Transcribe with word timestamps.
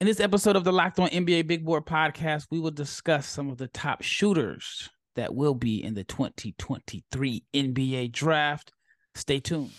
In 0.00 0.06
this 0.06 0.20
episode 0.20 0.54
of 0.54 0.62
the 0.62 0.72
Locked 0.72 1.00
On 1.00 1.08
NBA 1.08 1.48
Big 1.48 1.64
Board 1.64 1.84
podcast, 1.84 2.46
we 2.52 2.60
will 2.60 2.70
discuss 2.70 3.26
some 3.26 3.50
of 3.50 3.58
the 3.58 3.66
top 3.66 4.00
shooters 4.00 4.90
that 5.16 5.34
will 5.34 5.54
be 5.54 5.82
in 5.82 5.94
the 5.94 6.04
2023 6.04 7.42
NBA 7.52 8.12
draft. 8.12 8.70
Stay 9.16 9.40
tuned. 9.40 9.72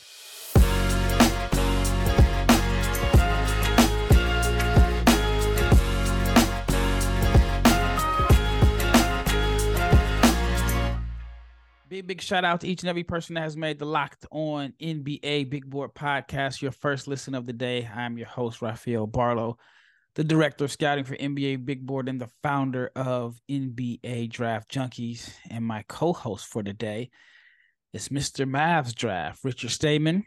Big, 11.87 12.05
big 12.05 12.21
shout 12.21 12.43
out 12.43 12.59
to 12.59 12.67
each 12.67 12.81
and 12.83 12.89
every 12.89 13.03
person 13.03 13.35
that 13.35 13.43
has 13.43 13.55
made 13.55 13.79
the 13.79 13.85
Locked 13.85 14.25
On 14.31 14.73
NBA 14.81 15.49
Big 15.49 15.69
Board 15.69 15.95
podcast 15.95 16.61
your 16.61 16.73
first 16.73 17.07
listen 17.07 17.33
of 17.35 17.45
the 17.45 17.53
day. 17.53 17.89
I'm 17.95 18.17
your 18.17 18.27
host, 18.27 18.61
Rafael 18.61 19.07
Barlow, 19.07 19.57
the 20.15 20.23
director 20.23 20.65
of 20.65 20.71
scouting 20.71 21.03
for 21.03 21.15
NBA 21.15 21.65
Big 21.65 21.85
Board 21.85 22.09
and 22.09 22.19
the 22.19 22.29
founder 22.43 22.91
of 22.95 23.39
NBA 23.49 24.29
Draft 24.29 24.71
Junkies. 24.71 25.31
And 25.49 25.63
my 25.65 25.83
co 25.87 26.13
host 26.13 26.47
for 26.47 26.63
today 26.63 27.09
is 27.93 28.09
Mr. 28.09 28.49
Mavs 28.49 28.93
Draft, 28.93 29.43
Richard 29.43 29.71
Stayman. 29.71 30.23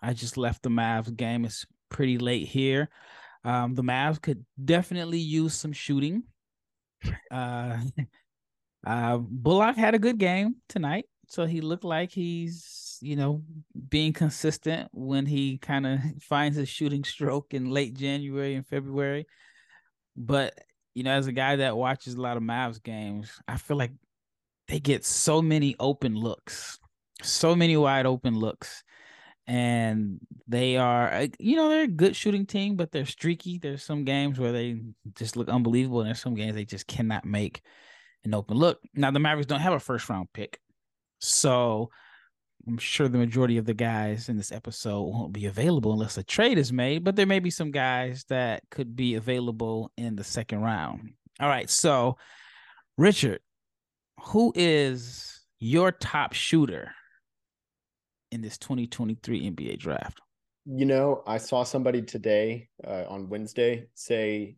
I 0.00 0.12
just 0.12 0.36
left 0.36 0.62
the 0.62 0.68
Mavs 0.68 1.14
game. 1.16 1.44
It's 1.44 1.66
pretty 1.90 2.18
late 2.18 2.46
here. 2.46 2.90
Um, 3.44 3.74
the 3.74 3.82
Mavs 3.82 4.20
could 4.20 4.44
definitely 4.62 5.18
use 5.18 5.54
some 5.54 5.72
shooting. 5.72 6.24
Uh, 7.30 7.78
uh, 8.86 9.18
Bullock 9.18 9.76
had 9.76 9.94
a 9.94 9.98
good 9.98 10.18
game 10.18 10.56
tonight, 10.68 11.06
so 11.28 11.46
he 11.46 11.60
looked 11.60 11.84
like 11.84 12.10
he's 12.10 12.93
you 13.04 13.16
know 13.16 13.42
being 13.88 14.12
consistent 14.12 14.88
when 14.92 15.26
he 15.26 15.58
kind 15.58 15.86
of 15.86 16.00
finds 16.22 16.56
his 16.56 16.68
shooting 16.68 17.04
stroke 17.04 17.52
in 17.52 17.70
late 17.70 17.94
January 17.94 18.54
and 18.54 18.66
February. 18.66 19.26
But 20.16 20.54
you 20.94 21.02
know, 21.02 21.12
as 21.12 21.26
a 21.26 21.32
guy 21.32 21.56
that 21.56 21.76
watches 21.76 22.14
a 22.14 22.20
lot 22.20 22.36
of 22.36 22.42
Mavs 22.42 22.82
games, 22.82 23.30
I 23.48 23.56
feel 23.56 23.76
like 23.76 23.92
they 24.68 24.80
get 24.80 25.04
so 25.04 25.42
many 25.42 25.76
open 25.78 26.14
looks, 26.14 26.78
so 27.22 27.54
many 27.54 27.76
wide 27.76 28.06
open 28.06 28.38
looks. 28.38 28.82
And 29.46 30.20
they 30.48 30.78
are, 30.78 31.12
uh, 31.12 31.26
you 31.38 31.56
know, 31.56 31.68
they're 31.68 31.82
a 31.82 31.88
good 31.88 32.16
shooting 32.16 32.46
team, 32.46 32.76
but 32.76 32.92
they're 32.92 33.04
streaky. 33.04 33.58
There's 33.58 33.82
some 33.82 34.04
games 34.04 34.38
where 34.38 34.52
they 34.52 34.80
just 35.16 35.36
look 35.36 35.50
unbelievable, 35.50 36.00
and 36.00 36.06
there's 36.06 36.22
some 36.22 36.34
games 36.34 36.54
they 36.54 36.64
just 36.64 36.86
cannot 36.86 37.26
make 37.26 37.60
an 38.24 38.32
open 38.32 38.56
look. 38.56 38.80
Now 38.94 39.10
the 39.10 39.18
Mavericks 39.18 39.46
don't 39.46 39.60
have 39.60 39.74
a 39.74 39.80
first 39.80 40.08
round 40.08 40.28
pick, 40.32 40.58
so 41.18 41.90
I'm 42.66 42.78
sure 42.78 43.08
the 43.08 43.18
majority 43.18 43.58
of 43.58 43.66
the 43.66 43.74
guys 43.74 44.28
in 44.28 44.36
this 44.36 44.52
episode 44.52 45.02
won't 45.02 45.32
be 45.32 45.46
available 45.46 45.92
unless 45.92 46.16
a 46.16 46.22
trade 46.22 46.56
is 46.56 46.72
made. 46.72 47.04
But 47.04 47.16
there 47.16 47.26
may 47.26 47.38
be 47.38 47.50
some 47.50 47.70
guys 47.70 48.24
that 48.28 48.62
could 48.70 48.96
be 48.96 49.14
available 49.14 49.92
in 49.96 50.16
the 50.16 50.24
second 50.24 50.60
round. 50.60 51.12
All 51.40 51.48
right, 51.48 51.68
so 51.68 52.16
Richard, 52.96 53.40
who 54.20 54.52
is 54.54 55.42
your 55.58 55.92
top 55.92 56.32
shooter 56.32 56.92
in 58.30 58.40
this 58.40 58.56
2023 58.58 59.50
NBA 59.50 59.78
draft? 59.78 60.20
You 60.64 60.86
know, 60.86 61.22
I 61.26 61.38
saw 61.38 61.64
somebody 61.64 62.00
today 62.00 62.68
uh, 62.86 63.04
on 63.08 63.28
Wednesday 63.28 63.88
say, 63.94 64.56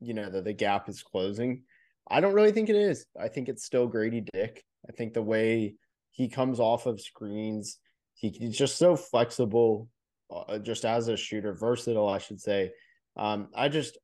you 0.00 0.12
know, 0.12 0.28
that 0.28 0.44
the 0.44 0.52
gap 0.52 0.88
is 0.88 1.02
closing. 1.02 1.62
I 2.08 2.20
don't 2.20 2.34
really 2.34 2.52
think 2.52 2.68
it 2.68 2.76
is. 2.76 3.06
I 3.18 3.28
think 3.28 3.48
it's 3.48 3.64
still 3.64 3.86
Grady 3.86 4.20
Dick. 4.20 4.62
I 4.86 4.92
think 4.92 5.14
the 5.14 5.22
way 5.22 5.76
he 6.16 6.28
comes 6.28 6.60
off 6.60 6.86
of 6.86 6.98
screens, 7.00 7.78
he, 8.14 8.30
he's 8.30 8.56
just 8.56 8.78
so 8.78 8.96
flexible, 8.96 9.88
uh, 10.34 10.58
just 10.58 10.86
as 10.86 11.08
a 11.08 11.16
shooter, 11.16 11.52
versatile, 11.52 12.08
I 12.08 12.18
should 12.18 12.40
say. 12.40 12.72
Um, 13.16 13.48
I 13.54 13.68
just, 13.68 13.98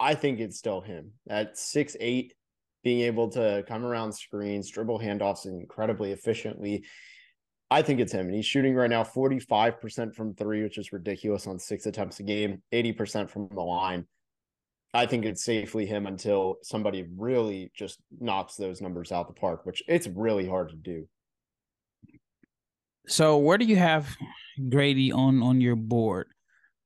I 0.00 0.14
think 0.14 0.40
it's 0.40 0.58
still 0.58 0.80
him 0.80 1.12
at 1.28 1.56
six 1.56 1.96
eight, 2.00 2.34
being 2.82 3.02
able 3.02 3.28
to 3.30 3.64
come 3.68 3.84
around 3.84 4.12
screens, 4.12 4.68
dribble 4.68 4.98
handoffs 4.98 5.46
incredibly 5.46 6.10
efficiently. 6.10 6.84
I 7.70 7.82
think 7.82 8.00
it's 8.00 8.12
him. 8.12 8.26
And 8.26 8.34
he's 8.34 8.46
shooting 8.46 8.74
right 8.74 8.90
now 8.90 9.04
45% 9.04 10.12
from 10.14 10.34
three, 10.34 10.64
which 10.64 10.76
is 10.76 10.92
ridiculous 10.92 11.46
on 11.46 11.60
six 11.60 11.86
attempts 11.86 12.18
a 12.18 12.24
game, 12.24 12.62
80% 12.72 13.30
from 13.30 13.48
the 13.48 13.62
line. 13.62 14.06
I 14.92 15.06
think 15.06 15.24
it's 15.24 15.44
safely 15.44 15.86
him 15.86 16.06
until 16.06 16.56
somebody 16.62 17.06
really 17.16 17.70
just 17.74 18.00
knocks 18.20 18.56
those 18.56 18.80
numbers 18.80 19.12
out 19.12 19.28
the 19.28 19.34
park, 19.34 19.64
which 19.64 19.84
it's 19.86 20.08
really 20.08 20.48
hard 20.48 20.70
to 20.70 20.76
do. 20.76 21.08
So 23.06 23.38
where 23.38 23.58
do 23.58 23.64
you 23.64 23.76
have 23.76 24.16
Grady 24.68 25.12
on 25.12 25.42
on 25.42 25.60
your 25.60 25.76
board? 25.76 26.28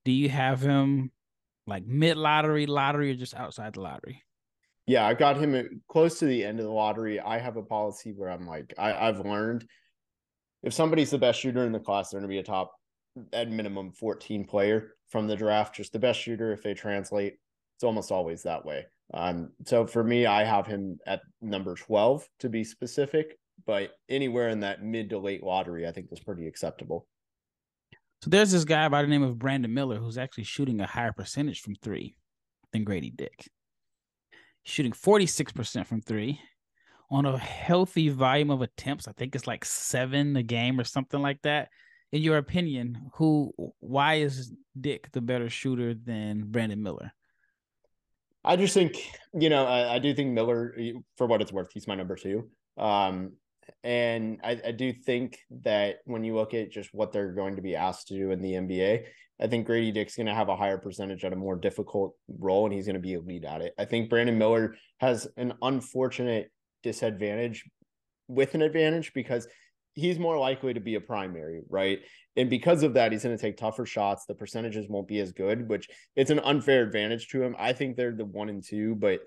Do 0.05 0.11
you 0.11 0.29
have 0.29 0.61
him 0.61 1.11
like 1.67 1.85
mid 1.85 2.17
lottery, 2.17 2.65
lottery, 2.65 3.11
or 3.11 3.15
just 3.15 3.35
outside 3.35 3.73
the 3.73 3.81
lottery? 3.81 4.23
Yeah, 4.87 5.05
I've 5.05 5.19
got 5.19 5.37
him 5.37 5.81
close 5.87 6.19
to 6.19 6.25
the 6.25 6.43
end 6.43 6.59
of 6.59 6.65
the 6.65 6.71
lottery. 6.71 7.19
I 7.19 7.37
have 7.37 7.57
a 7.57 7.63
policy 7.63 8.11
where 8.11 8.29
I'm 8.29 8.47
like, 8.47 8.73
I, 8.77 9.07
I've 9.07 9.19
learned 9.19 9.65
if 10.63 10.73
somebody's 10.73 11.11
the 11.11 11.19
best 11.19 11.39
shooter 11.39 11.65
in 11.65 11.71
the 11.71 11.79
class, 11.79 12.09
they're 12.09 12.19
going 12.19 12.29
to 12.29 12.33
be 12.33 12.39
a 12.39 12.43
top 12.43 12.73
at 13.31 13.49
minimum 13.49 13.91
14 13.91 14.45
player 14.45 14.95
from 15.09 15.27
the 15.27 15.35
draft. 15.35 15.75
Just 15.75 15.93
the 15.93 15.99
best 15.99 16.19
shooter 16.19 16.51
if 16.51 16.63
they 16.63 16.73
translate 16.73 17.37
it's 17.79 17.85
almost 17.85 18.11
always 18.11 18.43
that 18.43 18.65
way. 18.65 18.85
Um, 19.13 19.51
so 19.65 19.87
for 19.87 20.03
me, 20.03 20.25
I 20.25 20.43
have 20.43 20.67
him 20.67 20.99
at 21.07 21.21
number 21.41 21.75
12 21.75 22.27
to 22.39 22.49
be 22.49 22.65
specific, 22.65 23.38
but 23.69 23.91
anywhere 24.09 24.49
in 24.49 24.61
that 24.61 24.83
mid 24.83 25.11
to 25.11 25.19
late 25.19 25.43
lottery, 25.43 25.87
I 25.87 25.91
think 25.91 26.07
is 26.11 26.19
pretty 26.19 26.47
acceptable. 26.47 27.05
So 28.23 28.31
there's 28.31 28.51
this 28.51 28.65
guy 28.65 28.89
by 28.89 29.03
the 29.03 29.07
name 29.07 29.21
of 29.21 29.37
Brandon 29.37 29.71
Miller 29.71 29.97
who's 29.97 30.17
actually 30.17 30.45
shooting 30.45 30.81
a 30.81 30.87
higher 30.87 31.13
percentage 31.13 31.61
from 31.61 31.75
three 31.75 32.15
than 32.73 32.83
Grady 32.83 33.11
Dick. 33.11 33.47
shooting 34.63 34.91
46% 34.91 35.85
from 35.85 36.01
three 36.01 36.41
on 37.11 37.27
a 37.27 37.37
healthy 37.37 38.09
volume 38.09 38.49
of 38.49 38.63
attempts. 38.63 39.07
I 39.07 39.11
think 39.11 39.35
it's 39.35 39.45
like 39.45 39.63
seven 39.65 40.35
a 40.35 40.41
game 40.41 40.79
or 40.79 40.83
something 40.83 41.21
like 41.21 41.43
that. 41.43 41.69
In 42.11 42.23
your 42.23 42.37
opinion, 42.37 43.11
who 43.17 43.53
why 43.81 44.15
is 44.15 44.51
Dick 44.81 45.11
the 45.11 45.21
better 45.21 45.47
shooter 45.47 45.93
than 45.93 46.45
Brandon 46.47 46.81
Miller? 46.81 47.11
I 48.43 48.55
just 48.55 48.73
think, 48.73 48.97
you 49.31 49.51
know, 49.51 49.67
I, 49.67 49.97
I, 49.97 49.99
do 49.99 50.11
think 50.15 50.31
Miller, 50.31 50.75
for 51.17 51.27
what 51.27 51.43
it's 51.43 51.51
worth, 51.51 51.69
he's 51.71 51.87
my 51.87 51.93
number 51.93 52.15
two. 52.15 52.49
Um, 52.79 53.33
and 53.83 54.39
I, 54.43 54.59
I, 54.67 54.71
do 54.71 54.91
think 54.91 55.39
that 55.63 55.99
when 56.05 56.23
you 56.23 56.35
look 56.35 56.53
at 56.53 56.71
just 56.71 56.93
what 56.93 57.11
they're 57.11 57.31
going 57.31 57.55
to 57.55 57.61
be 57.61 57.75
asked 57.75 58.07
to 58.09 58.13
do 58.13 58.31
in 58.31 58.41
the 58.41 58.53
NBA, 58.53 59.05
I 59.41 59.47
think 59.47 59.65
Grady 59.65 59.91
Dick's 59.91 60.17
going 60.17 60.27
to 60.27 60.33
have 60.33 60.49
a 60.49 60.55
higher 60.55 60.77
percentage 60.77 61.23
at 61.23 61.31
a 61.31 61.37
more 61.37 61.55
difficult 61.55 62.13
role, 62.27 62.65
and 62.65 62.73
he's 62.73 62.85
going 62.85 62.95
to 62.95 62.99
be 62.99 63.13
a 63.13 63.21
lead 63.21 63.45
at 63.45 63.61
it. 63.61 63.73
I 63.77 63.85
think 63.85 64.09
Brandon 64.09 64.37
Miller 64.37 64.75
has 64.99 65.27
an 65.37 65.53
unfortunate 65.61 66.51
disadvantage 66.83 67.69
with 68.27 68.53
an 68.53 68.61
advantage 68.61 69.13
because 69.13 69.47
he's 69.95 70.19
more 70.19 70.37
likely 70.37 70.73
to 70.73 70.79
be 70.79 70.95
a 70.95 71.01
primary, 71.01 71.61
right? 71.69 71.99
And 72.35 72.49
because 72.49 72.83
of 72.83 72.93
that, 72.95 73.11
he's 73.11 73.23
going 73.23 73.35
to 73.35 73.41
take 73.41 73.57
tougher 73.57 73.85
shots. 73.85 74.25
The 74.25 74.35
percentages 74.35 74.87
won't 74.89 75.07
be 75.07 75.19
as 75.19 75.31
good, 75.31 75.69
which 75.69 75.89
it's 76.15 76.31
an 76.31 76.39
unfair 76.39 76.83
advantage 76.83 77.29
to 77.29 77.41
him. 77.41 77.55
I 77.57 77.73
think 77.73 77.95
they're 77.95 78.15
the 78.15 78.25
one 78.25 78.49
and 78.49 78.63
two, 78.63 78.95
but 78.95 79.21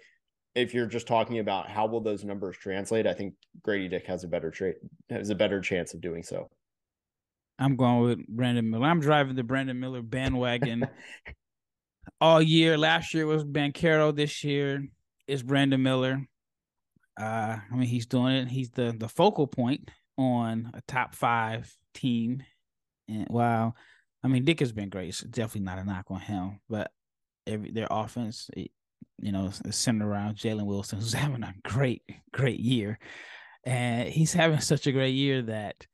if 0.55 0.75
you're 0.75 0.87
just 0.87 1.07
talking 1.07 1.39
about 1.39 1.69
how 1.69 1.87
will 1.87 2.01
those 2.01 2.25
numbers 2.25 2.57
translate, 2.57 3.07
I 3.07 3.15
think 3.15 3.35
Grady 3.63 3.89
Dick 3.89 4.07
has 4.07 4.25
a 4.25 4.29
better 4.29 4.51
trade 4.51 4.75
has 5.11 5.31
a 5.31 5.35
better 5.35 5.61
chance 5.61 5.95
of 5.95 6.01
doing 6.01 6.23
so. 6.23 6.51
I'm 7.59 7.77
going 7.77 8.01
with 8.01 8.27
Brandon 8.27 8.69
Miller. 8.69 8.87
I'm 8.87 9.01
driving 9.01 9.37
the 9.37 9.43
Brandon 9.43 9.79
Miller 9.79 10.03
bandwagon 10.03 10.89
all 12.21 12.43
year. 12.43 12.77
Last 12.77 13.15
year 13.15 13.27
was 13.27 13.45
Banchero. 13.45 14.15
This 14.15 14.43
year 14.43 14.87
is 15.27 15.43
Brandon 15.43 15.83
Miller. 15.83 16.27
Uh, 17.19 17.59
I 17.71 17.75
mean, 17.75 17.89
he's 17.89 18.07
doing 18.07 18.35
it. 18.35 18.49
He's 18.49 18.71
the 18.71 18.95
the 18.97 19.09
focal 19.09 19.47
point 19.47 19.91
on 20.19 20.71
a 20.75 20.81
top 20.89 21.15
five 21.15 21.75
team. 21.95 22.43
And 23.09 23.27
wow, 23.29 23.75
I 24.23 24.29
mean, 24.29 24.45
Dick 24.45 24.61
has 24.61 24.73
been 24.73 24.89
great. 24.89 25.11
It's 25.11 25.21
definitely 25.21 25.63
not 25.63 25.79
a 25.79 25.85
knock 25.85 26.07
on 26.09 26.21
him, 26.21 26.61
but 26.69 26.91
every 27.47 27.71
their 27.71 27.89
offense, 27.91 28.51
you 29.23 29.33
know, 29.33 29.51
centered 29.71 30.07
around 30.07 30.37
Jalen 30.37 30.67
Wilson, 30.67 30.99
who's 30.99 31.13
having 31.15 31.43
a 31.43 31.55
great, 31.65 32.03
great 32.33 32.61
year. 32.61 32.99
And 33.65 34.09
he's 34.09 34.33
having 34.33 34.61
such 34.61 34.87
a 34.87 34.93
great 34.93 35.15
year 35.15 35.41
that 35.43 35.87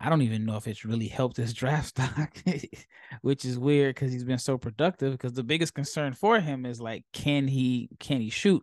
I 0.00 0.08
don't 0.08 0.22
even 0.22 0.44
know 0.44 0.56
if 0.56 0.68
it's 0.68 0.84
really 0.84 1.08
helped 1.08 1.36
his 1.36 1.52
draft 1.54 1.88
stock, 1.88 2.42
which 3.22 3.44
is 3.44 3.58
weird 3.58 3.94
because 3.94 4.12
he's 4.12 4.24
been 4.24 4.38
so 4.38 4.56
productive. 4.56 5.12
Because 5.12 5.32
the 5.32 5.42
biggest 5.42 5.74
concern 5.74 6.12
for 6.14 6.38
him 6.40 6.64
is 6.64 6.80
like, 6.80 7.04
can 7.12 7.48
he 7.48 7.90
can 7.98 8.20
he 8.20 8.30
shoot? 8.30 8.62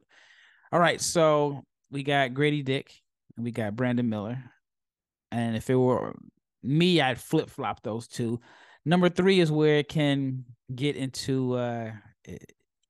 All 0.72 0.80
right, 0.80 1.00
so 1.00 1.66
we 1.92 2.02
got 2.02 2.34
Grady 2.34 2.64
Dick 2.64 2.92
and 3.36 3.44
we 3.44 3.52
got 3.52 3.76
Brandon 3.76 4.08
Miller. 4.08 4.44
And 5.32 5.56
if 5.56 5.70
it 5.70 5.76
were 5.76 6.16
me, 6.64 7.02
I'd 7.02 7.20
flip 7.20 7.50
flop 7.50 7.84
those 7.84 8.08
two. 8.08 8.40
Number 8.86 9.10
three 9.10 9.40
is 9.40 9.52
where 9.52 9.78
it 9.78 9.90
can 9.90 10.46
get 10.74 10.96
into, 10.96 11.54
uh, 11.54 11.92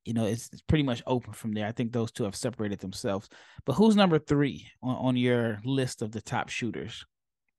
you 0.04 0.14
know, 0.14 0.26
it's, 0.26 0.48
it's 0.52 0.62
pretty 0.62 0.84
much 0.84 1.02
open 1.06 1.32
from 1.32 1.52
there. 1.52 1.66
I 1.66 1.72
think 1.72 1.92
those 1.92 2.12
two 2.12 2.24
have 2.24 2.36
separated 2.36 2.80
themselves. 2.80 3.28
But 3.64 3.74
who's 3.74 3.96
number 3.96 4.18
three 4.18 4.68
on, 4.82 4.96
on 4.96 5.16
your 5.16 5.60
list 5.64 6.02
of 6.02 6.12
the 6.12 6.20
top 6.20 6.48
shooters? 6.48 7.04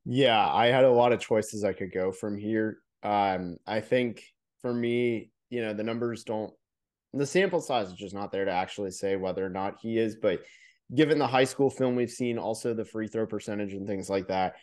Yeah, 0.06 0.48
I 0.48 0.68
had 0.68 0.84
a 0.84 0.92
lot 0.92 1.14
of 1.14 1.20
choices 1.20 1.64
I 1.64 1.74
could 1.74 1.92
go 1.92 2.12
from 2.12 2.38
here. 2.38 2.80
Um, 3.04 3.58
I 3.66 3.82
think 3.82 4.24
for 4.62 4.74
me, 4.74 5.32
you 5.50 5.62
know, 5.62 5.74
the 5.74 5.84
numbers 5.84 6.24
don't 6.24 6.54
the 7.16 7.26
sample 7.26 7.62
size 7.62 7.88
is 7.88 7.94
just 7.94 8.14
not 8.14 8.32
there 8.32 8.46
to 8.46 8.52
actually 8.52 8.92
say 8.92 9.16
whether 9.16 9.46
or 9.46 9.50
not 9.50 9.78
he 9.82 9.98
is. 9.98 10.16
But 10.16 10.42
given 10.94 11.18
the 11.18 11.28
high 11.28 11.46
school 11.46 11.70
film 11.70 11.96
we've 11.96 12.12
seen, 12.12 12.38
also 12.38 12.74
the 12.74 12.86
free 12.86 13.08
throw 13.08 13.26
percentage 13.26 13.74
and 13.74 13.88
things 13.88 14.10
like 14.10 14.28
that, 14.28 14.56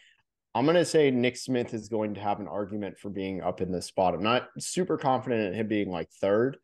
I'm 0.54 0.66
going 0.66 0.76
to 0.76 0.84
say 0.84 1.10
Nick 1.10 1.38
Smith 1.38 1.72
is 1.72 1.88
going 1.88 2.14
to 2.14 2.20
have 2.20 2.40
an 2.40 2.48
argument 2.48 2.98
for 2.98 3.08
being 3.08 3.40
up 3.40 3.62
in 3.62 3.72
this 3.72 3.86
spot. 3.86 4.14
I'm 4.14 4.22
not 4.22 4.48
super 4.58 4.98
confident 4.98 5.48
in 5.48 5.54
him 5.54 5.66
being 5.66 5.90
like 5.90 6.10
third, 6.20 6.58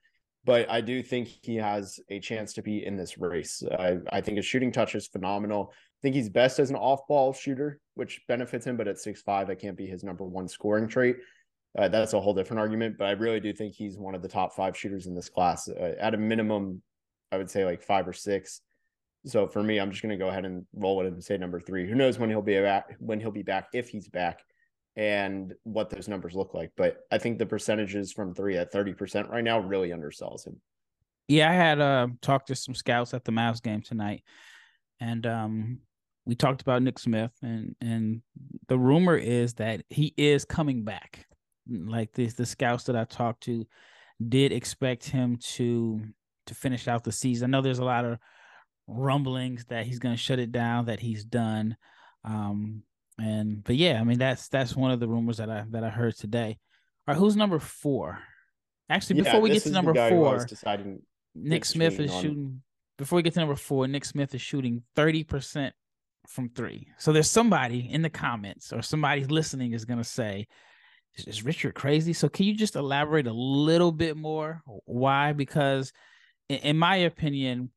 but 0.48 0.70
I 0.70 0.80
do 0.80 1.02
think 1.02 1.28
he 1.42 1.56
has 1.56 2.00
a 2.08 2.20
chance 2.20 2.54
to 2.54 2.62
be 2.62 2.86
in 2.86 2.96
this 2.96 3.18
race. 3.18 3.62
I, 3.78 3.98
I 4.10 4.22
think 4.22 4.38
his 4.38 4.46
shooting 4.46 4.72
touch 4.72 4.94
is 4.94 5.06
phenomenal. 5.06 5.70
I 5.70 6.00
think 6.00 6.14
he's 6.14 6.30
best 6.30 6.58
as 6.58 6.70
an 6.70 6.76
off 6.76 7.06
ball 7.06 7.34
shooter, 7.34 7.80
which 7.96 8.22
benefits 8.28 8.66
him, 8.66 8.78
but 8.78 8.88
at 8.88 8.98
six 8.98 9.20
five, 9.20 9.48
that 9.48 9.60
can't 9.60 9.76
be 9.76 9.86
his 9.86 10.02
number 10.02 10.24
one 10.24 10.48
scoring 10.48 10.88
trait. 10.88 11.16
Uh, 11.78 11.88
that's 11.88 12.14
a 12.14 12.20
whole 12.20 12.32
different 12.32 12.60
argument, 12.60 12.96
but 12.96 13.08
I 13.08 13.10
really 13.10 13.40
do 13.40 13.52
think 13.52 13.74
he's 13.74 13.98
one 13.98 14.14
of 14.14 14.22
the 14.22 14.28
top 14.28 14.56
five 14.56 14.74
shooters 14.74 15.06
in 15.06 15.14
this 15.14 15.28
class. 15.28 15.68
Uh, 15.68 15.96
at 16.00 16.14
a 16.14 16.16
minimum, 16.16 16.80
I 17.30 17.36
would 17.36 17.50
say 17.50 17.66
like 17.66 17.82
five 17.82 18.08
or 18.08 18.14
six. 18.14 18.62
So 19.26 19.48
for 19.48 19.62
me, 19.62 19.76
I'm 19.76 19.90
just 19.90 20.00
going 20.00 20.18
to 20.18 20.24
go 20.24 20.30
ahead 20.30 20.46
and 20.46 20.64
roll 20.72 21.02
it 21.02 21.08
and 21.08 21.22
say 21.22 21.36
number 21.36 21.60
three. 21.60 21.86
Who 21.86 21.94
knows 21.94 22.18
when 22.18 22.30
he'll 22.30 22.40
be 22.40 22.58
back? 22.58 22.96
When 23.00 23.20
he'll 23.20 23.30
be 23.30 23.42
back, 23.42 23.68
if 23.74 23.90
he's 23.90 24.08
back, 24.08 24.40
and 24.98 25.54
what 25.62 25.88
those 25.88 26.08
numbers 26.08 26.34
look 26.34 26.54
like. 26.54 26.72
But 26.76 27.06
I 27.12 27.18
think 27.18 27.38
the 27.38 27.46
percentages 27.46 28.12
from 28.12 28.34
three 28.34 28.56
at 28.58 28.72
30 28.72 28.92
percent 28.94 29.30
right 29.30 29.44
now 29.44 29.60
really 29.60 29.90
undersells 29.90 30.46
him. 30.46 30.60
Yeah, 31.28 31.48
I 31.50 31.54
had 31.54 31.80
uh, 31.80 32.08
talked 32.20 32.48
to 32.48 32.56
some 32.56 32.74
scouts 32.74 33.14
at 33.14 33.24
the 33.24 33.32
Mavs 33.32 33.62
game 33.62 33.80
tonight, 33.80 34.24
and 34.98 35.24
um, 35.26 35.78
we 36.26 36.34
talked 36.34 36.62
about 36.62 36.82
Nick 36.82 36.98
Smith, 36.98 37.32
and 37.42 37.76
and 37.80 38.22
the 38.66 38.78
rumor 38.78 39.16
is 39.16 39.54
that 39.54 39.82
he 39.88 40.12
is 40.16 40.44
coming 40.44 40.82
back. 40.82 41.26
Like 41.70 42.12
this, 42.12 42.34
the 42.34 42.46
scouts 42.46 42.84
that 42.84 42.96
I 42.96 43.04
talked 43.04 43.44
to 43.44 43.66
did 44.26 44.52
expect 44.52 45.08
him 45.08 45.36
to 45.54 46.00
to 46.46 46.54
finish 46.54 46.88
out 46.88 47.04
the 47.04 47.12
season. 47.12 47.50
I 47.54 47.58
know 47.58 47.62
there's 47.62 47.78
a 47.78 47.84
lot 47.84 48.04
of 48.04 48.18
rumblings 48.88 49.66
that 49.66 49.86
he's 49.86 49.98
going 49.98 50.16
to 50.16 50.20
shut 50.20 50.38
it 50.38 50.50
down, 50.50 50.86
that 50.86 50.98
he's 50.98 51.24
done. 51.24 51.76
Um, 52.24 52.82
and 53.18 53.64
but 53.64 53.76
yeah, 53.76 54.00
I 54.00 54.04
mean 54.04 54.18
that's 54.18 54.48
that's 54.48 54.76
one 54.76 54.90
of 54.90 55.00
the 55.00 55.08
rumors 55.08 55.38
that 55.38 55.50
I 55.50 55.64
that 55.70 55.84
I 55.84 55.90
heard 55.90 56.16
today. 56.16 56.58
All 57.06 57.14
right, 57.14 57.18
who's 57.18 57.36
number 57.36 57.58
four? 57.58 58.18
Actually, 58.90 59.22
before 59.22 59.34
yeah, 59.34 59.40
we 59.40 59.50
get 59.50 59.62
to 59.64 59.70
number 59.70 59.94
four, 60.08 60.44
deciding 60.44 61.02
Nick 61.34 61.64
Smith 61.64 61.98
is 62.00 62.12
shooting. 62.12 62.62
Before 62.96 63.16
we 63.16 63.22
get 63.22 63.34
to 63.34 63.40
number 63.40 63.56
four, 63.56 63.86
Nick 63.86 64.04
Smith 64.04 64.34
is 64.34 64.40
shooting 64.40 64.82
thirty 64.96 65.24
percent 65.24 65.74
from 66.26 66.48
three. 66.50 66.88
So 66.98 67.12
there's 67.12 67.30
somebody 67.30 67.88
in 67.90 68.02
the 68.02 68.10
comments 68.10 68.72
or 68.72 68.82
somebody 68.82 69.24
listening 69.24 69.72
is 69.72 69.84
going 69.84 69.98
to 69.98 70.04
say, 70.04 70.46
"Is 71.16 71.44
Richard 71.44 71.74
crazy?" 71.74 72.12
So 72.12 72.28
can 72.28 72.46
you 72.46 72.54
just 72.54 72.76
elaborate 72.76 73.26
a 73.26 73.32
little 73.32 73.92
bit 73.92 74.16
more 74.16 74.62
why? 74.84 75.32
Because 75.32 75.92
in 76.48 76.78
my 76.78 76.96
opinion, 76.96 77.70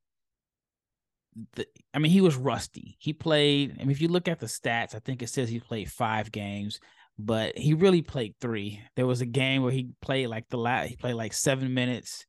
the, 1.56 1.66
I 1.94 2.00
mean, 2.00 2.12
he 2.12 2.22
was 2.22 2.36
rusty. 2.36 2.98
He 3.00 3.14
played. 3.14 3.78
I 3.80 3.84
mean, 3.84 3.92
if 3.92 4.02
you 4.02 4.08
look 4.08 4.28
at 4.28 4.40
the 4.40 4.48
stats, 4.48 4.96
I 4.96 5.00
think 5.00 5.22
it 5.22 5.30
says 5.30 5.50
he 5.50 5.60
played 5.60 5.92
five 5.92 6.32
games, 6.32 6.80
but 7.18 7.58
he 7.58 7.74
really 7.74 8.02
played 8.02 8.36
three. 8.40 8.82
There 8.96 9.08
was 9.08 9.22
a 9.22 9.26
game 9.26 9.64
where 9.64 9.72
he 9.72 9.90
played 10.02 10.28
like 10.28 10.50
the 10.50 10.58
last. 10.58 10.90
He 10.90 10.96
played 10.96 11.16
like 11.16 11.34
seven 11.34 11.74
minutes. 11.74 12.26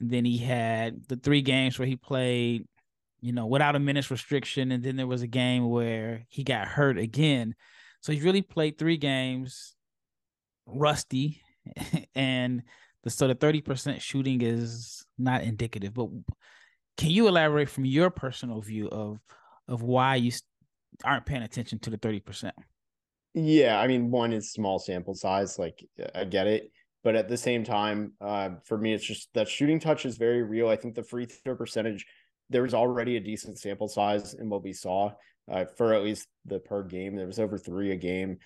Then 0.00 0.24
he 0.24 0.38
had 0.38 1.06
the 1.08 1.16
three 1.16 1.42
games 1.42 1.78
where 1.78 1.88
he 1.88 1.96
played, 1.96 2.66
you 3.20 3.32
know, 3.32 3.46
without 3.46 3.76
a 3.76 3.78
minutes 3.78 4.10
restriction. 4.10 4.72
And 4.72 4.82
then 4.82 4.96
there 4.96 5.06
was 5.06 5.22
a 5.22 5.26
game 5.26 5.68
where 5.68 6.24
he 6.28 6.44
got 6.44 6.68
hurt 6.68 6.98
again. 6.98 7.54
So 8.00 8.12
he 8.12 8.20
really 8.20 8.42
played 8.42 8.78
three 8.78 8.98
games, 8.98 9.74
rusty, 10.66 11.42
and 12.14 12.62
the 13.02 13.10
so 13.10 13.28
the 13.28 13.34
thirty 13.34 13.60
percent 13.60 14.02
shooting 14.02 14.40
is 14.42 15.04
not 15.18 15.42
indicative. 15.42 15.94
But 15.94 16.08
can 16.96 17.10
you 17.10 17.28
elaborate 17.28 17.68
from 17.68 17.84
your 17.84 18.10
personal 18.10 18.60
view 18.60 18.88
of 18.88 19.20
of 19.68 19.82
why 19.82 20.14
you 20.16 20.32
aren't 21.04 21.26
paying 21.26 21.42
attention 21.42 21.78
to 21.80 21.90
the 21.90 21.98
30%? 21.98 22.52
Yeah, 23.34 23.78
I 23.78 23.86
mean, 23.86 24.10
one 24.10 24.32
is 24.32 24.52
small 24.52 24.78
sample 24.78 25.14
size, 25.14 25.58
like 25.58 25.84
I 26.14 26.24
get 26.24 26.46
it, 26.46 26.70
but 27.04 27.16
at 27.16 27.28
the 27.28 27.36
same 27.36 27.64
time, 27.64 28.12
uh, 28.20 28.50
for 28.64 28.78
me, 28.78 28.94
it's 28.94 29.04
just 29.04 29.28
that 29.34 29.48
shooting 29.48 29.78
touch 29.78 30.06
is 30.06 30.16
very 30.16 30.42
real. 30.42 30.68
I 30.68 30.76
think 30.76 30.94
the 30.94 31.02
free 31.02 31.26
throw 31.26 31.54
percentage, 31.54 32.06
there 32.48 32.62
was 32.62 32.74
already 32.74 33.16
a 33.16 33.20
decent 33.20 33.58
sample 33.58 33.88
size 33.88 34.34
in 34.34 34.48
what 34.48 34.62
we 34.62 34.72
saw 34.72 35.10
uh, 35.50 35.64
for 35.76 35.92
at 35.92 36.02
least 36.02 36.28
the 36.44 36.58
per 36.58 36.82
game. 36.82 37.14
There 37.14 37.26
was 37.26 37.38
over 37.38 37.58
three 37.58 37.92
a 37.92 37.96
game. 37.96 38.38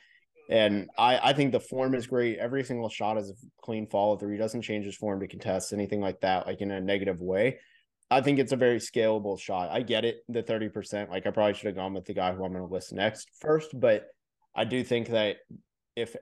And 0.49 0.91
I, 0.99 1.31
I 1.31 1.33
think 1.33 1.53
the 1.53 1.61
form 1.61 1.95
is 1.95 2.09
great. 2.09 2.39
Every 2.39 2.65
single 2.65 2.89
shot 2.89 3.17
is 3.17 3.31
a 3.31 3.35
clean 3.63 3.87
follow 3.87 4.17
through. 4.17 4.33
He 4.33 4.39
doesn't 4.39 4.63
change 4.63 4.85
his 4.85 4.97
form 4.97 5.21
to 5.21 5.29
contest 5.29 5.73
anything 5.73 6.01
like 6.01 6.21
that, 6.23 6.47
like 6.47 6.61
in 6.61 6.73
a 6.73 6.81
negative 6.81 7.21
way. 7.21 7.61
I 8.11 8.21
think 8.21 8.39
it's 8.39 8.53
a 8.53 8.57
very 8.57 8.79
scalable 8.79 9.39
shot. 9.39 9.71
I 9.71 9.83
get 9.83 10.05
it, 10.05 10.25
the 10.29 10.43
30%. 10.43 11.11
Like 11.11 11.27
I 11.27 11.31
probably 11.31 11.55
should 11.55 11.67
have 11.67 11.77
gone 11.77 11.95
with 11.95 12.07
the 12.07 12.15
guy 12.15 12.33
who 12.33 12.45
I'm 12.45 12.53
going 12.53 12.67
to 12.67 12.73
list 12.73 12.93
next 12.93 13.31
first, 13.41 13.79
but 13.79 14.09
I 14.55 14.65
do 14.65 14.83
think 14.83 15.09
that 15.09 15.37
if 15.95 16.17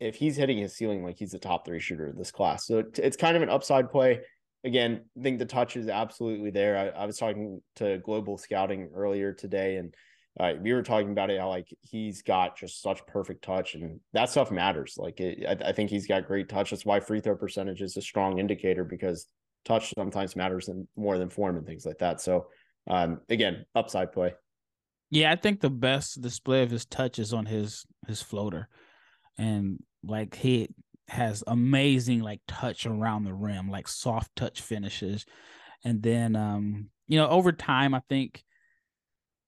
if 0.00 0.16
he's 0.16 0.36
hitting 0.36 0.58
his 0.58 0.74
ceiling, 0.74 1.04
like 1.04 1.18
he's 1.18 1.34
a 1.34 1.38
top 1.38 1.66
three 1.66 1.80
shooter 1.80 2.08
of 2.08 2.16
this 2.16 2.30
class. 2.30 2.66
So 2.66 2.84
it's 2.96 3.16
kind 3.16 3.36
of 3.36 3.42
an 3.42 3.50
upside 3.50 3.90
play. 3.90 4.20
Again, 4.64 5.02
I 5.18 5.22
think 5.22 5.38
the 5.38 5.46
touch 5.46 5.76
is 5.76 5.88
absolutely 5.88 6.50
there. 6.50 6.92
I, 6.96 7.02
I 7.02 7.06
was 7.06 7.18
talking 7.18 7.60
to 7.76 7.98
global 7.98 8.38
scouting 8.38 8.90
earlier 8.94 9.32
today, 9.32 9.76
and 9.76 9.94
uh, 10.38 10.54
we 10.60 10.72
were 10.72 10.82
talking 10.82 11.10
about 11.10 11.30
it 11.30 11.40
how 11.40 11.48
like 11.48 11.68
he's 11.82 12.22
got 12.22 12.56
just 12.56 12.82
such 12.82 13.06
perfect 13.06 13.42
touch, 13.44 13.74
and 13.74 14.00
that 14.12 14.30
stuff 14.30 14.50
matters. 14.50 14.94
Like 14.96 15.20
it, 15.20 15.44
I, 15.46 15.68
I 15.68 15.72
think 15.72 15.90
he's 15.90 16.06
got 16.06 16.26
great 16.26 16.48
touch. 16.48 16.70
That's 16.70 16.86
why 16.86 17.00
free 17.00 17.20
throw 17.20 17.36
percentage 17.36 17.82
is 17.82 17.96
a 17.96 18.02
strong 18.02 18.38
indicator 18.38 18.84
because 18.84 19.26
touch 19.64 19.92
sometimes 19.96 20.36
matters 20.36 20.66
than 20.66 20.88
more 20.96 21.18
than 21.18 21.30
form 21.30 21.56
and 21.56 21.66
things 21.66 21.84
like 21.86 21.98
that. 21.98 22.20
So 22.20 22.46
um, 22.88 23.20
again, 23.28 23.64
upside 23.74 24.12
play. 24.12 24.34
Yeah, 25.10 25.32
I 25.32 25.36
think 25.36 25.60
the 25.60 25.70
best 25.70 26.20
display 26.20 26.62
of 26.62 26.70
his 26.70 26.86
touch 26.86 27.18
is 27.18 27.32
on 27.32 27.46
his 27.46 27.84
his 28.06 28.22
floater, 28.22 28.68
and 29.36 29.80
like 30.04 30.36
he 30.36 30.68
has 31.08 31.42
amazing 31.46 32.20
like 32.20 32.40
touch 32.46 32.86
around 32.86 33.24
the 33.24 33.34
rim, 33.34 33.70
like 33.70 33.88
soft 33.88 34.34
touch 34.36 34.60
finishes, 34.60 35.26
and 35.84 36.02
then 36.02 36.36
um 36.36 36.90
you 37.08 37.18
know 37.18 37.28
over 37.28 37.50
time 37.50 37.92
I 37.92 38.02
think 38.08 38.44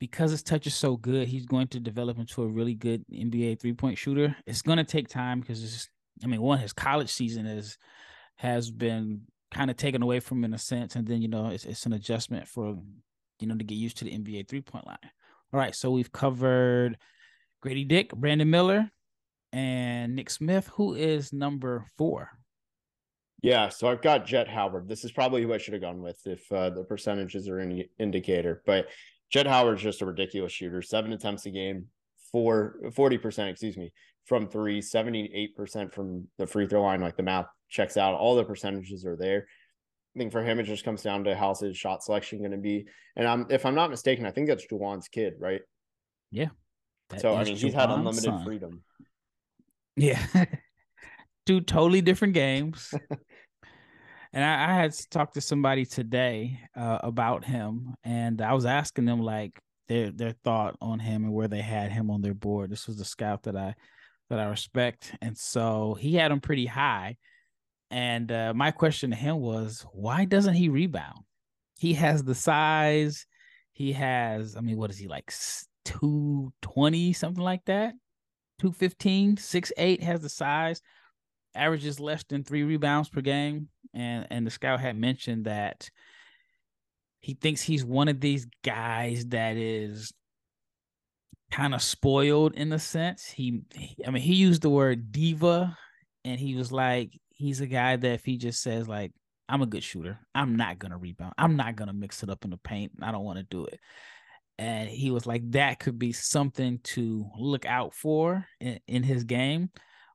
because 0.00 0.32
his 0.32 0.42
touch 0.42 0.66
is 0.66 0.74
so 0.74 0.96
good, 0.96 1.28
he's 1.28 1.46
going 1.46 1.68
to 1.68 1.78
develop 1.78 2.18
into 2.18 2.42
a 2.42 2.48
really 2.48 2.74
good 2.74 3.04
NBA 3.12 3.60
three 3.60 3.72
point 3.72 3.96
shooter. 3.96 4.34
It's 4.48 4.62
going 4.62 4.78
to 4.78 4.84
take 4.84 5.06
time 5.06 5.38
because 5.38 5.88
I 6.24 6.26
mean 6.26 6.42
one 6.42 6.58
his 6.58 6.72
college 6.72 7.10
season 7.10 7.46
is 7.46 7.78
has 8.34 8.68
been 8.72 9.22
kind 9.52 9.70
of 9.70 9.76
taken 9.76 10.02
away 10.02 10.20
from 10.20 10.44
in 10.44 10.54
a 10.54 10.58
sense, 10.58 10.96
and 10.96 11.06
then 11.06 11.22
you 11.22 11.28
know 11.28 11.48
it's 11.48 11.64
it's 11.64 11.86
an 11.86 11.92
adjustment 11.92 12.48
for 12.48 12.76
you 13.38 13.46
know 13.46 13.56
to 13.56 13.64
get 13.64 13.76
used 13.76 13.98
to 13.98 14.04
the 14.04 14.12
NBA 14.12 14.48
three 14.48 14.62
point 14.62 14.86
line. 14.86 14.98
All 15.52 15.60
right, 15.60 15.74
so 15.74 15.90
we've 15.90 16.12
covered 16.12 16.96
Grady 17.60 17.84
Dick, 17.84 18.14
Brandon 18.14 18.48
Miller, 18.48 18.90
and 19.52 20.16
Nick 20.16 20.30
Smith. 20.30 20.68
Who 20.74 20.94
is 20.94 21.32
number 21.32 21.84
four? 21.96 22.30
Yeah, 23.42 23.68
so 23.68 23.88
I've 23.88 24.02
got 24.02 24.24
Jett 24.24 24.48
Howard. 24.48 24.88
This 24.88 25.04
is 25.04 25.10
probably 25.10 25.42
who 25.42 25.52
I 25.52 25.58
should 25.58 25.74
have 25.74 25.82
gone 25.82 26.00
with 26.00 26.18
if 26.26 26.50
uh, 26.52 26.70
the 26.70 26.84
percentages 26.84 27.48
are 27.48 27.58
any 27.58 27.90
indicator. 27.98 28.62
But 28.64 28.86
Jett 29.30 29.46
Howard's 29.46 29.82
just 29.82 30.00
a 30.00 30.06
ridiculous 30.06 30.52
shooter. 30.52 30.80
Seven 30.80 31.12
attempts 31.12 31.44
a 31.46 31.50
game, 31.50 31.86
four, 32.30 32.76
40%, 32.84 33.50
excuse 33.50 33.76
me, 33.76 33.92
from 34.24 34.48
three, 34.48 34.80
78% 34.80 35.92
from 35.92 36.28
the 36.38 36.46
free 36.46 36.66
throw 36.66 36.82
line. 36.82 37.00
Like 37.00 37.16
the 37.16 37.22
math 37.22 37.46
checks 37.68 37.96
out. 37.96 38.14
All 38.14 38.36
the 38.36 38.44
percentages 38.44 39.04
are 39.04 39.16
there. 39.16 39.46
I 40.14 40.18
think 40.18 40.32
for 40.32 40.42
him, 40.42 40.60
it 40.60 40.64
just 40.64 40.84
comes 40.84 41.02
down 41.02 41.24
to 41.24 41.34
how's 41.34 41.60
his 41.60 41.76
shot 41.76 42.02
selection 42.02 42.38
going 42.38 42.50
to 42.50 42.58
be. 42.58 42.86
And 43.16 43.26
I'm, 43.26 43.46
if 43.48 43.64
I'm 43.64 43.74
not 43.74 43.90
mistaken, 43.90 44.26
I 44.26 44.30
think 44.30 44.48
that's 44.48 44.66
Juwan's 44.66 45.08
kid, 45.08 45.34
right? 45.38 45.62
Yeah. 46.30 46.48
So 47.18 47.34
I 47.34 47.44
mean, 47.44 47.56
he's 47.56 47.74
had 47.74 47.90
unlimited 47.90 48.24
son. 48.24 48.44
freedom. 48.44 48.82
Yeah, 49.96 50.24
two 51.46 51.60
totally 51.60 52.00
different 52.00 52.34
games. 52.34 52.94
and 54.32 54.44
I, 54.44 54.70
I, 54.70 54.74
had 54.74 54.94
talked 55.10 55.34
to 55.34 55.40
somebody 55.40 55.84
today 55.84 56.58
uh, 56.76 56.98
about 57.02 57.44
him, 57.44 57.94
and 58.02 58.40
I 58.40 58.54
was 58.54 58.64
asking 58.64 59.04
them 59.04 59.20
like 59.20 59.60
their 59.88 60.10
their 60.10 60.34
thought 60.44 60.76
on 60.80 60.98
him 60.98 61.24
and 61.24 61.32
where 61.34 61.48
they 61.48 61.60
had 61.60 61.92
him 61.92 62.10
on 62.10 62.22
their 62.22 62.34
board. 62.34 62.70
This 62.70 62.86
was 62.86 62.96
the 62.96 63.04
scout 63.04 63.42
that 63.42 63.56
I 63.56 63.74
that 64.30 64.38
I 64.38 64.44
respect, 64.44 65.14
and 65.20 65.36
so 65.36 65.94
he 66.00 66.14
had 66.14 66.32
him 66.32 66.40
pretty 66.40 66.66
high. 66.66 67.16
And 67.90 68.32
uh, 68.32 68.54
my 68.54 68.70
question 68.70 69.10
to 69.10 69.16
him 69.16 69.40
was, 69.40 69.84
why 69.92 70.24
doesn't 70.24 70.54
he 70.54 70.70
rebound? 70.70 71.24
He 71.78 71.92
has 71.94 72.24
the 72.24 72.34
size. 72.34 73.26
He 73.72 73.92
has, 73.92 74.56
I 74.56 74.60
mean, 74.60 74.78
what 74.78 74.90
is 74.90 74.96
he 74.96 75.08
like? 75.08 75.32
220, 75.84 77.12
something 77.12 77.42
like 77.42 77.64
that? 77.66 77.94
215, 78.60 79.36
6'8 79.36 80.02
has 80.02 80.20
the 80.20 80.28
size, 80.28 80.80
averages 81.54 82.00
less 82.00 82.24
than 82.24 82.44
three 82.44 82.62
rebounds 82.62 83.08
per 83.08 83.20
game. 83.20 83.68
And 83.92 84.26
and 84.30 84.46
the 84.46 84.50
scout 84.50 84.80
had 84.80 84.96
mentioned 84.96 85.44
that 85.44 85.90
he 87.20 87.34
thinks 87.34 87.60
he's 87.60 87.84
one 87.84 88.08
of 88.08 88.20
these 88.20 88.46
guys 88.64 89.26
that 89.26 89.56
is 89.56 90.12
kind 91.52 91.74
of 91.74 91.82
spoiled 91.82 92.54
in 92.54 92.72
a 92.72 92.78
sense. 92.78 93.26
He, 93.26 93.60
I 94.06 94.10
mean, 94.10 94.22
he 94.22 94.34
used 94.34 94.62
the 94.62 94.70
word 94.70 95.12
diva, 95.12 95.76
and 96.24 96.40
he 96.40 96.56
was 96.56 96.72
like, 96.72 97.12
he's 97.30 97.60
a 97.60 97.66
guy 97.66 97.96
that 97.96 98.12
if 98.12 98.24
he 98.24 98.36
just 98.36 98.62
says 98.62 98.88
like 98.88 99.12
I'm 99.48 99.62
a 99.62 99.66
good 99.66 99.82
shooter. 99.82 100.18
I'm 100.34 100.56
not 100.56 100.78
gonna 100.78 100.96
rebound. 100.96 101.34
I'm 101.36 101.56
not 101.56 101.76
gonna 101.76 101.92
mix 101.92 102.22
it 102.22 102.30
up 102.30 102.44
in 102.44 102.50
the 102.50 102.56
paint. 102.56 102.92
I 103.02 103.12
don't 103.12 103.24
want 103.24 103.38
to 103.38 103.44
do 103.44 103.66
it. 103.66 103.80
And 104.58 104.88
he 104.88 105.10
was 105.10 105.26
like, 105.26 105.42
that 105.50 105.78
could 105.78 105.98
be 105.98 106.12
something 106.12 106.78
to 106.84 107.26
look 107.38 107.66
out 107.66 107.94
for 107.94 108.46
in, 108.60 108.78
in 108.86 109.02
his 109.02 109.24
game. 109.24 109.70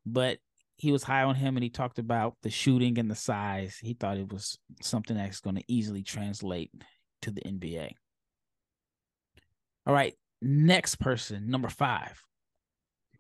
But 0.06 0.40
he 0.78 0.92
was 0.92 1.04
high 1.04 1.24
on 1.24 1.36
him 1.36 1.58
and 1.58 1.64
he 1.64 1.70
talked 1.70 2.00
about 2.00 2.36
the 2.44 2.50
shooting 2.50 2.98
and 2.98 3.12
the 3.12 3.16
size. 3.16 3.78
He 3.82 3.94
thought 3.94 4.18
it 4.18 4.32
was 4.32 4.58
something 4.82 5.18
that's 5.18 5.42
going 5.42 5.56
to 5.56 5.64
easily 5.68 6.04
translate 6.04 6.72
to 7.24 7.32
the 7.32 7.42
NBA. 7.42 7.92
All 9.86 9.94
right, 9.94 10.14
next 10.42 10.96
person, 10.96 11.50
number 11.50 11.70
five. 11.70 12.22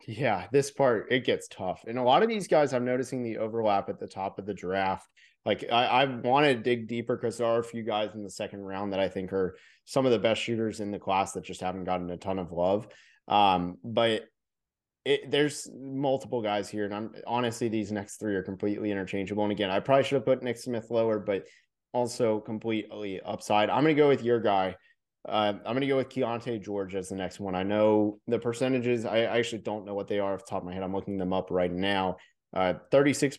Yeah, 0.07 0.47
this 0.51 0.71
part 0.71 1.12
it 1.12 1.25
gets 1.25 1.47
tough. 1.47 1.83
And 1.88 1.97
a 1.97 2.03
lot 2.03 2.24
of 2.24 2.29
these 2.29 2.47
guys, 2.47 2.74
I'm 2.74 2.86
noticing 2.86 3.24
the 3.24 3.39
overlap 3.39 3.89
at 3.89 4.00
the 4.00 4.07
top 4.07 4.39
of 4.39 4.45
the 4.45 4.53
draft. 4.53 5.07
Like 5.45 5.65
I, 5.71 5.86
I 5.86 6.05
want 6.05 6.45
to 6.45 6.55
dig 6.55 6.88
deeper 6.88 7.15
because 7.15 7.38
there 7.38 7.47
are 7.47 7.59
a 7.59 7.63
few 7.63 7.83
guys 7.83 8.15
in 8.15 8.24
the 8.24 8.29
second 8.29 8.62
round 8.62 8.93
that 8.93 9.00
I 9.00 9.09
think 9.09 9.33
are 9.33 9.57
some 9.86 10.05
of 10.05 10.12
the 10.12 10.19
best 10.19 10.41
shooters 10.41 10.79
in 10.79 10.91
the 10.91 11.00
class 11.00 11.33
that 11.33 11.43
just 11.43 11.62
haven't 11.62 11.86
gotten 11.86 12.09
a 12.09 12.17
ton 12.17 12.39
of 12.39 12.51
love. 12.51 12.88
Um, 13.27 13.77
but 13.83 14.25
it, 15.05 15.31
there's 15.31 15.69
multiple 15.74 16.41
guys 16.41 16.69
here, 16.69 16.83
and 16.83 16.93
I'm 16.93 17.15
honestly 17.25 17.69
these 17.69 17.93
next 17.93 18.17
three 18.17 18.36
are 18.36 18.43
completely 18.43 18.91
interchangeable. 18.91 19.43
And 19.43 19.53
again, 19.53 19.69
I 19.69 19.79
probably 19.79 20.03
should 20.03 20.15
have 20.15 20.25
put 20.25 20.43
Nick 20.43 20.57
Smith 20.57 20.89
lower, 20.89 21.17
but 21.17 21.45
also 21.93 22.41
completely 22.41 23.21
upside. 23.21 23.69
I'm 23.69 23.83
gonna 23.83 23.93
go 23.93 24.09
with 24.09 24.24
your 24.24 24.41
guy. 24.41 24.75
Uh, 25.27 25.53
I'm 25.65 25.74
going 25.74 25.81
to 25.81 25.88
go 25.88 25.98
with 25.98 26.10
Keyonte 26.10 26.63
George 26.63 26.96
as 26.96 27.10
the 27.10 27.15
next 27.15 27.39
one. 27.39 27.53
I 27.53 27.63
know 27.63 28.19
the 28.27 28.39
percentages, 28.39 29.05
I, 29.05 29.17
I, 29.17 29.38
actually 29.38 29.62
don't 29.62 29.86
know 29.86 29.93
what 29.93 30.07
they 30.07 30.19
are 30.19 30.34
off 30.34 30.46
the 30.46 30.50
top 30.50 30.62
of 30.62 30.65
my 30.65 30.74
head. 30.74 30.84
I'm 30.84 30.93
looking 30.93 31.17
them 31.17 31.34
up 31.34 31.51
right 31.51 31.72
now. 31.72 32.15
Uh, 32.55 32.75
36%, 32.93 33.38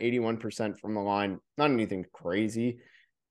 81% 0.00 0.78
from 0.78 0.94
the 0.94 1.00
line. 1.00 1.38
Not 1.56 1.70
anything 1.70 2.04
crazy, 2.12 2.78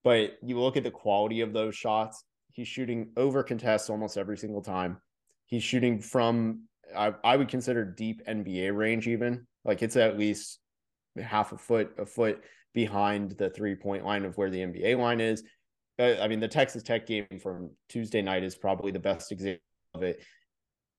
but 0.04 0.32
you 0.42 0.60
look 0.60 0.75
at 0.75 0.84
the 0.84 0.92
quality 0.92 1.42
of 1.42 1.54
those 1.54 1.75
shots. 1.75 2.24
He's 2.51 2.68
shooting 2.68 3.12
over 3.16 3.44
contests 3.44 3.92
almost 3.92 4.18
every 4.18 4.38
single 4.38 4.63
time. 4.63 4.98
He's 5.46 5.63
shooting 5.63 6.01
from, 6.01 6.63
I, 6.98 7.13
I 7.24 7.38
would 7.38 7.48
consider 7.48 7.86
deep 7.86 8.25
NBA 8.28 8.75
range, 8.75 9.08
even. 9.08 9.46
Like 9.63 9.84
it's 9.84 9.98
at 9.98 10.18
least 10.18 10.60
half 11.22 11.51
a 11.51 11.58
foot, 11.58 11.92
a 12.00 12.08
foot 12.08 12.44
behind 12.74 13.32
the 13.38 13.50
three 13.50 13.75
point 13.75 14.06
line 14.06 14.25
of 14.25 14.36
where 14.38 14.50
the 14.50 14.60
NBA 14.60 14.98
line 14.98 15.22
is. 15.22 15.44
I 16.00 16.27
mean, 16.29 16.39
the 16.39 16.48
Texas 16.48 16.82
Tech 16.82 17.06
game 17.06 17.27
from 17.41 17.72
Tuesday 17.89 18.22
night 18.22 18.44
is 18.44 18.56
probably 18.56 18.91
the 18.91 19.00
best 19.00 19.32
example 19.32 19.62
of 19.94 20.03
it. 20.03 20.24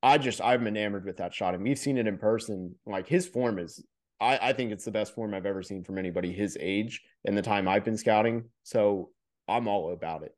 I 0.03 0.19
just 0.19 0.41
I'm 0.41 0.67
enamored 0.67 1.05
with 1.05 1.19
that 1.19 1.35
shot, 1.35 1.55
and 1.55 1.63
we've 1.63 1.79
seen 1.79 1.97
it 1.97 2.07
in 2.07 2.19
person. 2.19 2.75
Like 2.87 3.07
his 3.07 3.27
form 3.27 3.59
is, 3.59 3.85
I 4.21 4.39
I 4.51 4.53
think 4.53 4.73
it's 4.73 4.85
the 4.85 4.91
best 4.91 5.15
form 5.15 5.35
I've 5.35 5.47
ever 5.47 5.63
seen 5.63 5.85
from 5.85 5.99
anybody 5.99 6.33
his 6.33 6.57
age 6.61 7.01
in 7.25 7.35
the 7.35 7.43
time 7.43 7.67
I've 7.67 7.85
been 7.85 7.97
scouting. 7.97 8.45
So 8.63 9.11
I'm 9.49 9.69
all 9.69 9.93
about 9.93 10.23
it. 10.23 10.35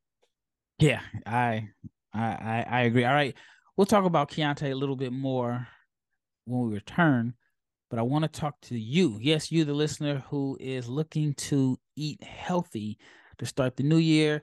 Yeah, 0.79 1.01
I 1.27 1.69
I 2.15 2.65
I 2.69 2.81
agree. 2.83 3.05
All 3.05 3.15
right, 3.15 3.35
we'll 3.77 3.87
talk 3.87 4.05
about 4.05 4.31
Keyonte 4.31 4.71
a 4.71 4.75
little 4.75 4.97
bit 4.97 5.13
more 5.13 5.67
when 6.45 6.69
we 6.69 6.75
return, 6.75 7.35
but 7.91 7.99
I 7.99 8.03
want 8.03 8.25
to 8.25 8.41
talk 8.41 8.61
to 8.63 8.79
you. 8.79 9.19
Yes, 9.21 9.51
you, 9.51 9.65
the 9.65 9.75
listener 9.75 10.25
who 10.29 10.57
is 10.61 10.89
looking 10.89 11.35
to 11.35 11.79
eat 11.97 12.23
healthy 12.23 12.99
to 13.43 13.47
start 13.49 13.77
the 13.77 13.83
new 13.83 13.97
year, 13.99 14.43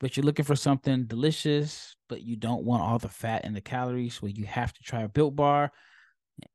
but 0.00 0.16
you're 0.16 0.24
looking 0.24 0.44
for 0.44 0.56
something 0.56 1.04
delicious, 1.04 1.96
but 2.08 2.22
you 2.22 2.36
don't 2.36 2.64
want 2.64 2.82
all 2.82 2.98
the 2.98 3.08
fat 3.08 3.42
and 3.44 3.54
the 3.54 3.60
calories, 3.60 4.20
well, 4.20 4.30
you 4.30 4.44
have 4.44 4.72
to 4.72 4.82
try 4.82 5.02
a 5.02 5.08
built 5.08 5.36
bar. 5.36 5.70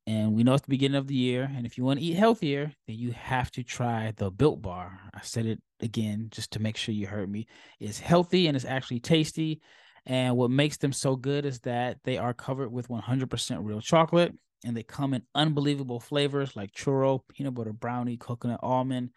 And 0.07 0.33
we 0.33 0.43
know 0.43 0.55
it's 0.55 0.63
the 0.63 0.69
beginning 0.69 0.97
of 0.97 1.07
the 1.07 1.15
year. 1.15 1.49
And 1.55 1.65
if 1.65 1.77
you 1.77 1.83
want 1.83 1.99
to 1.99 2.05
eat 2.05 2.15
healthier, 2.15 2.73
then 2.87 2.97
you 2.97 3.11
have 3.11 3.51
to 3.51 3.63
try 3.63 4.13
the 4.17 4.31
built 4.31 4.61
bar. 4.61 4.99
I 5.13 5.19
said 5.21 5.45
it 5.45 5.61
again 5.79 6.29
just 6.31 6.51
to 6.53 6.59
make 6.59 6.75
sure 6.75 6.95
you 6.95 7.07
heard 7.07 7.29
me. 7.29 7.47
It's 7.79 7.99
healthy 7.99 8.47
and 8.47 8.55
it's 8.55 8.65
actually 8.65 8.99
tasty. 8.99 9.61
And 10.07 10.35
what 10.37 10.51
makes 10.51 10.77
them 10.77 10.91
so 10.91 11.15
good 11.15 11.45
is 11.45 11.59
that 11.61 11.97
they 12.03 12.17
are 12.17 12.33
covered 12.33 12.71
with 12.71 12.89
100% 12.89 13.59
real 13.61 13.81
chocolate 13.81 14.33
and 14.63 14.75
they 14.75 14.83
come 14.83 15.13
in 15.13 15.21
unbelievable 15.35 15.99
flavors 15.99 16.55
like 16.55 16.73
churro, 16.73 17.21
peanut 17.29 17.53
butter 17.53 17.73
brownie, 17.73 18.17
coconut 18.17 18.59
almond. 18.63 19.11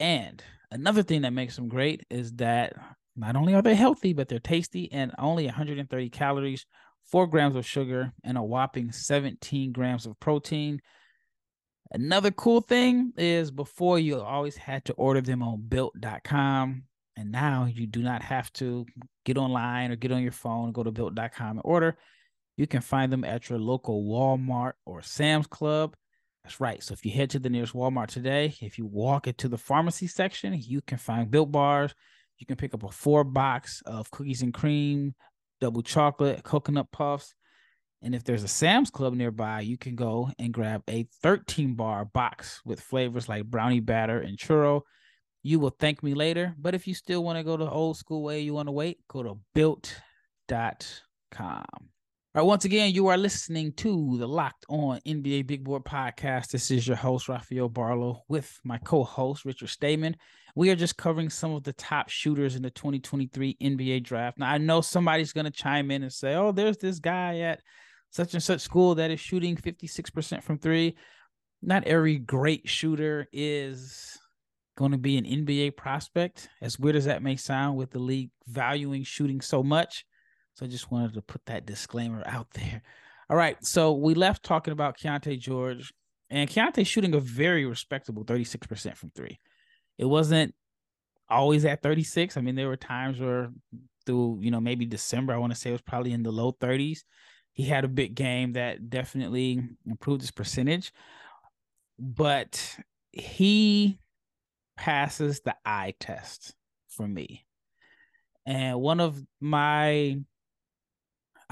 And 0.00 0.42
another 0.72 1.02
thing 1.02 1.22
that 1.22 1.32
makes 1.32 1.56
them 1.56 1.68
great 1.68 2.04
is 2.10 2.32
that 2.34 2.72
not 3.14 3.36
only 3.36 3.54
are 3.54 3.62
they 3.62 3.74
healthy, 3.74 4.12
but 4.12 4.28
they're 4.28 4.38
tasty 4.38 4.90
and 4.90 5.12
only 5.18 5.44
130 5.44 6.10
calories, 6.10 6.66
four 7.04 7.26
grams 7.26 7.56
of 7.56 7.66
sugar, 7.66 8.12
and 8.24 8.38
a 8.38 8.42
whopping 8.42 8.90
17 8.90 9.72
grams 9.72 10.06
of 10.06 10.18
protein. 10.18 10.80
Another 11.92 12.30
cool 12.30 12.62
thing 12.62 13.12
is 13.18 13.50
before 13.50 13.98
you 13.98 14.18
always 14.18 14.56
had 14.56 14.86
to 14.86 14.94
order 14.94 15.20
them 15.20 15.42
on 15.42 15.62
built.com. 15.68 16.84
And 17.16 17.30
now 17.30 17.66
you 17.66 17.86
do 17.86 18.02
not 18.02 18.22
have 18.22 18.50
to 18.54 18.86
get 19.26 19.36
online 19.36 19.90
or 19.90 19.96
get 19.96 20.12
on 20.12 20.22
your 20.22 20.32
phone 20.32 20.66
and 20.66 20.74
go 20.74 20.82
to 20.82 20.90
built.com 20.90 21.58
and 21.58 21.60
order. 21.62 21.98
You 22.56 22.66
can 22.66 22.80
find 22.80 23.12
them 23.12 23.24
at 23.24 23.50
your 23.50 23.58
local 23.58 24.04
Walmart 24.04 24.72
or 24.86 25.02
Sam's 25.02 25.46
Club. 25.46 25.94
That's 26.44 26.60
right. 26.60 26.82
So 26.82 26.92
if 26.92 27.04
you 27.04 27.12
head 27.12 27.30
to 27.30 27.38
the 27.38 27.50
nearest 27.50 27.72
Walmart 27.72 28.08
today, 28.08 28.56
if 28.60 28.76
you 28.78 28.86
walk 28.86 29.28
into 29.28 29.48
the 29.48 29.58
pharmacy 29.58 30.08
section, 30.08 30.54
you 30.58 30.80
can 30.80 30.98
find 30.98 31.30
built 31.30 31.52
bars. 31.52 31.94
You 32.38 32.46
can 32.46 32.56
pick 32.56 32.74
up 32.74 32.82
a 32.82 32.90
four 32.90 33.22
box 33.22 33.80
of 33.86 34.10
cookies 34.10 34.42
and 34.42 34.52
cream, 34.52 35.14
double 35.60 35.82
chocolate, 35.82 36.42
coconut 36.42 36.90
puffs. 36.90 37.34
And 38.02 38.16
if 38.16 38.24
there's 38.24 38.42
a 38.42 38.48
Sam's 38.48 38.90
Club 38.90 39.14
nearby, 39.14 39.60
you 39.60 39.78
can 39.78 39.94
go 39.94 40.30
and 40.36 40.52
grab 40.52 40.82
a 40.88 41.06
13 41.22 41.74
bar 41.74 42.04
box 42.04 42.60
with 42.64 42.80
flavors 42.80 43.28
like 43.28 43.44
brownie 43.44 43.78
batter 43.78 44.18
and 44.18 44.36
churro. 44.36 44.80
You 45.44 45.60
will 45.60 45.74
thank 45.78 46.02
me 46.02 46.14
later. 46.14 46.56
But 46.58 46.74
if 46.74 46.88
you 46.88 46.94
still 46.94 47.22
want 47.22 47.38
to 47.38 47.44
go 47.44 47.56
the 47.56 47.70
old 47.70 47.96
school 47.96 48.24
way, 48.24 48.40
you 48.40 48.54
want 48.54 48.66
to 48.66 48.72
wait, 48.72 48.98
go 49.06 49.22
to 49.22 49.38
built.com. 49.54 49.94
All 52.34 52.40
right, 52.40 52.48
once 52.48 52.64
again, 52.64 52.94
you 52.94 53.08
are 53.08 53.18
listening 53.18 53.74
to 53.74 54.16
the 54.16 54.26
Locked 54.26 54.64
On 54.70 54.98
NBA 55.00 55.46
Big 55.46 55.62
Board 55.64 55.84
podcast. 55.84 56.48
This 56.48 56.70
is 56.70 56.88
your 56.88 56.96
host, 56.96 57.28
Rafael 57.28 57.68
Barlow, 57.68 58.22
with 58.26 58.58
my 58.64 58.78
co 58.78 59.04
host, 59.04 59.44
Richard 59.44 59.68
Stayman. 59.68 60.16
We 60.56 60.70
are 60.70 60.74
just 60.74 60.96
covering 60.96 61.28
some 61.28 61.52
of 61.52 61.62
the 61.62 61.74
top 61.74 62.08
shooters 62.08 62.56
in 62.56 62.62
the 62.62 62.70
2023 62.70 63.58
NBA 63.60 64.04
draft. 64.04 64.38
Now, 64.38 64.50
I 64.50 64.56
know 64.56 64.80
somebody's 64.80 65.34
going 65.34 65.44
to 65.44 65.50
chime 65.50 65.90
in 65.90 66.04
and 66.04 66.10
say, 66.10 66.34
oh, 66.34 66.52
there's 66.52 66.78
this 66.78 67.00
guy 67.00 67.40
at 67.40 67.60
such 68.08 68.32
and 68.32 68.42
such 68.42 68.62
school 68.62 68.94
that 68.94 69.10
is 69.10 69.20
shooting 69.20 69.54
56% 69.54 70.42
from 70.42 70.56
three. 70.56 70.96
Not 71.60 71.84
every 71.84 72.16
great 72.16 72.66
shooter 72.66 73.28
is 73.30 74.18
going 74.78 74.92
to 74.92 74.98
be 74.98 75.18
an 75.18 75.26
NBA 75.26 75.76
prospect, 75.76 76.48
as 76.62 76.78
weird 76.78 76.96
as 76.96 77.04
that 77.04 77.22
may 77.22 77.36
sound, 77.36 77.76
with 77.76 77.90
the 77.90 77.98
league 77.98 78.30
valuing 78.46 79.04
shooting 79.04 79.42
so 79.42 79.62
much. 79.62 80.06
So 80.54 80.66
I 80.66 80.68
just 80.68 80.90
wanted 80.90 81.14
to 81.14 81.22
put 81.22 81.44
that 81.46 81.66
disclaimer 81.66 82.22
out 82.26 82.50
there. 82.52 82.82
All 83.30 83.36
right. 83.36 83.56
So 83.64 83.92
we 83.92 84.14
left 84.14 84.42
talking 84.42 84.72
about 84.72 84.98
Keyonte 84.98 85.38
George, 85.38 85.92
and 86.30 86.48
Keyonte 86.48 86.86
shooting 86.86 87.14
a 87.14 87.20
very 87.20 87.64
respectable 87.64 88.24
36% 88.24 88.96
from 88.96 89.10
three. 89.10 89.38
It 89.98 90.06
wasn't 90.06 90.54
always 91.28 91.64
at 91.64 91.82
36. 91.82 92.36
I 92.36 92.40
mean, 92.40 92.54
there 92.54 92.68
were 92.68 92.76
times 92.76 93.20
where 93.20 93.50
through, 94.06 94.38
you 94.40 94.50
know, 94.50 94.60
maybe 94.60 94.84
December, 94.84 95.32
I 95.32 95.38
want 95.38 95.52
to 95.52 95.58
say 95.58 95.70
it 95.70 95.74
was 95.74 95.82
probably 95.82 96.12
in 96.12 96.22
the 96.22 96.32
low 96.32 96.52
30s. 96.52 97.00
He 97.52 97.64
had 97.64 97.84
a 97.84 97.88
big 97.88 98.14
game 98.14 98.54
that 98.54 98.88
definitely 98.88 99.62
improved 99.86 100.22
his 100.22 100.30
percentage. 100.30 100.92
But 101.98 102.78
he 103.12 103.98
passes 104.76 105.40
the 105.40 105.54
eye 105.64 105.94
test 106.00 106.54
for 106.88 107.06
me. 107.06 107.44
And 108.46 108.80
one 108.80 109.00
of 109.00 109.22
my 109.40 110.18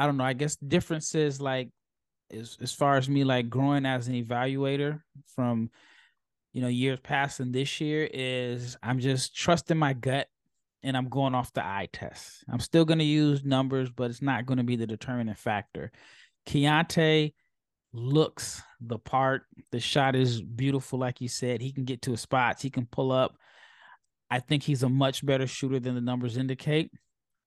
I 0.00 0.06
don't 0.06 0.16
know, 0.16 0.24
I 0.24 0.32
guess 0.32 0.56
differences 0.56 1.42
like 1.42 1.68
as 2.32 2.56
as 2.62 2.72
far 2.72 2.96
as 2.96 3.06
me 3.06 3.22
like 3.22 3.50
growing 3.50 3.84
as 3.84 4.08
an 4.08 4.14
evaluator 4.14 5.02
from 5.34 5.68
you 6.54 6.62
know 6.62 6.68
years 6.68 6.98
past 7.02 7.38
and 7.38 7.54
this 7.54 7.82
year 7.82 8.08
is 8.10 8.78
I'm 8.82 8.98
just 8.98 9.36
trusting 9.36 9.76
my 9.76 9.92
gut 9.92 10.26
and 10.82 10.96
I'm 10.96 11.10
going 11.10 11.34
off 11.34 11.52
the 11.52 11.62
eye 11.62 11.90
test. 11.92 12.44
I'm 12.50 12.60
still 12.60 12.86
going 12.86 13.00
to 13.00 13.04
use 13.04 13.44
numbers, 13.44 13.90
but 13.90 14.10
it's 14.10 14.22
not 14.22 14.46
going 14.46 14.56
to 14.56 14.64
be 14.64 14.76
the 14.76 14.86
determining 14.86 15.34
factor. 15.34 15.92
Keyonte 16.48 17.34
looks 17.92 18.62
the 18.80 18.98
part. 18.98 19.42
The 19.70 19.80
shot 19.80 20.16
is 20.16 20.40
beautiful, 20.40 20.98
like 20.98 21.20
you 21.20 21.28
said. 21.28 21.60
He 21.60 21.72
can 21.72 21.84
get 21.84 22.00
to 22.02 22.12
his 22.12 22.22
spots. 22.22 22.62
He 22.62 22.70
can 22.70 22.86
pull 22.86 23.12
up. 23.12 23.36
I 24.30 24.38
think 24.38 24.62
he's 24.62 24.82
a 24.82 24.88
much 24.88 25.26
better 25.26 25.46
shooter 25.46 25.78
than 25.78 25.94
the 25.94 26.00
numbers 26.00 26.38
indicate. 26.38 26.90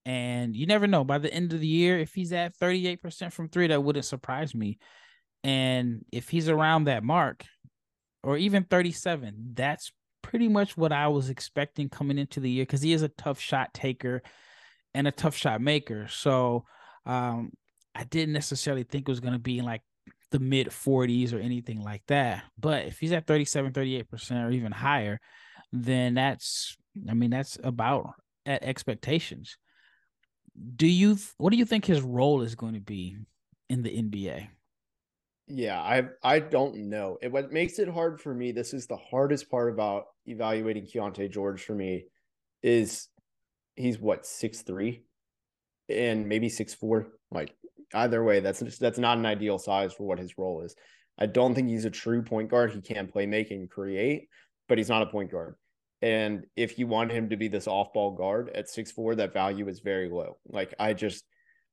And 0.05 0.55
you 0.55 0.65
never 0.65 0.87
know. 0.87 1.03
By 1.03 1.17
the 1.17 1.33
end 1.33 1.53
of 1.53 1.59
the 1.59 1.67
year, 1.67 1.97
if 1.99 2.13
he's 2.13 2.33
at 2.33 2.57
38% 2.57 3.31
from 3.31 3.47
three, 3.47 3.67
that 3.67 3.83
wouldn't 3.83 4.05
surprise 4.05 4.53
me. 4.53 4.77
And 5.43 6.03
if 6.11 6.29
he's 6.29 6.49
around 6.49 6.85
that 6.85 7.03
mark, 7.03 7.45
or 8.23 8.37
even 8.37 8.63
37, 8.63 9.51
that's 9.53 9.91
pretty 10.21 10.47
much 10.47 10.77
what 10.77 10.91
I 10.91 11.09
was 11.09 11.29
expecting 11.29 11.89
coming 11.89 12.17
into 12.17 12.39
the 12.39 12.49
year 12.49 12.63
because 12.63 12.81
he 12.81 12.93
is 12.93 13.01
a 13.01 13.09
tough 13.09 13.39
shot 13.39 13.73
taker 13.73 14.23
and 14.93 15.07
a 15.07 15.11
tough 15.11 15.35
shot 15.35 15.61
maker. 15.61 16.07
So 16.07 16.65
um, 17.05 17.51
I 17.93 18.05
didn't 18.05 18.33
necessarily 18.33 18.83
think 18.83 19.07
it 19.07 19.11
was 19.11 19.19
going 19.19 19.33
to 19.33 19.39
be 19.39 19.61
like 19.61 19.81
the 20.31 20.39
mid 20.39 20.67
40s 20.67 21.33
or 21.33 21.39
anything 21.39 21.81
like 21.81 22.03
that. 22.07 22.43
But 22.57 22.85
if 22.85 22.99
he's 22.99 23.11
at 23.11 23.27
37, 23.27 23.73
38% 23.73 24.45
or 24.45 24.51
even 24.51 24.71
higher, 24.71 25.19
then 25.71 26.13
that's 26.13 26.77
I 27.09 27.13
mean 27.13 27.31
that's 27.31 27.57
about 27.63 28.13
at 28.45 28.63
expectations. 28.63 29.57
Do 30.75 30.87
you 30.87 31.17
what 31.37 31.51
do 31.51 31.57
you 31.57 31.65
think 31.65 31.85
his 31.85 32.01
role 32.01 32.41
is 32.41 32.55
going 32.55 32.73
to 32.73 32.79
be 32.79 33.17
in 33.69 33.83
the 33.83 33.89
NBA? 33.89 34.47
Yeah, 35.47 35.81
I 35.81 36.03
I 36.23 36.39
don't 36.39 36.89
know. 36.89 37.17
It, 37.21 37.31
what 37.31 37.51
makes 37.51 37.79
it 37.79 37.89
hard 37.89 38.21
for 38.21 38.33
me, 38.33 38.51
this 38.51 38.73
is 38.73 38.87
the 38.87 38.97
hardest 38.97 39.49
part 39.49 39.73
about 39.73 40.05
evaluating 40.25 40.85
Keyonte 40.85 41.31
George 41.31 41.63
for 41.63 41.75
me, 41.75 42.05
is 42.61 43.09
he's 43.75 43.99
what 43.99 44.25
six 44.25 44.61
three, 44.61 45.03
and 45.89 46.27
maybe 46.27 46.49
six 46.49 46.73
four. 46.73 47.07
Like 47.31 47.53
either 47.93 48.23
way, 48.23 48.39
that's 48.39 48.59
just, 48.59 48.79
that's 48.79 48.99
not 48.99 49.17
an 49.17 49.25
ideal 49.25 49.59
size 49.59 49.93
for 49.93 50.03
what 50.05 50.19
his 50.19 50.37
role 50.37 50.61
is. 50.61 50.75
I 51.17 51.25
don't 51.25 51.53
think 51.53 51.67
he's 51.67 51.85
a 51.85 51.91
true 51.91 52.23
point 52.23 52.49
guard. 52.49 52.71
He 52.71 52.81
can 52.81 53.07
play 53.07 53.25
make 53.25 53.51
and 53.51 53.69
create, 53.69 54.29
but 54.69 54.77
he's 54.77 54.89
not 54.89 55.03
a 55.03 55.07
point 55.07 55.31
guard. 55.31 55.55
And 56.03 56.45
if 56.57 56.77
you 56.77 56.85
want 56.85 57.13
him 57.13 57.29
to 57.29 57.37
be 57.37 57.47
this 57.47 57.65
off 57.65 57.93
ball 57.93 58.11
guard 58.11 58.49
at 58.53 58.69
six 58.69 58.91
four, 58.91 59.15
that 59.15 59.31
value 59.31 59.69
is 59.69 59.79
very 59.79 60.09
low. 60.09 60.37
Like 60.45 60.73
I 60.77 60.91
just 60.93 61.23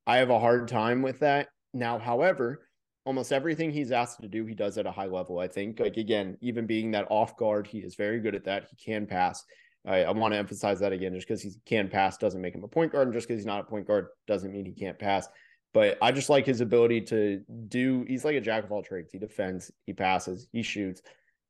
I 0.07 0.19
have 0.19 0.31
a 0.31 0.39
hard 0.39 0.69
time 0.69 1.03
with 1.03 1.19
that. 1.19 1.49
Now, 1.75 1.99
however, 1.99 2.69
almost 3.05 3.33
everything 3.33 3.73
he's 3.73 3.91
asked 3.91 4.21
to 4.21 4.29
do, 4.29 4.47
he 4.47 4.55
does 4.55 4.79
at 4.79 4.87
a 4.87 4.93
high 4.93 5.07
level. 5.07 5.41
I 5.41 5.49
think, 5.49 5.81
like 5.81 5.97
again, 5.97 6.39
even 6.41 6.65
being 6.65 6.93
that 6.93 7.09
off 7.11 7.37
guard, 7.37 7.67
he 7.67 7.79
is 7.79 7.97
very 7.97 8.21
good 8.21 8.37
at 8.37 8.45
that. 8.45 8.69
He 8.71 8.77
can 8.77 9.05
pass. 9.05 9.45
I, 9.85 10.05
I 10.05 10.13
want 10.13 10.33
to 10.33 10.39
emphasize 10.39 10.79
that 10.79 10.93
again. 10.93 11.13
Just 11.13 11.27
because 11.27 11.43
he 11.43 11.51
can 11.67 11.89
pass 11.89 12.17
doesn't 12.17 12.41
make 12.41 12.55
him 12.55 12.63
a 12.63 12.69
point 12.69 12.93
guard, 12.93 13.09
and 13.09 13.15
just 13.15 13.27
because 13.27 13.41
he's 13.41 13.47
not 13.47 13.63
a 13.63 13.65
point 13.65 13.89
guard 13.89 14.07
doesn't 14.29 14.53
mean 14.53 14.65
he 14.65 14.75
can't 14.75 14.99
pass. 14.99 15.27
But 15.75 15.99
I 16.01 16.13
just 16.13 16.31
like 16.31 16.47
his 16.47 16.61
ability 16.61 17.01
to 17.03 17.43
do. 17.67 18.05
He's 18.07 18.25
like 18.25 18.37
a 18.37 18.41
jack 18.41 18.63
of 18.63 18.71
all 18.71 18.83
trades. 18.85 19.11
He 19.11 19.19
defends, 19.19 19.73
he 19.87 19.93
passes, 19.93 20.47
he 20.53 20.63
shoots, 20.63 21.03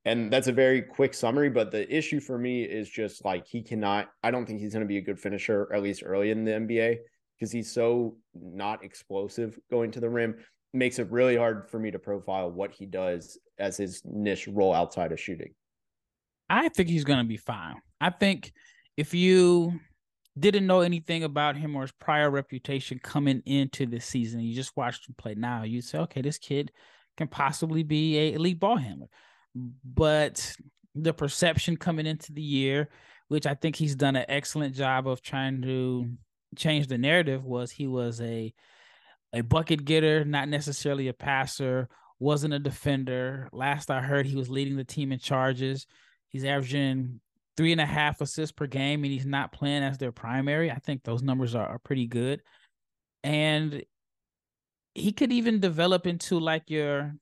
and 0.05 0.33
that's 0.33 0.49
a 0.49 0.53
very 0.53 0.83
quick 0.83 1.15
summary. 1.15 1.51
But 1.51 1.71
the 1.71 1.95
issue 1.95 2.21
for 2.21 2.39
me 2.39 2.63
is 2.63 2.89
just 2.89 3.25
like 3.25 3.47
he 3.47 3.63
cannot. 3.63 4.09
I 4.23 4.31
don't 4.31 4.47
think 4.47 4.61
he's 4.61 4.73
going 4.73 4.85
to 4.85 4.89
be 4.89 4.99
a 4.99 5.03
good 5.03 5.19
finisher, 5.19 5.71
at 5.75 5.83
least 5.83 6.03
early 6.05 6.31
in 6.31 6.45
the 6.45 6.53
NBA, 6.53 6.99
because 7.39 7.53
he's 7.53 7.73
so 7.73 8.17
not 8.35 8.85
explosive 8.85 9.59
going 9.71 9.91
to 9.93 10.01
the 10.01 10.11
rim 10.11 10.37
makes 10.73 10.99
it 10.99 11.11
really 11.11 11.37
hard 11.37 11.69
for 11.69 11.79
me 11.79 11.91
to 11.91 11.99
profile 11.99 12.51
what 12.51 12.71
he 12.71 12.87
does 12.87 13.39
as 13.59 13.77
his 13.77 14.03
niche 14.05 14.49
role 14.49 14.73
outside 14.73 15.13
of 15.13 15.21
shooting. 15.21 15.53
I 16.49 16.69
think 16.69 16.89
he's 16.89 17.05
going 17.05 17.19
to 17.19 17.25
be 17.25 17.37
fine. 17.37 17.77
I 18.01 18.11
think 18.11 18.53
if 18.97 19.15
you 19.15 19.81
didn't 20.39 20.67
know 20.67 20.81
anything 20.81 21.25
about 21.25 21.57
him 21.57 21.75
or 21.77 21.83
his 21.83 21.93
prior 21.93 22.31
reputation 22.31 23.01
coming 23.03 23.43
into 23.47 23.87
the 23.87 24.01
season, 24.01 24.41
you 24.41 24.55
just 24.55 24.77
watched 24.77 25.09
him 25.09 25.15
play 25.19 25.35
now, 25.35 25.65
you'd 25.65 25.85
say, 25.85 25.99
okay, 25.99 26.23
this 26.23 26.39
kid 26.39 26.71
can 27.17 27.29
possibly 27.29 27.83
be 27.83 28.17
a 28.17 28.33
elite 28.35 28.61
ball 28.61 28.77
handler. 28.77 29.09
But 29.55 30.55
the 30.95 31.13
perception 31.13 31.77
coming 31.77 32.07
into 32.07 32.33
the 32.33 32.43
year, 32.43 32.89
which 33.29 33.47
I 33.47 33.55
think 33.55 33.77
he's 33.77 33.95
done 33.95 34.17
an 34.17 34.27
excellent 34.29 34.75
job 34.75 35.07
of 35.07 35.23
trying 35.23 35.63
to 35.63 36.11
change 36.57 36.89
the 36.89 36.99
narrative, 36.99 37.45
was 37.45 37.71
he 37.71 37.87
was 37.87 38.21
a 38.21 38.53
a 39.33 39.43
bucket 39.43 39.85
getter, 39.85 40.25
not 40.25 40.49
necessarily 40.49 41.07
a 41.09 41.13
passer, 41.13 41.89
wasn't 42.19 42.55
a 42.55 42.59
defender. 42.59 43.49
Last 43.53 43.91
I 43.91 44.01
heard, 44.01 44.27
he 44.27 44.37
was 44.37 44.49
leading 44.49 44.77
the 44.77 44.85
team 44.85 45.13
in 45.13 45.19
charges. 45.19 45.87
He's 46.29 46.45
averaging 46.45 47.21
three 47.57 47.73
and 47.73 47.81
a 47.81 47.87
half 47.87 48.21
assists 48.21 48.53
per 48.53 48.67
game, 48.67 49.05
and 49.05 49.13
he's 49.13 49.27
not 49.27 49.53
playing 49.53 49.83
as 49.83 49.99
their 49.99 50.13
primary. 50.13 50.71
I 50.71 50.79
think 50.79 51.03
those 51.03 51.23
numbers 51.23 51.55
are, 51.55 51.67
are 51.67 51.79
pretty 51.79 52.07
good. 52.07 52.43
And 53.23 53.85
he 54.95 55.13
could 55.13 55.33
even 55.33 55.61
develop 55.61 56.07
into 56.07 56.41
like 56.41 56.69
your 56.69 57.15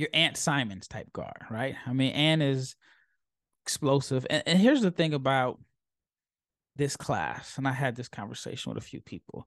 your 0.00 0.08
Ant 0.14 0.36
Simons 0.36 0.88
type 0.88 1.12
guard, 1.12 1.36
right? 1.50 1.76
I 1.86 1.92
mean, 1.92 2.12
Ant 2.12 2.42
is 2.42 2.74
explosive. 3.64 4.26
And, 4.30 4.42
and 4.46 4.58
here's 4.58 4.80
the 4.80 4.90
thing 4.90 5.12
about 5.12 5.60
this 6.74 6.96
class, 6.96 7.58
and 7.58 7.68
I 7.68 7.72
had 7.72 7.94
this 7.94 8.08
conversation 8.08 8.72
with 8.72 8.82
a 8.82 8.86
few 8.86 9.02
people 9.02 9.46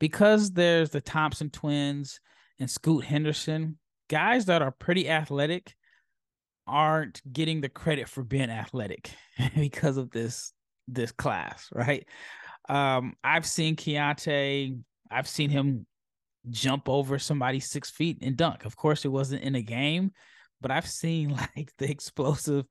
because 0.00 0.50
there's 0.50 0.90
the 0.90 1.00
Thompson 1.00 1.50
twins 1.50 2.20
and 2.58 2.68
Scoot 2.68 3.04
Henderson, 3.04 3.78
guys 4.08 4.46
that 4.46 4.60
are 4.60 4.72
pretty 4.72 5.08
athletic 5.08 5.74
aren't 6.66 7.22
getting 7.32 7.60
the 7.60 7.68
credit 7.68 8.08
for 8.08 8.24
being 8.24 8.50
athletic 8.50 9.12
because 9.54 9.96
of 9.96 10.10
this 10.10 10.52
this 10.88 11.12
class, 11.12 11.68
right? 11.72 12.06
Um, 12.68 13.14
I've 13.22 13.46
seen 13.46 13.76
Keyonte, 13.76 14.78
I've 15.10 15.28
seen 15.28 15.50
him 15.50 15.86
jump 16.50 16.88
over 16.88 17.18
somebody 17.18 17.60
six 17.60 17.90
feet 17.90 18.18
and 18.22 18.36
dunk. 18.36 18.64
Of 18.64 18.76
course, 18.76 19.04
it 19.04 19.08
wasn't 19.08 19.42
in 19.42 19.54
a 19.54 19.62
game, 19.62 20.12
but 20.60 20.70
I've 20.70 20.88
seen 20.88 21.30
like 21.56 21.70
the 21.78 21.90
explosive. 21.90 22.66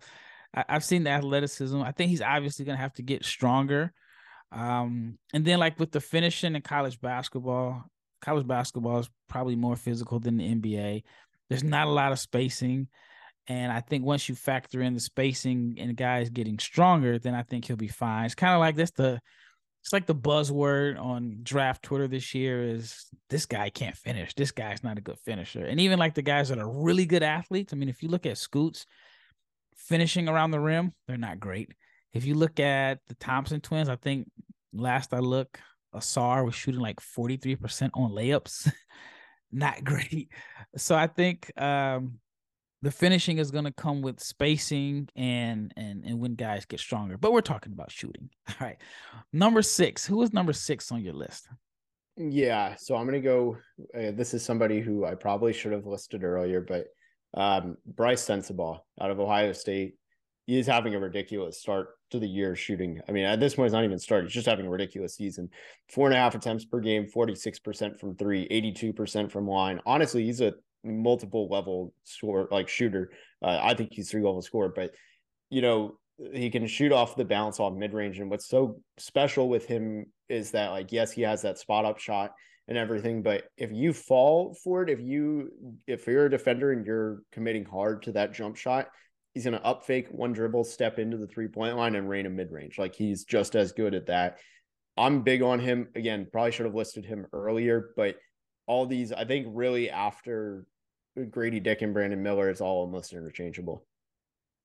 I, 0.53 0.65
have 0.69 0.83
seen 0.83 1.03
the 1.03 1.09
athleticism. 1.09 1.81
I 1.81 1.91
think 1.91 2.09
he's 2.09 2.21
obviously 2.21 2.65
gonna 2.65 2.77
have 2.77 2.93
to 2.93 3.03
get 3.03 3.25
stronger. 3.25 3.93
Um, 4.51 5.17
and 5.33 5.43
then 5.43 5.59
like 5.59 5.79
with 5.79 5.91
the 5.91 5.99
finishing 5.99 6.55
in 6.55 6.61
college 6.61 7.01
basketball, 7.01 7.83
college 8.21 8.47
basketball 8.47 8.99
is 8.99 9.09
probably 9.27 9.55
more 9.55 9.75
physical 9.75 10.19
than 10.19 10.38
the 10.38 10.55
NBA. 10.55 11.03
There's 11.49 11.63
not 11.63 11.88
a 11.88 11.91
lot 11.91 12.11
of 12.11 12.19
spacing. 12.19 12.88
And 13.47 13.71
I 13.71 13.81
think 13.81 14.03
once 14.03 14.27
you 14.27 14.33
factor 14.33 14.81
in 14.81 14.95
the 14.95 14.99
spacing 14.99 15.75
and 15.79 15.95
guys 15.95 16.29
getting 16.29 16.57
stronger, 16.57 17.19
then 17.19 17.35
I 17.35 17.43
think 17.43 17.65
he'll 17.65 17.75
be 17.75 17.88
fine. 17.88 18.25
It's 18.25 18.33
kind 18.33 18.53
of 18.53 18.59
like 18.59 18.75
this 18.75 18.91
the 18.91 19.19
it's 19.86 19.93
like 19.93 20.08
the 20.08 20.15
buzzword 20.15 21.00
on 21.00 21.41
draft 21.43 21.84
Twitter 21.84 22.08
this 22.08 22.34
year 22.34 22.63
is 22.63 23.06
this 23.30 23.45
guy 23.45 23.69
can't 23.69 23.95
finish. 23.95 24.34
This 24.34 24.50
guy's 24.50 24.84
not 24.84 24.98
a 24.98 25.02
good 25.02 25.19
finisher. 25.19 25.63
And 25.63 25.80
even 25.80 26.00
like 26.00 26.15
the 26.15 26.24
guys 26.24 26.50
that 26.50 26.58
are 26.58 26.67
really 26.67 27.06
good 27.06 27.21
athletes, 27.21 27.71
I 27.71 27.76
mean, 27.76 27.88
if 27.88 28.02
you 28.02 28.10
look 28.10 28.26
at 28.26 28.39
Scoots 28.39 28.88
finishing 29.78 30.28
around 30.28 30.50
the 30.50 30.60
rim, 30.60 30.91
they're 31.08 31.17
not 31.17 31.39
great. 31.39 31.71
If 32.13 32.26
you 32.26 32.34
look 32.34 32.60
at 32.60 32.98
the 33.08 33.13
Thompson 33.13 33.62
twins, 33.62 33.88
I 33.88 33.95
think 33.95 34.28
last 34.74 35.13
I 35.13 35.19
look, 35.19 35.60
Ausar 35.93 36.43
was 36.43 36.56
shooting 36.56 36.82
like 36.82 37.00
43% 37.00 37.91
on 37.93 38.10
layups. 38.10 38.71
Not 39.52 39.84
great. 39.84 40.30
So 40.78 40.95
I 40.95 41.06
think 41.06 41.52
um, 41.62 42.17
the 42.86 42.91
finishing 42.91 43.39
is 43.39 43.50
going 43.50 43.65
to 43.65 43.71
come 43.71 44.04
with 44.04 44.19
spacing 44.19 45.10
and 45.15 45.74
and 45.76 46.06
and 46.06 46.19
when 46.19 46.36
guys 46.36 46.65
get 46.65 46.80
stronger. 46.80 47.17
But 47.17 47.34
we're 47.34 47.41
talking 47.41 47.74
about 47.74 47.89
shooting. 47.91 48.30
All 48.48 48.56
right. 48.62 48.78
Number 49.34 49.63
6. 49.63 50.06
Who 50.06 50.21
is 50.21 50.34
number 50.34 50.54
6 50.54 50.91
on 50.91 51.02
your 51.02 51.15
list? 51.15 51.48
Yeah, 52.15 52.76
so 52.76 52.95
I'm 52.95 53.08
going 53.08 53.21
to 53.21 53.28
go 53.28 53.58
uh, 53.98 54.12
this 54.12 54.36
is 54.36 54.45
somebody 54.45 54.82
who 54.82 55.04
I 55.04 55.15
probably 55.15 55.52
should 55.52 55.71
have 55.71 55.88
listed 55.88 56.24
earlier, 56.24 56.62
but 56.62 56.86
um, 57.34 57.76
Brice 57.88 58.24
Sensabaugh 58.24 58.80
out 59.02 59.10
of 59.10 59.19
Ohio 59.19 59.52
State 59.52 59.95
he 60.45 60.60
is 60.60 60.67
having 60.67 60.93
a 60.93 61.00
ridiculous 61.00 61.60
start 61.60 61.89
to 62.12 62.19
the 62.19 62.28
year 62.28 62.56
shooting. 62.56 63.02
I 63.10 63.12
mean, 63.12 63.26
at 63.26 63.39
this 63.39 63.56
point, 63.56 63.67
it's 63.67 63.74
not 63.74 63.84
even 63.84 63.98
started. 63.98 64.28
He's 64.28 64.34
just 64.34 64.48
having 64.48 64.67
a 64.67 64.69
ridiculous 64.69 65.15
season. 65.15 65.50
Four 65.89 66.08
and 66.08 66.15
a 66.15 66.19
half 66.19 66.36
attempts 66.36 66.65
per 66.65 66.80
game, 66.80 67.08
46% 67.08 68.00
from 68.00 68.15
three, 68.15 68.48
82% 68.50 69.32
from 69.32 69.48
line. 69.48 69.80
Honestly, 69.86 70.24
he's 70.24 70.41
a 70.41 70.54
multiple 70.86 71.48
level 71.50 71.93
score 72.04 72.48
like 72.52 72.69
shooter. 72.69 73.12
Uh, 73.41 73.60
I 73.62 73.74
think 73.74 73.93
he's 73.93 74.10
three 74.10 74.21
level 74.21 74.41
scorer, 74.41 74.71
but 74.74 74.91
you 75.50 75.62
know, 75.62 75.98
he 76.34 76.50
can 76.50 76.67
shoot 76.67 76.91
off 76.91 77.15
the 77.15 77.26
bounce 77.26 77.60
off 77.60 77.74
mid 77.74 77.93
range. 77.93 78.19
And 78.19 78.30
what's 78.30 78.48
so 78.48 78.82
special 78.98 79.50
with 79.50 79.65
him 79.65 80.06
is 80.30 80.52
that, 80.52 80.69
like, 80.69 80.91
yes, 80.91 81.12
he 81.12 81.21
has 81.24 81.41
that 81.41 81.60
spot 81.60 81.86
up 81.86 82.00
shot 82.00 82.34
and 82.67 82.78
everything, 82.78 83.21
but 83.21 83.43
if 83.58 83.71
you 83.71 83.93
fall 83.93 84.56
for 84.63 84.82
it, 84.82 84.89
if 84.89 85.00
you 85.00 85.52
if 85.86 86.08
you're 86.08 86.26
a 86.26 86.30
defender 86.30 86.71
and 86.71 86.86
you're 86.86 87.21
committing 87.32 87.63
hard 87.65 88.02
to 88.04 88.12
that 88.13 88.34
jump 88.34 88.56
shot, 88.56 88.88
he's 89.34 89.43
to 89.43 89.63
up 89.63 89.86
fake 89.86 90.08
one 90.10 90.34
dribble, 90.34 90.63
step 90.63 90.98
into 90.98 91.17
the 91.17 91.28
three 91.28 91.48
point 91.48 91.78
line, 91.78 91.95
and 91.95 92.10
rain 92.10 92.26
a 92.26 92.30
mid 92.30 92.52
range. 92.52 92.80
Like 92.80 92.95
he's 92.95 93.24
just 93.24 93.56
as 93.56 93.71
good 93.71 93.93
at 93.93 94.08
that. 94.08 94.39
I'm 94.98 95.21
big 95.21 95.43
on 95.43 95.60
him. 95.60 95.89
Again, 95.95 96.28
probably 96.32 96.52
should 96.54 96.65
have 96.65 96.74
listed 96.74 97.06
him 97.06 97.28
earlier, 97.34 97.91
but 97.95 98.15
all 98.65 98.88
these, 98.88 99.12
I 99.12 99.26
think, 99.26 99.48
really 99.52 99.91
after 99.91 100.65
Grady 101.30 101.60
Dick 101.60 101.82
and 101.82 101.93
Brandon 101.93 102.21
Miller, 102.21 102.49
it's 102.49 102.62
all 102.62 102.80
almost 102.80 103.13
interchangeable. 103.13 103.86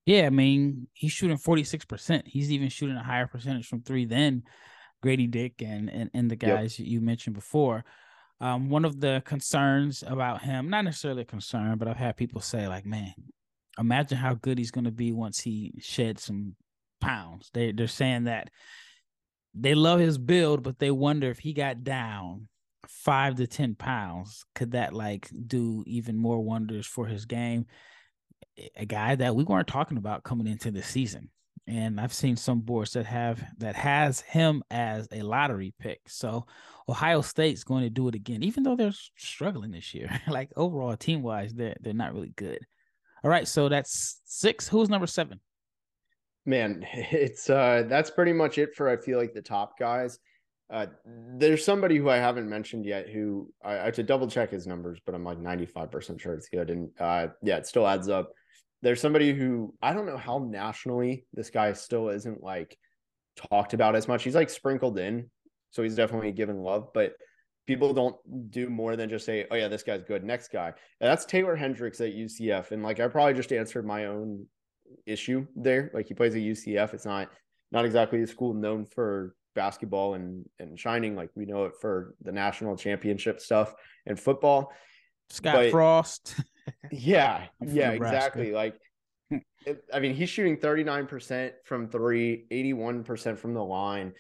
Yeah, 0.06 0.26
I 0.26 0.30
mean, 0.30 0.88
he's 0.92 1.12
shooting 1.12 1.36
46%. 1.36 2.26
He's 2.26 2.50
even 2.50 2.68
shooting 2.68 2.96
a 2.96 3.02
higher 3.02 3.26
percentage 3.26 3.66
from 3.66 3.82
three 3.82 4.06
than 4.06 4.42
Grady 5.02 5.26
Dick 5.26 5.62
and 5.62 5.88
and, 5.88 6.10
and 6.12 6.30
the 6.30 6.36
guys 6.36 6.78
yep. 6.78 6.88
you 6.88 7.00
mentioned 7.00 7.34
before. 7.34 7.84
Um, 8.40 8.70
one 8.70 8.84
of 8.84 9.00
the 9.00 9.22
concerns 9.26 10.02
about 10.06 10.42
him, 10.42 10.70
not 10.70 10.84
necessarily 10.84 11.22
a 11.22 11.26
concern, 11.26 11.76
but 11.76 11.88
I've 11.88 11.96
had 11.96 12.16
people 12.16 12.40
say, 12.40 12.66
like, 12.68 12.86
man, 12.86 13.12
imagine 13.78 14.16
how 14.16 14.34
good 14.34 14.58
he's 14.58 14.70
going 14.70 14.84
to 14.84 14.90
be 14.90 15.12
once 15.12 15.40
he 15.40 15.74
sheds 15.78 16.24
some 16.24 16.56
pounds. 17.00 17.50
They 17.52 17.72
they're 17.72 17.86
saying 17.86 18.24
that 18.24 18.50
they 19.54 19.74
love 19.74 20.00
his 20.00 20.16
build, 20.16 20.62
but 20.62 20.78
they 20.78 20.90
wonder 20.90 21.30
if 21.30 21.40
he 21.40 21.52
got 21.52 21.84
down 21.84 22.48
five 22.88 23.36
to 23.36 23.46
ten 23.46 23.74
pounds, 23.74 24.44
could 24.54 24.72
that 24.72 24.92
like 24.92 25.30
do 25.46 25.84
even 25.86 26.16
more 26.16 26.40
wonders 26.40 26.86
for 26.86 27.06
his 27.06 27.24
game? 27.24 27.66
A 28.76 28.86
guy 28.86 29.14
that 29.14 29.34
we 29.34 29.44
weren't 29.44 29.68
talking 29.68 29.98
about 29.98 30.24
coming 30.24 30.46
into 30.46 30.70
the 30.70 30.82
season. 30.82 31.30
And 31.66 32.00
I've 32.00 32.12
seen 32.12 32.36
some 32.36 32.60
boards 32.60 32.94
that 32.94 33.06
have 33.06 33.42
that 33.58 33.76
has 33.76 34.20
him 34.20 34.62
as 34.70 35.06
a 35.12 35.22
lottery 35.22 35.72
pick. 35.78 36.00
So 36.08 36.46
Ohio 36.88 37.20
State's 37.20 37.62
going 37.62 37.84
to 37.84 37.90
do 37.90 38.08
it 38.08 38.14
again, 38.14 38.42
even 38.42 38.64
though 38.64 38.74
they're 38.74 38.92
struggling 39.16 39.70
this 39.70 39.94
year. 39.94 40.20
like 40.28 40.50
overall, 40.56 40.96
team 40.96 41.22
wise, 41.22 41.54
they're 41.54 41.76
they're 41.80 41.92
not 41.92 42.14
really 42.14 42.32
good. 42.36 42.66
All 43.22 43.30
right, 43.30 43.46
so 43.46 43.68
that's 43.68 44.20
six. 44.24 44.66
Who's 44.68 44.88
number 44.88 45.06
seven? 45.06 45.40
Man, 46.46 46.84
it's 46.92 47.48
uh 47.48 47.84
that's 47.86 48.10
pretty 48.10 48.32
much 48.32 48.58
it 48.58 48.74
for 48.74 48.88
I 48.88 48.96
feel 48.96 49.18
like 49.18 49.34
the 49.34 49.42
top 49.42 49.78
guys. 49.78 50.18
Uh, 50.70 50.86
there's 51.36 51.64
somebody 51.64 51.96
who 51.96 52.08
I 52.08 52.18
haven't 52.18 52.48
mentioned 52.48 52.86
yet 52.86 53.08
who 53.08 53.52
I, 53.64 53.72
I 53.72 53.84
had 53.86 53.94
to 53.94 54.02
double 54.02 54.28
check 54.28 54.50
his 54.50 54.66
numbers, 54.66 55.00
but 55.04 55.14
I'm 55.14 55.24
like 55.24 55.38
95% 55.38 56.20
sure 56.20 56.34
it's 56.34 56.48
good. 56.48 56.70
And 56.70 56.90
uh, 57.00 57.28
yeah, 57.42 57.56
it 57.56 57.66
still 57.66 57.86
adds 57.86 58.08
up. 58.08 58.30
There's 58.82 59.00
somebody 59.00 59.32
who 59.32 59.74
I 59.82 59.92
don't 59.92 60.06
know 60.06 60.16
how 60.16 60.38
nationally 60.38 61.26
this 61.34 61.50
guy 61.50 61.72
still 61.72 62.08
isn't 62.08 62.42
like 62.42 62.76
talked 63.50 63.74
about 63.74 63.96
as 63.96 64.06
much. 64.06 64.22
He's 64.22 64.34
like 64.34 64.48
sprinkled 64.48 64.98
in, 64.98 65.28
so 65.70 65.82
he's 65.82 65.96
definitely 65.96 66.32
given 66.32 66.62
love, 66.62 66.88
but 66.94 67.14
people 67.66 67.92
don't 67.92 68.16
do 68.50 68.70
more 68.70 68.96
than 68.96 69.10
just 69.10 69.26
say, 69.26 69.46
"Oh 69.50 69.56
yeah, 69.56 69.68
this 69.68 69.82
guy's 69.82 70.02
good." 70.02 70.24
Next 70.24 70.48
guy, 70.48 70.68
and 70.68 71.10
that's 71.10 71.26
Taylor 71.26 71.56
Hendricks 71.56 72.00
at 72.00 72.14
UCF, 72.14 72.70
and 72.70 72.82
like 72.82 73.00
I 73.00 73.08
probably 73.08 73.34
just 73.34 73.52
answered 73.52 73.84
my 73.84 74.06
own 74.06 74.46
issue 75.06 75.46
there. 75.56 75.90
Like 75.92 76.06
he 76.06 76.14
plays 76.14 76.34
at 76.34 76.40
UCF, 76.40 76.94
it's 76.94 77.04
not 77.04 77.28
not 77.70 77.84
exactly 77.84 78.22
a 78.22 78.26
school 78.26 78.54
known 78.54 78.84
for 78.86 79.34
basketball 79.54 80.14
and 80.14 80.48
and 80.58 80.78
shining 80.78 81.16
like 81.16 81.30
we 81.34 81.46
know 81.46 81.64
it 81.64 81.72
for 81.80 82.14
the 82.22 82.32
national 82.32 82.76
championship 82.76 83.40
stuff 83.40 83.74
and 84.06 84.18
football. 84.18 84.72
Scott 85.30 85.54
but, 85.54 85.70
Frost. 85.70 86.36
yeah, 86.90 87.46
yeah, 87.66 87.90
exactly. 87.90 88.52
Like 88.52 88.74
it, 89.66 89.84
I 89.92 90.00
mean, 90.00 90.14
he's 90.14 90.28
shooting 90.28 90.56
39% 90.56 91.52
from 91.64 91.88
3, 91.88 92.46
81% 92.50 93.38
from 93.38 93.54
the 93.54 93.62
line. 93.62 94.12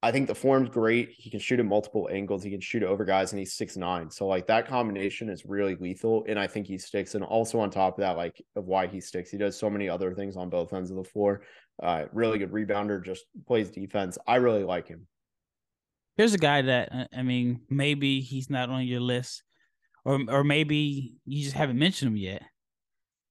I 0.00 0.12
think 0.12 0.28
the 0.28 0.34
form's 0.34 0.68
great. 0.68 1.10
He 1.16 1.28
can 1.28 1.40
shoot 1.40 1.58
at 1.58 1.66
multiple 1.66 2.08
angles. 2.12 2.44
He 2.44 2.50
can 2.50 2.60
shoot 2.60 2.84
over 2.84 3.04
guys, 3.04 3.32
and 3.32 3.38
he's 3.38 3.54
six 3.54 3.76
nine. 3.76 4.10
So 4.10 4.28
like 4.28 4.46
that 4.46 4.68
combination 4.68 5.28
is 5.28 5.44
really 5.44 5.74
lethal, 5.74 6.24
and 6.28 6.38
I 6.38 6.46
think 6.46 6.68
he 6.68 6.78
sticks. 6.78 7.16
And 7.16 7.24
also 7.24 7.58
on 7.58 7.70
top 7.70 7.98
of 7.98 8.02
that, 8.02 8.16
like 8.16 8.40
of 8.54 8.66
why 8.66 8.86
he 8.86 9.00
sticks, 9.00 9.30
he 9.30 9.38
does 9.38 9.58
so 9.58 9.68
many 9.68 9.88
other 9.88 10.14
things 10.14 10.36
on 10.36 10.50
both 10.50 10.72
ends 10.72 10.90
of 10.90 10.96
the 10.96 11.04
floor. 11.04 11.42
Uh, 11.82 12.04
really 12.12 12.38
good 12.38 12.52
rebounder, 12.52 13.04
just 13.04 13.24
plays 13.46 13.70
defense. 13.70 14.18
I 14.26 14.36
really 14.36 14.62
like 14.62 14.86
him. 14.86 15.08
Here's 16.16 16.34
a 16.34 16.38
guy 16.38 16.62
that 16.62 16.92
uh, 16.92 17.06
I 17.16 17.22
mean, 17.22 17.62
maybe 17.68 18.20
he's 18.20 18.48
not 18.48 18.70
on 18.70 18.86
your 18.86 19.00
list, 19.00 19.42
or 20.04 20.20
or 20.28 20.44
maybe 20.44 21.14
you 21.24 21.42
just 21.42 21.56
haven't 21.56 21.78
mentioned 21.78 22.12
him 22.12 22.16
yet. 22.16 22.42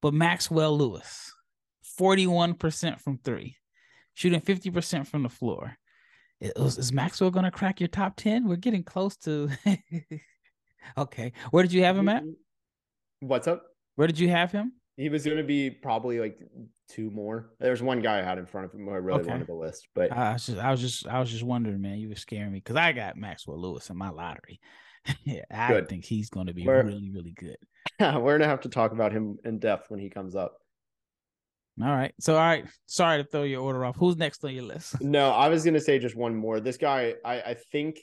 But 0.02 0.14
Maxwell 0.14 0.78
Lewis, 0.78 1.32
forty 1.82 2.28
one 2.28 2.56
percent 2.56 3.00
from 3.00 3.20
three, 3.20 3.56
shooting 4.16 4.42
fifty 4.42 4.70
percent 4.70 5.08
from 5.08 5.24
the 5.24 5.30
floor 5.30 5.78
is, 6.42 6.78
is 6.78 6.92
Maxwell 6.92 7.32
going 7.32 7.46
to 7.46 7.52
crack 7.52 7.80
your 7.80 7.88
top 7.88 8.16
10? 8.16 8.48
We're 8.48 8.56
getting 8.56 8.84
close 8.84 9.16
to. 9.18 9.50
okay. 10.98 11.34
Where 11.52 11.64
did 11.64 11.74
you 11.74 11.84
have 11.84 11.98
him 11.98 12.10
at? 12.10 12.24
Mm-hmm. 12.24 13.28
What's 13.28 13.48
up? 13.48 13.64
Where 13.96 14.08
did 14.08 14.20
you 14.20 14.30
have 14.30 14.52
him? 14.52 14.74
He 14.96 15.10
was 15.10 15.26
going 15.26 15.38
to 15.38 15.44
be 15.44 15.70
probably 15.70 16.20
like 16.20 16.40
two 16.90 17.12
more. 17.12 17.52
There's 17.60 17.82
one 17.82 18.02
guy 18.02 18.20
I 18.20 18.24
had 18.24 18.38
in 18.38 18.46
front 18.46 18.66
of 18.66 18.74
him 18.74 18.86
who 18.86 18.92
I 18.92 18.98
really 18.98 19.22
okay. 19.22 19.30
wanted 19.30 19.48
the 19.48 19.54
list, 19.54 19.88
but 19.94 20.12
I 20.12 20.34
was 20.34 20.46
just, 20.46 20.60
I 20.60 20.72
was 20.72 20.82
just, 20.82 21.08
I 21.08 21.20
was 21.20 21.30
just 21.30 21.44
wondering, 21.44 21.82
man. 21.82 22.00
You 22.00 22.10
were 22.10 22.16
scaring 22.16 22.52
me 22.52 22.60
because 22.60 22.76
I 22.76 22.94
got 22.94 23.16
Maxwell 23.16 23.60
Lewis 23.60 23.90
in 23.90 23.98
my 23.98 24.10
lottery. 24.10 24.60
yeah, 25.24 25.42
I 25.52 25.70
good. 25.70 25.90
think 25.90 26.06
he's 26.06 26.30
going 26.30 26.48
to 26.48 26.54
be 26.54 26.66
we're, 26.66 26.84
really, 26.84 27.12
really 27.12 27.34
good. 27.38 27.58
we're 28.00 28.38
gonna 28.38 28.50
have 28.50 28.62
to 28.62 28.70
talk 28.70 28.92
about 28.92 29.12
him 29.12 29.38
in 29.44 29.60
depth 29.60 29.90
when 29.90 30.00
he 30.00 30.10
comes 30.10 30.36
up. 30.36 30.58
All 31.82 31.90
right. 31.90 32.14
So, 32.20 32.36
all 32.36 32.42
right. 32.42 32.66
Sorry 32.88 33.22
to 33.22 33.30
throw 33.30 33.44
your 33.44 33.62
order 33.62 33.86
off. 33.86 33.98
Who's 33.98 34.18
next 34.18 34.44
on 34.44 34.54
your 34.54 34.64
list? 34.64 34.96
No, 35.02 35.30
I 35.30 35.50
was 35.50 35.64
going 35.64 35.76
to 35.76 35.82
say 35.82 36.00
just 36.00 36.16
one 36.16 36.36
more. 36.36 36.60
This 36.60 36.78
guy, 36.78 37.16
I, 37.24 37.42
I 37.42 37.56
think, 37.72 38.00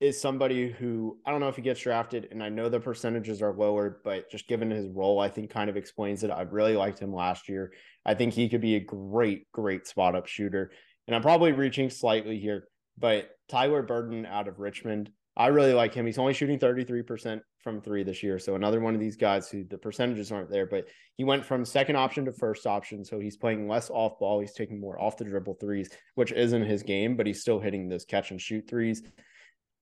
is 0.00 0.20
somebody 0.20 0.70
who 0.70 1.18
I 1.24 1.30
don't 1.30 1.40
know 1.40 1.48
if 1.48 1.56
he 1.56 1.62
gets 1.62 1.80
drafted, 1.80 2.28
and 2.30 2.42
I 2.42 2.48
know 2.48 2.68
the 2.68 2.80
percentages 2.80 3.40
are 3.40 3.54
lower, 3.54 4.00
but 4.04 4.30
just 4.30 4.48
given 4.48 4.70
his 4.70 4.88
role, 4.88 5.20
I 5.20 5.28
think 5.28 5.50
kind 5.50 5.70
of 5.70 5.76
explains 5.76 6.24
it. 6.24 6.30
I 6.30 6.42
really 6.42 6.76
liked 6.76 6.98
him 6.98 7.14
last 7.14 7.48
year. 7.48 7.72
I 8.04 8.14
think 8.14 8.32
he 8.32 8.48
could 8.48 8.60
be 8.60 8.76
a 8.76 8.80
great, 8.80 9.50
great 9.52 9.86
spot 9.86 10.14
up 10.14 10.26
shooter. 10.26 10.72
And 11.06 11.14
I'm 11.14 11.22
probably 11.22 11.52
reaching 11.52 11.90
slightly 11.90 12.38
here, 12.38 12.68
but 12.98 13.30
Tyler 13.48 13.82
Burton 13.82 14.26
out 14.26 14.48
of 14.48 14.58
Richmond, 14.58 15.10
I 15.36 15.48
really 15.48 15.72
like 15.72 15.92
him. 15.92 16.06
He's 16.06 16.18
only 16.18 16.32
shooting 16.32 16.60
33% 16.60 17.40
from 17.58 17.80
three 17.80 18.04
this 18.04 18.22
year. 18.22 18.38
So 18.38 18.54
another 18.54 18.80
one 18.80 18.94
of 18.94 19.00
these 19.00 19.16
guys 19.16 19.50
who 19.50 19.64
the 19.64 19.76
percentages 19.76 20.30
aren't 20.30 20.50
there, 20.50 20.66
but 20.66 20.86
he 21.16 21.24
went 21.24 21.44
from 21.44 21.64
second 21.64 21.96
option 21.96 22.24
to 22.26 22.32
first 22.32 22.66
option. 22.66 23.04
So 23.04 23.18
he's 23.18 23.36
playing 23.36 23.66
less 23.66 23.90
off 23.90 24.18
ball. 24.20 24.38
He's 24.40 24.52
taking 24.52 24.80
more 24.80 25.00
off 25.00 25.16
the 25.16 25.24
dribble 25.24 25.54
threes, 25.54 25.90
which 26.14 26.30
isn't 26.30 26.64
his 26.64 26.84
game, 26.84 27.16
but 27.16 27.26
he's 27.26 27.40
still 27.40 27.58
hitting 27.58 27.88
those 27.88 28.04
catch 28.04 28.30
and 28.30 28.40
shoot 28.40 28.68
threes. 28.68 29.02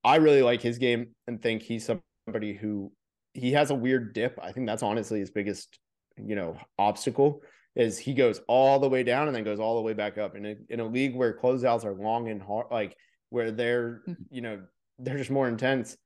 I 0.03 0.17
really 0.17 0.43
like 0.43 0.63
his 0.63 0.79
game 0.79 1.09
and 1.27 1.41
think 1.41 1.63
he's 1.63 1.89
somebody 2.27 2.55
who 2.55 2.91
he 3.35 3.53
has 3.53 3.71
a 3.71 3.75
weird 3.75 4.15
dip. 4.15 4.39
I 4.43 4.53
think 4.53 4.67
that's 4.67 4.83
honestly 4.83 5.21
his 5.21 5.31
biggest, 5.31 5.79
you 6.17 6.35
know, 6.35 6.57
obstacle 6.79 7.43
is 7.77 7.99
he 7.99 8.15
goes 8.15 8.41
all 8.49 8.79
the 8.79 8.89
way 8.89 9.03
down 9.03 9.29
and 9.29 9.37
then 9.37 9.45
goes 9.45 9.61
all 9.61 9.77
the 9.77 9.83
way 9.83 9.93
back 9.93 10.19
up. 10.19 10.35
In 10.35 10.47
a 10.47 10.55
in 10.71 10.81
a 10.81 10.87
league 10.87 11.15
where 11.15 11.39
closeouts 11.39 11.85
are 11.85 11.95
long 11.95 12.29
and 12.29 12.43
hard, 12.43 12.67
like 12.71 12.97
where 13.31 13.51
they're, 13.51 14.03
hmm. 14.07 14.13
you 14.31 14.41
know, 14.41 14.63
they're 15.03 15.19
just 15.19 15.31
more 15.31 15.49
intense. 15.49 15.97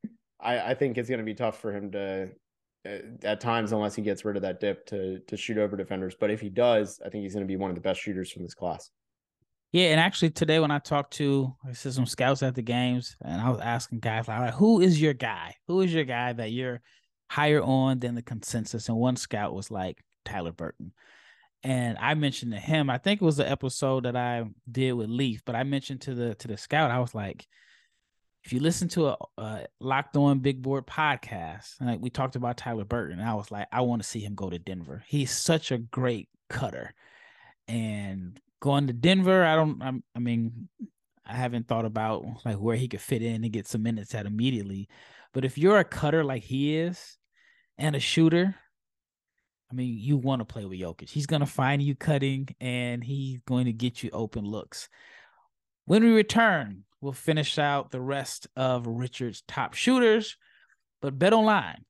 I, 0.41 0.71
I 0.71 0.75
think 0.75 0.99
it's 0.99 1.09
going 1.09 1.19
to 1.19 1.25
be 1.25 1.35
tough 1.35 1.61
for 1.61 1.73
him 1.73 1.93
to 1.93 2.31
uh, 2.87 2.99
at 3.23 3.41
times 3.41 3.73
unless 3.73 3.95
he 3.95 4.03
gets 4.03 4.25
rid 4.25 4.37
of 4.37 4.43
that 4.43 4.61
dip 4.61 4.87
to 4.87 5.21
to 5.21 5.37
shoot 5.37 5.59
over 5.59 5.77
defenders. 5.77 6.17
But 6.19 6.31
if 6.31 6.41
he 6.41 6.49
does, 6.49 7.01
I 7.05 7.09
think 7.09 7.23
he's 7.23 7.35
going 7.35 7.47
to 7.47 7.53
be 7.53 7.57
one 7.57 7.71
of 7.71 7.75
the 7.75 7.83
best 7.83 8.01
shooters 8.01 8.31
from 8.31 8.43
this 8.43 8.55
class. 8.55 8.91
Yeah, 9.73 9.89
and 9.89 10.01
actually 10.01 10.31
today 10.31 10.59
when 10.59 10.71
I 10.71 10.79
talked 10.79 11.15
to 11.15 11.55
I 11.67 11.73
said 11.73 11.93
some 11.93 12.07
scouts 12.07 12.43
at 12.43 12.55
the 12.55 12.63
games, 12.63 13.17
and 13.23 13.41
I 13.41 13.51
was 13.51 13.61
asking 13.61 14.01
guys 14.01 14.29
like, 14.29 14.55
who 14.55 14.81
is 14.81 15.01
your 15.01 15.15
guy? 15.15 15.55
Who 15.67 15.81
is 15.81 15.93
your 15.93 16.05
guy 16.05 16.33
that 16.33 16.53
you're 16.53 16.81
higher 17.29 17.63
on 17.63 17.99
than 17.99 18.15
the 18.15 18.23
consensus? 18.23 18.89
And 18.89 18.97
one 18.97 19.17
scout 19.17 19.55
was 19.55 19.71
like 19.71 20.03
Tyler 20.25 20.53
Burton. 20.53 20.93
And 21.63 21.99
I 21.99 22.15
mentioned 22.15 22.53
to 22.53 22.59
him, 22.59 22.89
I 22.89 22.99
think 22.99 23.21
it 23.21 23.25
was 23.25 23.39
the 23.39 23.51
episode 23.51 24.05
that 24.05 24.17
I 24.17 24.45
did 24.71 24.93
with 24.93 25.09
Leaf, 25.09 25.43
but 25.45 25.57
I 25.57 25.65
mentioned 25.65 26.03
to 26.03 26.15
the 26.15 26.35
to 26.37 26.49
the 26.49 26.57
scout, 26.57 26.91
I 26.91 27.01
was 27.01 27.15
like, 27.15 27.47
if 28.47 28.53
you 28.53 28.61
listen 28.61 28.87
to 28.87 29.09
a, 29.09 29.17
a, 29.39 29.67
locked 29.81 30.17
on 30.17 30.39
big 30.39 30.63
board 30.63 30.87
podcast, 30.87 31.81
like 31.81 32.01
we 32.01 32.11
talked 32.11 32.37
about 32.37 32.57
Tyler 32.57 32.85
Burton, 32.85 33.19
I 33.19 33.35
was 33.35 33.51
like, 33.51 33.67
I 33.73 33.81
want 33.81 34.03
to 34.03 34.09
see 34.09 34.21
him 34.21 34.37
go 34.37 34.49
to 34.49 34.59
Denver. 34.59 35.03
He's 35.09 35.33
such 35.33 35.73
a 35.73 35.79
great 35.79 36.29
cutter, 36.49 36.95
and 37.67 38.41
going 38.61 38.87
to 38.87 38.93
Denver, 38.93 39.45
I 39.45 39.57
don't. 39.57 39.83
I'm, 39.83 40.05
I 40.15 40.21
mean, 40.21 40.69
I 41.27 41.35
haven't 41.35 41.67
thought 41.67 41.87
about 41.87 42.25
like 42.45 42.59
where 42.59 42.77
he 42.77 42.87
could 42.87 43.01
fit 43.01 43.21
in 43.21 43.43
and 43.43 43.53
get 43.53 43.67
some 43.67 43.83
minutes 43.83 44.15
at 44.15 44.27
immediately. 44.27 44.89
But 45.35 45.45
if 45.45 45.59
you're 45.59 45.81
a 45.81 45.85
cutter 45.85 46.23
like 46.23 46.45
he 46.45 46.77
is, 46.77 47.19
and 47.79 47.97
a 47.97 48.01
shooter, 48.01 48.55
I 49.73 49.75
mean, 49.75 49.99
you 49.99 50.19
want 50.19 50.39
to 50.39 50.45
play 50.45 50.65
with 50.65 50.79
Jokic. 50.79 51.11
He's 51.11 51.27
gonna 51.27 51.47
find 51.47 51.83
you 51.83 51.97
cutting, 51.97 52.47
and 52.61 53.03
he's 53.03 53.41
going 53.45 53.65
to 53.65 53.73
get 53.73 54.05
you 54.05 54.11
open 54.13 54.45
looks. 54.45 54.89
When 55.87 56.05
we 56.05 56.13
return, 56.13 56.85
we'll 57.01 57.13
finish 57.13 57.59
out 57.59 57.91
the 57.91 58.01
rest 58.01 58.49
of 58.57 58.87
Richard's 58.87 59.43
top 59.47 59.75
shooters. 59.75 60.37
But 61.03 61.19
BetOnline 61.19 61.81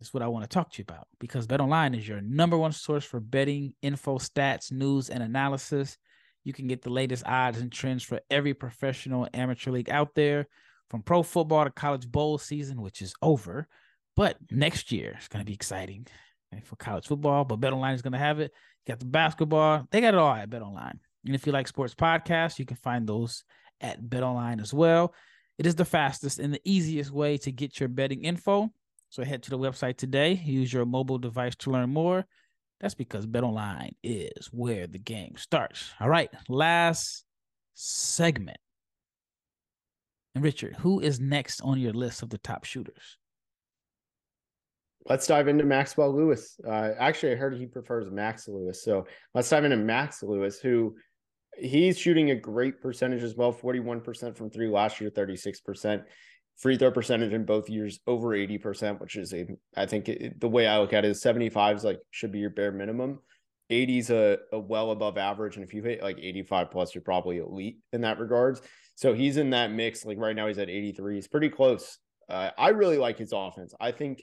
is 0.00 0.12
what 0.12 0.22
I 0.22 0.28
want 0.28 0.44
to 0.44 0.48
talk 0.48 0.72
to 0.72 0.78
you 0.78 0.84
about 0.88 1.06
because 1.18 1.46
BetOnline 1.46 1.96
is 1.96 2.06
your 2.06 2.20
number 2.20 2.58
one 2.58 2.72
source 2.72 3.04
for 3.04 3.20
betting 3.20 3.74
info, 3.82 4.18
stats, 4.18 4.72
news, 4.72 5.08
and 5.08 5.22
analysis. 5.22 5.96
You 6.44 6.52
can 6.52 6.66
get 6.66 6.82
the 6.82 6.90
latest 6.90 7.24
odds 7.26 7.60
and 7.60 7.72
trends 7.72 8.02
for 8.02 8.20
every 8.30 8.54
professional 8.54 9.28
amateur 9.34 9.70
league 9.70 9.90
out 9.90 10.14
there, 10.14 10.46
from 10.90 11.02
pro 11.02 11.22
football 11.22 11.64
to 11.64 11.70
college 11.70 12.06
bowl 12.06 12.38
season, 12.38 12.80
which 12.80 13.02
is 13.02 13.14
over. 13.20 13.66
But 14.14 14.36
next 14.50 14.92
year 14.92 15.16
is 15.20 15.28
going 15.28 15.44
to 15.44 15.48
be 15.48 15.54
exciting 15.54 16.06
for 16.64 16.76
college 16.76 17.06
football. 17.06 17.44
But 17.44 17.60
BetOnline 17.60 17.94
is 17.94 18.02
going 18.02 18.12
to 18.12 18.18
have 18.18 18.40
it. 18.40 18.52
You 18.84 18.92
got 18.92 19.00
the 19.00 19.06
basketball; 19.06 19.86
they 19.90 20.00
got 20.00 20.14
it 20.14 20.18
all 20.20 20.32
at 20.32 20.50
BetOnline. 20.50 20.98
And 21.24 21.34
if 21.34 21.46
you 21.46 21.52
like 21.52 21.66
sports 21.66 21.94
podcasts, 21.94 22.58
you 22.58 22.64
can 22.64 22.76
find 22.76 23.06
those 23.06 23.42
at 23.80 24.02
BetOnline 24.02 24.60
as 24.60 24.72
well. 24.72 25.14
It 25.58 25.66
is 25.66 25.74
the 25.74 25.84
fastest 25.84 26.38
and 26.38 26.52
the 26.52 26.60
easiest 26.64 27.10
way 27.10 27.38
to 27.38 27.52
get 27.52 27.80
your 27.80 27.88
betting 27.88 28.24
info. 28.24 28.70
So 29.08 29.24
head 29.24 29.42
to 29.44 29.50
the 29.50 29.58
website 29.58 29.96
today, 29.96 30.34
use 30.44 30.72
your 30.72 30.84
mobile 30.84 31.18
device 31.18 31.56
to 31.56 31.70
learn 31.70 31.90
more. 31.90 32.26
That's 32.80 32.94
because 32.94 33.26
BetOnline 33.26 33.92
is 34.02 34.48
where 34.48 34.86
the 34.86 34.98
game 34.98 35.34
starts. 35.36 35.90
All 36.00 36.08
right, 36.08 36.28
last 36.48 37.24
segment. 37.74 38.58
And 40.34 40.44
Richard, 40.44 40.76
who 40.76 41.00
is 41.00 41.18
next 41.18 41.62
on 41.62 41.80
your 41.80 41.94
list 41.94 42.22
of 42.22 42.28
the 42.28 42.38
top 42.38 42.64
shooters? 42.64 43.16
Let's 45.08 45.26
dive 45.26 45.48
into 45.48 45.64
Maxwell 45.64 46.14
Lewis. 46.14 46.60
Uh, 46.66 46.90
actually, 46.98 47.32
I 47.32 47.36
heard 47.36 47.56
he 47.56 47.66
prefers 47.66 48.10
Max 48.10 48.48
Lewis. 48.48 48.82
So 48.82 49.06
let's 49.34 49.48
dive 49.48 49.64
into 49.64 49.76
Max 49.76 50.22
Lewis, 50.22 50.58
who 50.58 50.96
he's 51.58 51.98
shooting 51.98 52.30
a 52.30 52.34
great 52.34 52.80
percentage 52.80 53.22
as 53.22 53.34
well 53.34 53.52
41% 53.52 54.36
from 54.36 54.50
three 54.50 54.68
last 54.68 55.00
year 55.00 55.10
36% 55.10 56.02
free 56.56 56.78
throw 56.78 56.90
percentage 56.90 57.32
in 57.32 57.44
both 57.44 57.68
years 57.68 58.00
over 58.06 58.28
80% 58.28 59.00
which 59.00 59.16
is 59.16 59.32
a 59.34 59.46
i 59.76 59.86
think 59.86 60.08
it, 60.08 60.40
the 60.40 60.48
way 60.48 60.66
i 60.66 60.78
look 60.78 60.92
at 60.92 61.04
it 61.04 61.10
is 61.10 61.20
75 61.20 61.76
is 61.76 61.84
like 61.84 62.00
should 62.10 62.32
be 62.32 62.38
your 62.38 62.50
bare 62.50 62.72
minimum. 62.72 63.20
80 63.68 63.98
is 63.98 64.10
a, 64.10 64.38
a 64.52 64.58
well 64.58 64.92
above 64.92 65.18
average 65.18 65.56
and 65.56 65.64
if 65.64 65.74
you 65.74 65.82
hit 65.82 66.02
like 66.02 66.18
85 66.18 66.70
plus 66.70 66.94
you're 66.94 67.02
probably 67.02 67.38
elite 67.38 67.78
in 67.92 68.02
that 68.02 68.18
regards. 68.18 68.62
So 68.94 69.12
he's 69.12 69.36
in 69.36 69.50
that 69.50 69.72
mix 69.72 70.04
like 70.04 70.18
right 70.18 70.36
now 70.36 70.46
he's 70.46 70.58
at 70.58 70.70
83 70.70 71.16
he's 71.16 71.28
pretty 71.28 71.48
close. 71.48 71.98
Uh, 72.28 72.50
i 72.58 72.70
really 72.70 72.98
like 72.98 73.18
his 73.18 73.32
offense. 73.32 73.74
I 73.80 73.90
think 73.92 74.22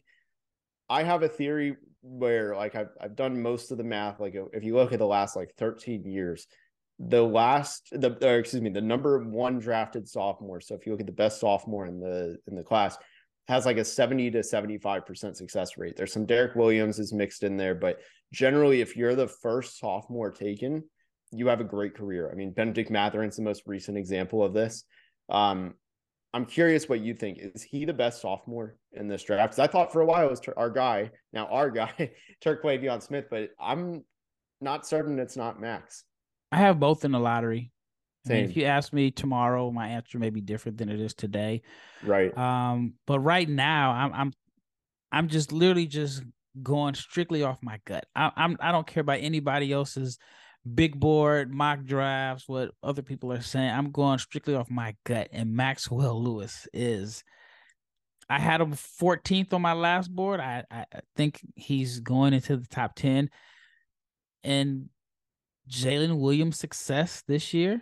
i 0.90 1.04
have 1.04 1.24
a 1.24 1.30
theory 1.30 1.76
where 2.02 2.56
like 2.56 2.76
I've, 2.76 2.90
I've 3.00 3.16
done 3.16 3.42
most 3.42 3.72
of 3.72 3.78
the 3.78 3.84
math 3.84 4.20
like 4.20 4.36
if 4.54 4.64
you 4.64 4.76
look 4.76 4.92
at 4.92 5.00
the 5.00 5.06
last 5.06 5.36
like 5.36 5.54
13 5.58 6.06
years 6.06 6.48
the 7.00 7.22
last 7.22 7.90
the 7.92 8.18
or 8.26 8.38
excuse 8.38 8.62
me 8.62 8.70
the 8.70 8.82
number 8.82 9.20
one 9.20 9.58
drafted 9.58 10.08
sophomore 10.08 10.62
so 10.62 10.76
if 10.76 10.86
you 10.86 10.92
look 10.92 11.02
at 11.02 11.08
the 11.08 11.12
best 11.12 11.40
sophomore 11.40 11.88
in 11.88 12.00
the 12.00 12.38
in 12.48 12.56
the 12.56 12.64
class 12.64 12.98
has 13.48 13.66
like 13.66 13.78
a 13.78 13.84
70 13.84 14.32
to 14.32 14.40
75% 14.40 15.36
success 15.36 15.78
rate. 15.78 15.98
There's 15.98 16.14
some 16.14 16.26
derrick 16.26 16.56
williams 16.56 17.00
is 17.00 17.12
mixed 17.12 17.44
in 17.44 17.58
there 17.58 17.76
but 17.76 18.00
generally 18.32 18.82
if 18.82 18.96
you're 18.96 19.16
the 19.16 19.28
first 19.28 19.80
sophomore 19.80 20.32
taken 20.32 20.84
you 21.32 21.48
have 21.48 21.62
a 21.62 21.66
great 21.66 21.96
career. 21.96 22.30
I 22.32 22.36
mean 22.36 22.52
bennedict 22.52 22.92
mathurin's 22.92 23.36
the 23.36 23.42
most 23.42 23.64
recent 23.66 23.98
example 23.98 24.44
of 24.44 24.54
this. 24.54 24.86
Um 25.30 25.74
i'm 26.34 26.46
curious 26.46 26.88
what 26.88 27.02
you 27.02 27.16
think. 27.16 27.40
Is 27.40 27.64
he 27.64 27.86
the 27.86 27.94
best 27.94 28.22
sophomore 28.22 28.78
in 28.94 29.08
this 29.08 29.24
draft? 29.24 29.58
I 29.60 29.68
thought 29.68 29.92
for 29.92 30.02
a 30.02 30.06
while 30.06 30.28
it 30.28 30.32
was 30.32 30.42
our 30.56 30.70
guy 30.70 31.10
now 31.34 31.48
our 31.48 31.72
guy 31.72 32.12
Terquavion 32.46 33.02
smith 33.02 33.26
but 33.30 33.50
i'm 33.60 34.04
not 34.62 34.88
certain 34.88 35.20
it's 35.20 35.36
not 35.36 35.60
max 35.60 36.06
I 36.54 36.58
have 36.58 36.80
both 36.80 37.04
in 37.04 37.12
the 37.12 37.20
lottery. 37.20 37.72
If 38.30 38.56
you 38.56 38.66
ask 38.66 38.94
me 38.94 39.10
tomorrow, 39.10 39.72
my 39.72 39.88
answer 39.90 40.20
may 40.20 40.30
be 40.30 40.40
different 40.40 40.78
than 40.78 40.90
it 40.90 41.02
is 41.02 41.16
today. 41.16 41.64
Right. 42.04 42.36
Um, 42.38 42.94
but 43.08 43.20
right 43.20 43.50
now, 43.50 43.92
I'm 43.92 44.14
I'm 44.14 44.34
I'm 45.12 45.28
just 45.30 45.52
literally 45.52 45.88
just 45.88 46.24
going 46.62 46.94
strictly 46.94 47.42
off 47.42 47.58
my 47.64 47.80
gut. 47.86 48.06
I, 48.16 48.32
I'm 48.36 48.58
I 48.60 48.72
don't 48.72 48.86
care 48.86 49.02
about 49.02 49.20
anybody 49.20 49.74
else's 49.74 50.20
big 50.76 51.00
board 51.00 51.52
mock 51.52 51.84
drafts, 51.84 52.48
what 52.48 52.72
other 52.84 53.02
people 53.02 53.34
are 53.34 53.42
saying. 53.42 53.72
I'm 53.72 53.92
going 53.92 54.20
strictly 54.20 54.54
off 54.54 54.70
my 54.70 54.96
gut, 55.06 55.30
and 55.32 55.56
Maxwell 55.56 56.22
Lewis 56.22 56.68
is. 56.72 57.24
I 58.30 58.40
had 58.40 58.62
him 58.62 58.74
14th 58.74 59.54
on 59.54 59.62
my 59.62 59.74
last 59.74 60.10
board. 60.10 60.40
I 60.40 60.64
I 60.72 60.86
think 61.16 61.42
he's 61.56 62.00
going 62.00 62.34
into 62.34 62.58
the 62.58 62.68
top 62.68 62.96
10, 62.96 63.30
and 64.44 64.90
Jalen 65.70 66.20
Williams' 66.20 66.60
success 66.60 67.24
this 67.28 67.54
year 67.54 67.82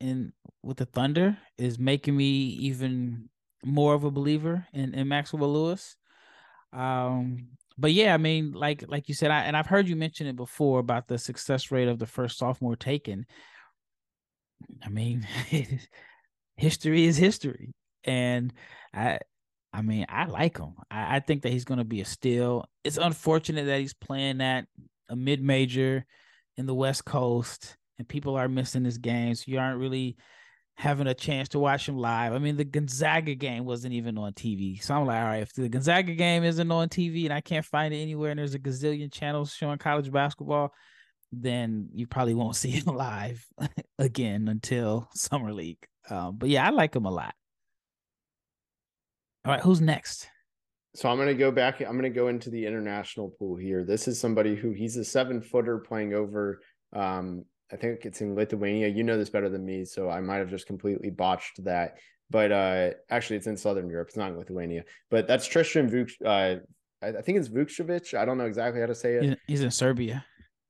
in 0.00 0.32
with 0.62 0.76
the 0.76 0.86
Thunder 0.86 1.38
is 1.58 1.78
making 1.78 2.16
me 2.16 2.26
even 2.26 3.28
more 3.64 3.94
of 3.94 4.04
a 4.04 4.10
believer 4.10 4.66
in, 4.72 4.94
in 4.94 5.08
Maxwell 5.08 5.52
Lewis. 5.52 5.96
Um, 6.72 7.48
but 7.78 7.92
yeah, 7.92 8.14
I 8.14 8.18
mean, 8.18 8.52
like 8.52 8.84
like 8.88 9.08
you 9.08 9.14
said, 9.14 9.30
I 9.30 9.42
and 9.42 9.56
I've 9.56 9.66
heard 9.66 9.88
you 9.88 9.96
mention 9.96 10.26
it 10.26 10.36
before 10.36 10.78
about 10.78 11.08
the 11.08 11.18
success 11.18 11.70
rate 11.70 11.88
of 11.88 11.98
the 11.98 12.06
first 12.06 12.38
sophomore 12.38 12.76
taken. 12.76 13.26
I 14.84 14.88
mean, 14.88 15.26
history 16.56 17.04
is 17.04 17.16
history, 17.16 17.74
and 18.04 18.52
I, 18.94 19.18
I 19.72 19.82
mean, 19.82 20.06
I 20.08 20.26
like 20.26 20.58
him. 20.58 20.74
I, 20.90 21.16
I 21.16 21.20
think 21.20 21.42
that 21.42 21.52
he's 21.52 21.64
going 21.64 21.78
to 21.78 21.84
be 21.84 22.00
a 22.00 22.04
steal. 22.04 22.66
It's 22.84 22.98
unfortunate 22.98 23.64
that 23.64 23.80
he's 23.80 23.94
playing 23.94 24.40
at 24.40 24.66
a 25.08 25.16
mid 25.16 25.42
major 25.42 26.06
in 26.56 26.66
the 26.66 26.74
West 26.74 27.04
Coast 27.04 27.76
and 27.98 28.08
people 28.08 28.36
are 28.36 28.48
missing 28.48 28.82
this 28.82 28.98
game. 28.98 29.34
So 29.34 29.44
you 29.46 29.58
aren't 29.58 29.80
really 29.80 30.16
having 30.76 31.06
a 31.06 31.14
chance 31.14 31.48
to 31.50 31.58
watch 31.58 31.88
him 31.88 31.96
live. 31.96 32.32
I 32.32 32.38
mean, 32.38 32.56
the 32.56 32.64
Gonzaga 32.64 33.34
game 33.34 33.64
wasn't 33.64 33.94
even 33.94 34.18
on 34.18 34.32
TV. 34.32 34.82
So 34.82 34.94
I'm 34.94 35.06
like, 35.06 35.18
all 35.20 35.26
right, 35.26 35.42
if 35.42 35.52
the 35.54 35.68
Gonzaga 35.68 36.14
game 36.14 36.44
isn't 36.44 36.70
on 36.70 36.88
TV 36.88 37.24
and 37.24 37.32
I 37.32 37.40
can't 37.40 37.64
find 37.64 37.92
it 37.92 37.98
anywhere 37.98 38.30
and 38.30 38.38
there's 38.38 38.54
a 38.54 38.58
gazillion 38.58 39.12
channels 39.12 39.52
showing 39.52 39.78
college 39.78 40.10
basketball, 40.10 40.72
then 41.30 41.88
you 41.94 42.06
probably 42.06 42.34
won't 42.34 42.56
see 42.56 42.70
him 42.70 42.94
live 42.96 43.46
again 43.98 44.48
until 44.48 45.08
Summer 45.14 45.52
League. 45.52 45.86
Um, 46.10 46.36
but 46.36 46.48
yeah, 46.48 46.66
I 46.66 46.70
like 46.70 46.96
him 46.96 47.04
a 47.04 47.10
lot. 47.10 47.34
All 49.44 49.52
right, 49.52 49.60
who's 49.60 49.80
next? 49.80 50.28
So 50.94 51.08
I'm 51.08 51.16
going 51.16 51.28
to 51.28 51.34
go 51.34 51.50
back. 51.50 51.80
I'm 51.80 51.98
going 51.98 52.02
to 52.02 52.10
go 52.10 52.28
into 52.28 52.50
the 52.50 52.66
international 52.66 53.30
pool 53.38 53.56
here. 53.56 53.82
This 53.84 54.08
is 54.08 54.20
somebody 54.20 54.54
who 54.54 54.72
he's 54.72 54.96
a 54.96 55.04
seven 55.04 55.40
footer 55.40 55.78
playing 55.78 56.12
over. 56.12 56.60
Um, 56.92 57.44
I 57.72 57.76
think 57.76 58.04
it's 58.04 58.20
in 58.20 58.34
Lithuania. 58.34 58.88
You 58.88 59.02
know 59.02 59.16
this 59.16 59.30
better 59.30 59.48
than 59.48 59.64
me, 59.64 59.86
so 59.86 60.10
I 60.10 60.20
might 60.20 60.36
have 60.36 60.50
just 60.50 60.66
completely 60.66 61.08
botched 61.08 61.64
that. 61.64 61.96
But 62.28 62.52
uh, 62.52 62.90
actually, 63.08 63.36
it's 63.36 63.46
in 63.46 63.56
Southern 63.56 63.88
Europe. 63.88 64.08
It's 64.08 64.16
not 64.16 64.30
in 64.30 64.38
Lithuania. 64.38 64.84
But 65.10 65.26
that's 65.26 65.46
Tristan 65.46 65.90
Vuk. 65.90 66.10
Uh, 66.24 66.60
I 67.02 67.22
think 67.22 67.38
it's 67.38 67.48
Vukcevic. 67.48 68.16
I 68.16 68.24
don't 68.24 68.38
know 68.38 68.46
exactly 68.46 68.80
how 68.80 68.86
to 68.86 68.94
say 68.94 69.14
it. 69.14 69.38
He's 69.46 69.62
in 69.62 69.70
Serbia. 69.70 70.24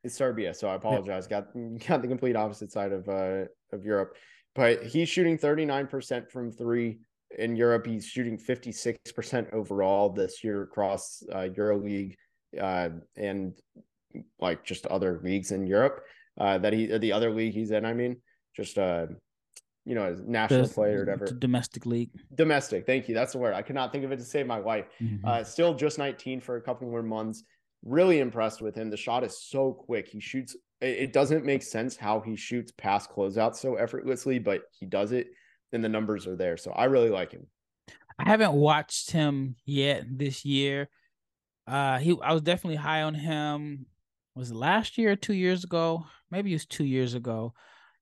It's 0.04 0.16
Serbia, 0.16 0.54
so 0.54 0.68
I 0.68 0.74
apologize. 0.74 1.26
Got 1.26 1.46
got 1.86 2.02
the 2.02 2.08
complete 2.08 2.36
opposite 2.36 2.72
side 2.72 2.92
of 2.92 3.08
uh, 3.08 3.44
of 3.72 3.84
Europe. 3.84 4.16
But 4.54 4.84
he's 4.84 5.08
shooting 5.08 5.38
39% 5.38 6.30
from 6.30 6.52
three 6.52 6.98
in 7.38 7.56
Europe, 7.56 7.86
he's 7.86 8.06
shooting 8.06 8.38
56% 8.38 9.52
overall 9.52 10.10
this 10.10 10.42
year 10.44 10.62
across 10.62 11.22
uh, 11.32 11.48
EuroLeague 11.56 12.14
uh, 12.60 12.90
and 13.16 13.54
like 14.40 14.64
just 14.64 14.86
other 14.86 15.20
leagues 15.22 15.52
in 15.52 15.66
Europe 15.66 16.04
uh, 16.38 16.58
that 16.58 16.72
he 16.72 16.86
the 16.98 17.12
other 17.12 17.30
league 17.30 17.54
he's 17.54 17.70
in. 17.70 17.84
I 17.84 17.94
mean, 17.94 18.16
just 18.54 18.78
uh, 18.78 19.06
you 19.84 19.94
know, 19.94 20.16
national 20.26 20.66
the, 20.66 20.74
player 20.74 20.98
or 20.98 21.00
whatever. 21.00 21.26
Domestic 21.26 21.86
league. 21.86 22.10
Domestic. 22.34 22.86
Thank 22.86 23.08
you. 23.08 23.14
That's 23.14 23.32
the 23.32 23.38
word. 23.38 23.54
I 23.54 23.62
could 23.62 23.74
not 23.74 23.92
think 23.92 24.04
of 24.04 24.12
it 24.12 24.18
to 24.18 24.24
save 24.24 24.46
my 24.46 24.58
life. 24.58 24.86
Mm-hmm. 25.00 25.26
Uh, 25.26 25.44
still 25.44 25.74
just 25.74 25.98
19 25.98 26.40
for 26.40 26.56
a 26.56 26.62
couple 26.62 26.88
more 26.88 27.02
months. 27.02 27.42
Really 27.84 28.20
impressed 28.20 28.62
with 28.62 28.76
him. 28.76 28.90
The 28.90 28.96
shot 28.96 29.24
is 29.24 29.42
so 29.42 29.72
quick. 29.72 30.08
He 30.08 30.20
shoots. 30.20 30.54
It, 30.80 30.98
it 30.98 31.12
doesn't 31.12 31.44
make 31.44 31.62
sense 31.62 31.96
how 31.96 32.20
he 32.20 32.36
shoots 32.36 32.72
past 32.76 33.10
closeouts 33.10 33.56
so 33.56 33.74
effortlessly, 33.74 34.38
but 34.38 34.62
he 34.78 34.86
does 34.86 35.12
it 35.12 35.28
and 35.72 35.82
the 35.82 35.88
numbers 35.88 36.26
are 36.26 36.36
there. 36.36 36.56
So 36.56 36.70
I 36.72 36.84
really 36.84 37.10
like 37.10 37.32
him. 37.32 37.46
I 38.18 38.28
haven't 38.28 38.52
watched 38.52 39.10
him 39.10 39.56
yet 39.64 40.04
this 40.06 40.44
year. 40.44 40.88
Uh 41.66 41.98
he 41.98 42.16
I 42.22 42.32
was 42.32 42.42
definitely 42.42 42.76
high 42.76 43.02
on 43.02 43.14
him. 43.14 43.86
Was 44.34 44.50
it 44.50 44.56
last 44.56 44.98
year 44.98 45.12
or 45.12 45.16
two 45.16 45.34
years 45.34 45.64
ago? 45.64 46.06
Maybe 46.30 46.50
it 46.50 46.54
was 46.54 46.66
two 46.66 46.84
years 46.84 47.14
ago. 47.14 47.54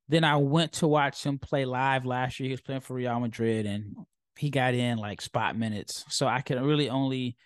Then 0.09 0.25
I 0.25 0.37
went 0.37 0.73
to 0.75 0.89
watch 0.89 1.25
him 1.25 1.39
play 1.39 1.65
live 1.65 2.05
last 2.05 2.41
year. 2.41 2.49
He 2.49 2.53
was 2.53 2.61
playing 2.61 2.81
for 2.81 2.95
Real 2.95 3.21
Madrid 3.21 3.67
and 3.67 3.95
he 4.37 4.51
got 4.51 4.75
in 4.75 4.99
like 4.99 5.21
spot 5.21 5.57
minutes. 5.57 6.05
So 6.09 6.27
I 6.27 6.41
could 6.41 6.61
really 6.61 6.89
only 6.89 7.37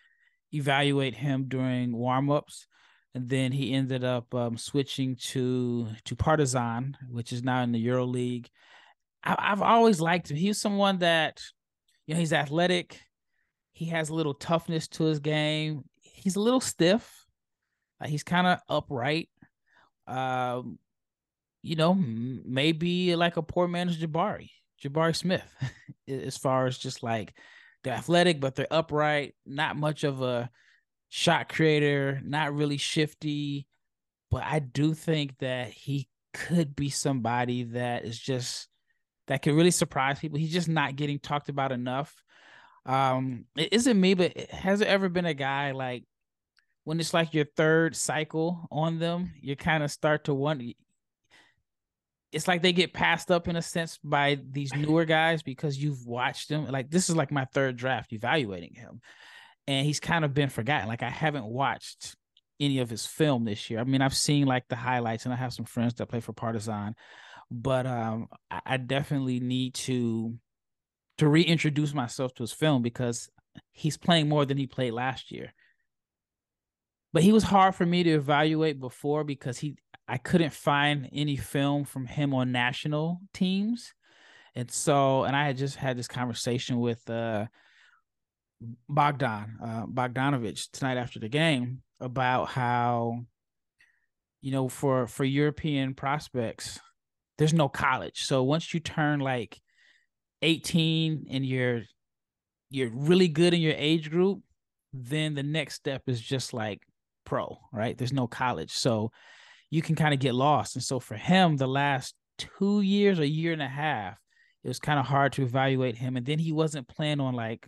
evaluate 0.52 1.14
him 1.14 1.46
during 1.48 1.92
warmups. 1.92 2.66
And 3.14 3.28
then 3.28 3.52
he 3.52 3.72
ended 3.72 4.04
up 4.04 4.34
um, 4.34 4.56
switching 4.56 5.16
to 5.16 5.88
to 6.04 6.16
Partizan, 6.16 6.96
which 7.10 7.32
is 7.32 7.42
now 7.42 7.62
in 7.62 7.72
the 7.72 7.78
Euro 7.78 8.04
League. 8.04 8.48
I, 9.24 9.48
have 9.48 9.62
always 9.62 10.00
liked 10.00 10.30
him. 10.30 10.36
He's 10.36 10.60
someone 10.60 10.98
that, 10.98 11.42
you 12.06 12.14
know, 12.14 12.20
he's 12.20 12.32
athletic. 12.32 13.00
He 13.72 13.86
has 13.86 14.10
a 14.10 14.14
little 14.14 14.34
toughness 14.34 14.86
to 14.88 15.04
his 15.04 15.18
game. 15.18 15.84
He's 16.00 16.36
a 16.36 16.40
little 16.40 16.60
stiff. 16.60 17.26
Uh, 18.00 18.06
he's 18.06 18.22
kind 18.22 18.46
of 18.46 18.60
upright. 18.68 19.30
Um, 20.06 20.78
you 21.62 21.76
know, 21.76 21.94
maybe 21.94 23.16
like 23.16 23.36
a 23.38 23.42
poor 23.42 23.66
man's 23.66 23.98
Jabari, 23.98 24.50
Jabari 24.82 25.16
Smith, 25.16 25.50
as 26.08 26.36
far 26.36 26.66
as 26.66 26.76
just 26.76 27.02
like 27.02 27.34
they're 27.82 27.94
athletic, 27.94 28.40
but 28.40 28.54
they're 28.54 28.66
upright, 28.70 29.34
not 29.46 29.76
much 29.76 30.04
of 30.04 30.20
a 30.20 30.50
shot 31.08 31.48
creator, 31.48 32.20
not 32.22 32.54
really 32.54 32.76
shifty. 32.76 33.66
But 34.30 34.44
I 34.44 34.58
do 34.58 34.92
think 34.92 35.38
that 35.38 35.70
he 35.70 36.08
could 36.34 36.76
be 36.76 36.90
somebody 36.90 37.62
that 37.64 38.04
is 38.04 38.18
just 38.18 38.68
that 39.26 39.42
could 39.42 39.54
really 39.54 39.70
surprise 39.70 40.18
people. 40.18 40.38
He's 40.38 40.52
just 40.52 40.68
not 40.68 40.96
getting 40.96 41.18
talked 41.18 41.48
about 41.48 41.72
enough. 41.72 42.14
Um, 42.86 43.46
it 43.56 43.72
isn't 43.72 43.98
me, 43.98 44.14
but 44.14 44.36
has 44.50 44.80
there 44.80 44.88
ever 44.88 45.08
been 45.08 45.24
a 45.24 45.34
guy 45.34 45.72
like 45.72 46.04
when 46.84 47.00
it's 47.00 47.14
like 47.14 47.32
your 47.32 47.46
third 47.56 47.96
cycle 47.96 48.68
on 48.70 48.98
them, 48.98 49.32
you 49.40 49.56
kind 49.56 49.82
of 49.82 49.90
start 49.90 50.24
to 50.24 50.34
wonder. 50.34 50.66
It's 52.30 52.48
like 52.48 52.62
they 52.62 52.72
get 52.72 52.92
passed 52.92 53.30
up 53.30 53.48
in 53.48 53.56
a 53.56 53.62
sense 53.62 53.98
by 54.04 54.38
these 54.50 54.74
newer 54.74 55.04
guys 55.06 55.42
because 55.42 55.82
you've 55.82 56.06
watched 56.06 56.48
them. 56.48 56.66
Like 56.66 56.90
this 56.90 57.08
is 57.08 57.16
like 57.16 57.30
my 57.30 57.46
third 57.46 57.76
draft 57.76 58.12
evaluating 58.12 58.74
him, 58.74 59.00
and 59.66 59.86
he's 59.86 60.00
kind 60.00 60.24
of 60.24 60.34
been 60.34 60.50
forgotten. 60.50 60.88
Like 60.88 61.02
I 61.02 61.10
haven't 61.10 61.46
watched 61.46 62.16
any 62.60 62.80
of 62.80 62.90
his 62.90 63.06
film 63.06 63.44
this 63.44 63.70
year. 63.70 63.80
I 63.80 63.84
mean, 63.84 64.02
I've 64.02 64.16
seen 64.16 64.46
like 64.46 64.68
the 64.68 64.76
highlights, 64.76 65.24
and 65.24 65.32
I 65.32 65.36
have 65.36 65.54
some 65.54 65.64
friends 65.64 65.94
that 65.94 66.06
play 66.06 66.20
for 66.20 66.34
Partizan 66.34 66.94
but 67.50 67.86
um, 67.86 68.28
I 68.50 68.76
definitely 68.76 69.40
need 69.40 69.74
to 69.74 70.38
to 71.18 71.28
reintroduce 71.28 71.94
myself 71.94 72.34
to 72.34 72.42
his 72.42 72.52
film 72.52 72.82
because 72.82 73.28
he's 73.72 73.96
playing 73.96 74.28
more 74.28 74.44
than 74.44 74.56
he 74.56 74.66
played 74.66 74.92
last 74.92 75.30
year. 75.30 75.54
But 77.12 77.22
he 77.22 77.30
was 77.30 77.44
hard 77.44 77.76
for 77.76 77.86
me 77.86 78.02
to 78.02 78.10
evaluate 78.10 78.80
before 78.80 79.22
because 79.22 79.58
he 79.58 79.76
I 80.08 80.18
couldn't 80.18 80.52
find 80.52 81.08
any 81.12 81.36
film 81.36 81.84
from 81.84 82.06
him 82.06 82.34
on 82.34 82.52
national 82.52 83.20
teams. 83.32 83.94
And 84.54 84.70
so, 84.70 85.24
and 85.24 85.34
I 85.34 85.46
had 85.46 85.56
just 85.56 85.76
had 85.76 85.96
this 85.96 86.08
conversation 86.08 86.78
with 86.78 87.08
uh, 87.08 87.46
Bogdan 88.88 89.58
uh, 89.62 89.86
Bogdanovich 89.86 90.70
tonight 90.70 90.96
after 90.96 91.18
the 91.18 91.28
game 91.28 91.82
about 92.00 92.48
how, 92.48 93.20
you 94.42 94.52
know, 94.52 94.68
for 94.68 95.06
for 95.06 95.24
European 95.24 95.94
prospects, 95.94 96.78
there's 97.38 97.54
no 97.54 97.68
college. 97.68 98.24
So 98.24 98.42
once 98.42 98.72
you 98.72 98.80
turn 98.80 99.20
like 99.20 99.60
18 100.42 101.26
and 101.30 101.44
you're 101.44 101.82
you're 102.70 102.90
really 102.90 103.28
good 103.28 103.54
in 103.54 103.60
your 103.60 103.74
age 103.76 104.10
group, 104.10 104.40
then 104.92 105.34
the 105.34 105.42
next 105.42 105.74
step 105.74 106.02
is 106.06 106.20
just 106.20 106.52
like 106.52 106.80
pro, 107.24 107.58
right? 107.72 107.96
There's 107.96 108.12
no 108.12 108.26
college. 108.26 108.72
So 108.72 109.12
you 109.70 109.82
can 109.82 109.94
kind 109.94 110.14
of 110.14 110.20
get 110.20 110.34
lost. 110.34 110.76
And 110.76 110.82
so 110.82 111.00
for 111.00 111.16
him, 111.16 111.56
the 111.56 111.68
last 111.68 112.14
two 112.38 112.80
years, 112.80 113.18
a 113.18 113.28
year 113.28 113.52
and 113.52 113.62
a 113.62 113.68
half, 113.68 114.18
it 114.62 114.68
was 114.68 114.78
kind 114.78 114.98
of 114.98 115.06
hard 115.06 115.32
to 115.34 115.42
evaluate 115.42 115.96
him. 115.96 116.16
And 116.16 116.24
then 116.24 116.38
he 116.38 116.52
wasn't 116.52 116.88
playing 116.88 117.20
on 117.20 117.34
like, 117.34 117.66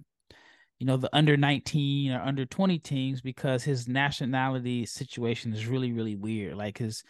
you 0.79 0.87
know, 0.87 0.96
the 0.96 1.14
under 1.14 1.37
19 1.37 2.12
or 2.12 2.20
under 2.20 2.44
20 2.44 2.79
teams 2.79 3.20
because 3.20 3.64
his 3.64 3.88
nationality 3.88 4.87
situation 4.87 5.52
is 5.52 5.66
really, 5.66 5.92
really 5.92 6.16
weird. 6.16 6.57
Like 6.57 6.79
his, 6.79 7.02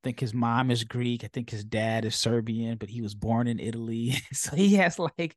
I 0.00 0.04
think 0.04 0.20
his 0.20 0.32
mom 0.32 0.70
is 0.70 0.84
Greek. 0.84 1.24
I 1.24 1.28
think 1.28 1.50
his 1.50 1.62
dad 1.62 2.06
is 2.06 2.16
Serbian, 2.16 2.78
but 2.78 2.88
he 2.88 3.02
was 3.02 3.14
born 3.14 3.46
in 3.46 3.60
Italy. 3.60 4.14
so 4.32 4.56
he 4.56 4.76
has 4.76 4.98
like 4.98 5.36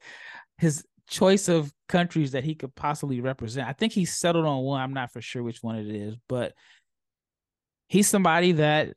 his 0.58 0.86
choice 1.10 1.49
of 1.49 1.73
countries 1.89 2.32
that 2.32 2.45
he 2.45 2.56
could 2.56 2.73
possibly 2.76 3.19
represent. 3.19 3.67
I 3.67 3.73
think 3.73 3.91
he's 3.91 4.13
settled 4.13 4.45
on 4.45 4.63
one. 4.63 4.82
I'm 4.82 4.93
not 4.93 5.12
for 5.12 5.21
sure 5.21 5.43
which 5.43 5.62
one 5.62 5.76
it 5.76 5.88
is, 5.88 6.15
but 6.30 6.54
he's 7.88 8.08
somebody 8.08 8.54
that 8.54 8.93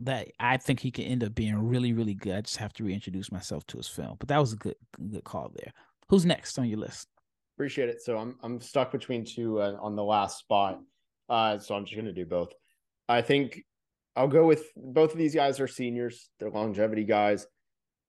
that 0.00 0.28
I 0.38 0.56
think 0.56 0.80
he 0.80 0.90
can 0.90 1.04
end 1.04 1.24
up 1.24 1.34
being 1.34 1.56
really, 1.56 1.92
really 1.92 2.14
good. 2.14 2.34
I 2.34 2.40
just 2.42 2.56
have 2.56 2.72
to 2.74 2.84
reintroduce 2.84 3.30
myself 3.30 3.66
to 3.68 3.76
his 3.76 3.88
film. 3.88 4.16
But 4.18 4.28
that 4.28 4.38
was 4.38 4.52
a 4.52 4.56
good 4.56 4.76
good 5.10 5.24
call 5.24 5.50
there. 5.54 5.72
Who's 6.08 6.26
next 6.26 6.58
on 6.58 6.68
your 6.68 6.78
list? 6.78 7.08
Appreciate 7.56 7.88
it. 7.88 8.02
So 8.02 8.18
I'm 8.18 8.36
I'm 8.42 8.60
stuck 8.60 8.92
between 8.92 9.24
two 9.24 9.60
uh, 9.60 9.76
on 9.80 9.96
the 9.96 10.04
last 10.04 10.38
spot. 10.38 10.80
Uh, 11.28 11.58
so 11.58 11.74
I'm 11.74 11.84
just 11.84 11.96
gonna 11.96 12.12
do 12.12 12.26
both. 12.26 12.52
I 13.08 13.22
think 13.22 13.64
I'll 14.16 14.28
go 14.28 14.46
with 14.46 14.64
both 14.76 15.12
of 15.12 15.18
these 15.18 15.34
guys 15.34 15.60
are 15.60 15.68
seniors. 15.68 16.28
They're 16.38 16.50
longevity 16.50 17.04
guys. 17.04 17.46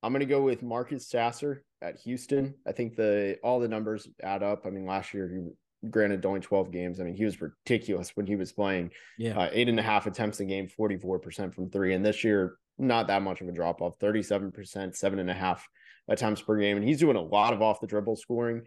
I'm 0.04 0.12
gonna 0.14 0.26
go 0.26 0.42
with 0.42 0.64
Marcus 0.64 1.08
Sasser 1.08 1.64
at 1.82 2.00
Houston. 2.00 2.56
I 2.68 2.72
think 2.72 2.96
the 2.96 3.38
all 3.44 3.60
the 3.60 3.68
numbers 3.68 4.08
add 4.22 4.44
up. 4.44 4.66
I 4.66 4.70
mean, 4.70 4.86
last 4.86 5.14
year 5.14 5.30
he 5.30 5.90
granted 5.90 6.26
only 6.26 6.40
12 6.40 6.72
games. 6.72 7.00
I 7.00 7.04
mean, 7.04 7.16
he 7.16 7.26
was 7.26 7.42
ridiculous 7.42 8.16
when 8.16 8.28
he 8.28 8.36
was 8.36 8.52
playing. 8.52 8.92
Yeah. 9.18 9.40
Uh, 9.40 9.50
eight 9.52 9.70
and 9.70 9.80
a 9.80 9.84
half 9.84 10.06
attempts 10.06 10.40
a 10.40 10.46
game, 10.46 10.68
44% 10.68 11.54
from 11.54 11.70
three. 11.70 11.94
And 11.94 12.06
this 12.06 12.24
year, 12.24 12.58
not 12.78 13.08
that 13.08 13.22
much 13.22 13.42
of 13.42 13.48
a 13.48 13.52
drop 13.52 13.82
off, 13.82 13.98
37%, 14.00 14.96
seven 14.96 15.20
and 15.20 15.30
a 15.30 15.34
half 15.34 15.68
attempts 16.08 16.42
per 16.42 16.58
game. 16.58 16.78
And 16.78 16.86
he's 16.86 17.00
doing 17.00 17.16
a 17.16 17.22
lot 17.22 17.54
of 17.54 17.62
off 17.62 17.82
the 17.82 17.88
dribble 17.88 18.18
scoring. 18.18 18.64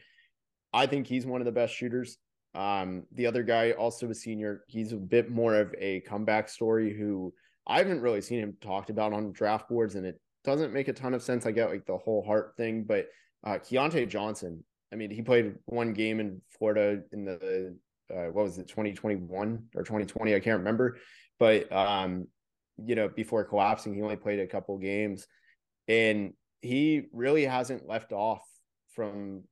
I 0.73 0.87
think 0.87 1.07
he's 1.07 1.27
one 1.27 1.41
of 1.41 1.45
the 1.45 1.53
best 1.53 1.75
shooters. 1.75 2.19
Um, 2.55 3.05
the 3.13 3.27
other 3.27 3.43
guy, 3.43 3.73
also 3.73 4.09
a 4.11 4.15
senior, 4.15 4.65
he's 4.69 4.93
a 4.93 4.97
bit 4.97 5.31
more 5.31 5.57
of 5.57 5.75
a 5.79 6.01
comeback 6.01 6.49
story 6.49 6.97
who 6.97 7.33
I 7.67 7.79
haven't 7.79 8.01
really 8.01 8.21
seen 8.21 8.41
him 8.41 8.57
talked 8.61 8.91
about 8.91 9.13
on 9.13 9.33
draft 9.33 9.69
boards, 9.69 9.95
and 9.97 10.07
it 10.07 10.21
doesn't 10.45 10.73
make 10.73 10.89
a 10.89 10.93
ton 10.93 11.15
of 11.15 11.23
sense. 11.23 11.47
I 11.47 11.51
get 11.51 11.71
like 11.71 11.87
the 11.87 11.99
whole 11.99 12.23
heart 12.25 12.55
thing, 12.57 12.85
but 12.85 13.07
uh, 13.45 13.59
Keyontae 13.59 14.09
Johnson 14.09 14.63
I 14.95 14.97
mean, 14.97 15.11
he 15.11 15.23
played 15.23 15.57
one 15.65 15.93
game 15.93 16.21
in 16.21 16.41
Florida 16.57 17.03
in 17.13 17.25
the 17.25 17.77
uh, 18.15 18.27
what 18.31 18.45
was 18.45 18.59
it, 18.59 18.69
2021 18.69 19.65
or 19.75 19.83
2020? 19.83 20.35
I 20.35 20.39
can't 20.39 20.59
remember, 20.59 20.99
but 21.41 21.71
um, 21.73 22.29
you 22.77 22.95
know, 22.95 23.09
before 23.09 23.43
collapsing, 23.43 23.95
he 23.95 24.03
only 24.03 24.15
played 24.15 24.39
a 24.39 24.47
couple 24.47 24.79
games, 24.79 25.27
and 25.89 26.33
he 26.61 27.07
really 27.13 27.45
hasn't 27.45 27.89
left 27.89 28.13
off 28.13 28.43
from 28.95 29.43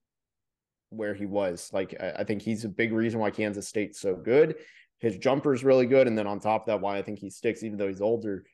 where 0.93 1.15
he 1.15 1.27
was. 1.27 1.71
Like, 1.73 1.95
I, 2.01 2.13
I 2.19 2.25
think 2.25 2.43
he's 2.43 2.65
a 2.65 2.69
big 2.69 2.93
reason 2.93 3.21
why 3.21 3.31
Kansas 3.31 3.69
State's 3.69 4.01
so 4.01 4.15
good. 4.15 4.57
His 4.99 5.17
jumper 5.19 5.53
is 5.53 5.65
really 5.65 5.87
good, 5.87 6.07
and 6.07 6.17
then 6.17 6.27
on 6.27 6.39
top 6.39 6.63
of 6.63 6.67
that, 6.67 6.81
why 6.81 6.99
I 6.99 7.03
think 7.03 7.19
he 7.19 7.31
sticks, 7.31 7.63
even 7.63 7.79
though 7.79 7.89
he's 7.89 8.01
older. 8.01 8.45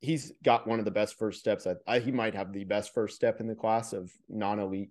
He's 0.00 0.32
got 0.44 0.66
one 0.66 0.78
of 0.78 0.84
the 0.84 0.90
best 0.90 1.18
first 1.18 1.40
steps. 1.40 1.66
I, 1.66 1.74
I, 1.86 1.98
he 1.98 2.12
might 2.12 2.34
have 2.34 2.52
the 2.52 2.64
best 2.64 2.94
first 2.94 3.16
step 3.16 3.40
in 3.40 3.48
the 3.48 3.54
class 3.54 3.92
of 3.92 4.10
non-elite 4.28 4.90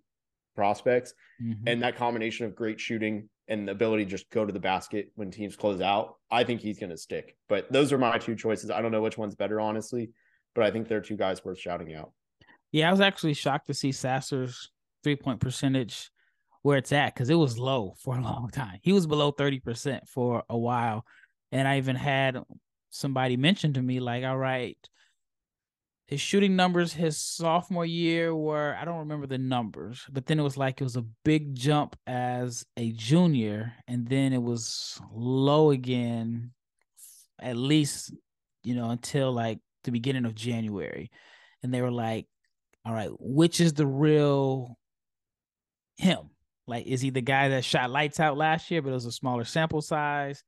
prospects. 0.57 1.13
Mm-hmm. 1.41 1.67
And 1.67 1.81
that 1.83 1.95
combination 1.95 2.45
of 2.45 2.55
great 2.55 2.79
shooting 2.79 3.29
and 3.47 3.65
the 3.65 3.71
ability 3.71 4.03
to 4.03 4.11
just 4.11 4.29
go 4.29 4.45
to 4.45 4.51
the 4.51 4.59
basket 4.59 5.11
when 5.15 5.31
teams 5.31 5.55
close 5.55 5.79
out, 5.79 6.15
I 6.29 6.43
think 6.43 6.59
he's 6.59 6.79
going 6.79 6.89
to 6.89 6.97
stick. 6.97 7.37
But 7.47 7.71
those 7.71 7.93
are 7.93 7.97
my 7.97 8.17
two 8.17 8.35
choices. 8.35 8.69
I 8.69 8.81
don't 8.81 8.91
know 8.91 9.01
which 9.01 9.17
one's 9.17 9.35
better, 9.35 9.61
honestly, 9.61 10.09
but 10.53 10.65
I 10.65 10.71
think 10.71 10.89
they're 10.89 10.99
two 10.99 11.15
guys 11.15 11.45
worth 11.45 11.59
shouting 11.59 11.93
out. 11.93 12.11
Yeah, 12.73 12.89
I 12.89 12.91
was 12.91 12.99
actually 12.99 13.35
shocked 13.35 13.67
to 13.67 13.73
see 13.73 13.93
Sasser's 13.93 14.69
three 15.03 15.15
point 15.15 15.39
percentage 15.39 16.09
where 16.67 16.77
it's 16.77 16.91
at 16.91 17.13
because 17.13 17.29
it 17.29 17.35
was 17.35 17.57
low 17.57 17.93
for 18.03 18.17
a 18.17 18.21
long 18.21 18.49
time. 18.51 18.77
He 18.81 18.91
was 18.91 19.07
below 19.07 19.31
30% 19.31 20.05
for 20.05 20.43
a 20.49 20.57
while. 20.57 21.05
And 21.53 21.65
I 21.65 21.77
even 21.77 21.95
had 21.95 22.43
somebody 22.89 23.37
mention 23.37 23.71
to 23.73 23.81
me, 23.81 24.01
like, 24.01 24.25
all 24.25 24.37
right, 24.37 24.77
his 26.07 26.19
shooting 26.19 26.57
numbers 26.57 26.91
his 26.91 27.17
sophomore 27.17 27.85
year 27.85 28.35
were 28.35 28.75
I 28.79 28.83
don't 28.83 28.99
remember 28.99 29.27
the 29.27 29.37
numbers, 29.37 30.05
but 30.11 30.25
then 30.25 30.39
it 30.39 30.43
was 30.43 30.57
like 30.57 30.81
it 30.81 30.83
was 30.83 30.97
a 30.97 31.05
big 31.23 31.55
jump 31.55 31.97
as 32.05 32.65
a 32.75 32.91
junior, 32.91 33.73
and 33.87 34.07
then 34.07 34.33
it 34.33 34.41
was 34.41 35.01
low 35.13 35.71
again, 35.71 36.51
at 37.41 37.57
least 37.57 38.13
you 38.63 38.73
know 38.75 38.89
until 38.89 39.33
like 39.33 39.59
the 39.83 39.91
beginning 39.91 40.25
of 40.25 40.33
January, 40.33 41.11
and 41.61 41.73
they 41.73 41.81
were 41.81 41.91
like, 41.91 42.25
"All 42.85 42.93
right, 42.93 43.11
which 43.19 43.59
is 43.59 43.73
the 43.73 43.87
real 43.87 44.77
him? 45.97 46.29
Like, 46.67 46.85
is 46.85 47.01
he 47.01 47.09
the 47.09 47.21
guy 47.21 47.49
that 47.49 47.65
shot 47.65 47.89
lights 47.89 48.19
out 48.19 48.37
last 48.37 48.69
year, 48.69 48.81
but 48.81 48.89
it 48.89 48.93
was 48.93 49.05
a 49.05 49.11
smaller 49.11 49.45
sample 49.45 49.81
size?" 49.81 50.43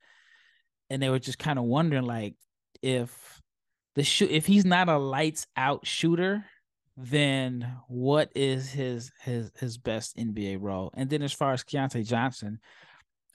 And 0.89 1.01
they 1.01 1.09
were 1.09 1.19
just 1.19 1.39
kind 1.39 1.59
of 1.59 1.65
wondering, 1.65 2.03
like, 2.05 2.35
if 2.81 3.41
the 3.95 4.03
shoot 4.03 4.31
if 4.31 4.45
he's 4.45 4.65
not 4.65 4.89
a 4.89 4.97
lights 4.97 5.47
out 5.57 5.85
shooter, 5.85 6.45
then 6.97 7.77
what 7.87 8.31
is 8.35 8.69
his 8.69 9.11
his 9.21 9.51
his 9.59 9.77
best 9.77 10.17
NBA 10.17 10.57
role? 10.59 10.91
And 10.93 11.09
then 11.09 11.21
as 11.21 11.33
far 11.33 11.53
as 11.53 11.63
Keyontae 11.63 12.07
Johnson, 12.07 12.59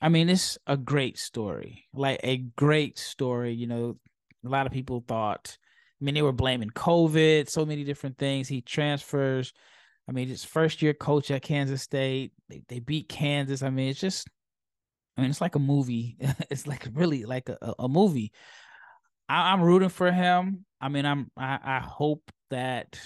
I 0.01 0.09
mean, 0.11 0.29
it's 0.29 0.59
a 0.66 0.77
great 0.77 1.18
story, 1.18 1.85
like 1.94 2.20
a 2.23 2.38
great 2.38 2.99
story. 2.99 3.55
You 3.55 3.66
know, 3.66 3.97
a 4.44 4.49
lot 4.49 4.66
of 4.66 4.73
people 4.73 5.05
thought, 5.07 5.57
I 6.01 6.05
mean, 6.05 6.14
they 6.14 6.23
were 6.23 6.33
blaming 6.33 6.70
COVID, 6.70 7.49
so 7.49 7.64
many 7.64 7.85
different 7.85 8.18
things. 8.18 8.49
He 8.49 8.61
transfers. 8.61 9.53
I 10.09 10.12
mean, 10.12 10.29
his 10.29 10.45
first 10.45 10.83
year 10.83 10.95
coach 10.95 11.31
at 11.31 11.43
Kansas 11.43 11.83
State. 11.83 12.33
They, 12.49 12.62
they 12.69 12.79
beat 12.81 13.09
Kansas. 13.09 13.62
I 13.62 13.71
mean, 13.71 13.88
it's 13.88 14.01
just, 14.01 14.29
I 15.17 15.23
mean, 15.23 15.31
it's 15.31 15.40
like 15.40 15.55
a 15.55 15.61
movie. 15.61 16.17
it's 16.51 16.67
like 16.67 16.87
really 16.93 17.25
like 17.25 17.49
a, 17.49 17.75
a 17.79 17.88
movie. 17.88 18.33
I, 19.29 19.53
am 19.53 19.62
rooting 19.62 19.88
for 19.88 20.12
him. 20.12 20.67
I 20.81 20.88
mean, 20.88 21.07
I'm 21.07 21.31
I, 21.37 21.59
I 21.62 21.79
hope 21.79 22.31
that 22.51 23.01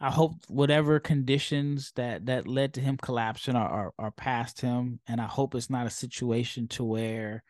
I 0.00 0.10
hope 0.10 0.34
whatever 0.48 0.98
conditions 1.00 1.92
that 1.96 2.26
that 2.26 2.48
led 2.48 2.74
to 2.74 2.80
him 2.80 2.96
collapsing 2.96 3.56
are, 3.56 3.68
are, 3.68 3.92
are 3.98 4.10
past 4.10 4.60
him, 4.60 5.00
and 5.06 5.20
I 5.20 5.26
hope 5.26 5.54
it's 5.54 5.70
not 5.70 5.86
a 5.86 5.90
situation 5.90 6.68
to 6.68 6.84
where, 6.84 7.42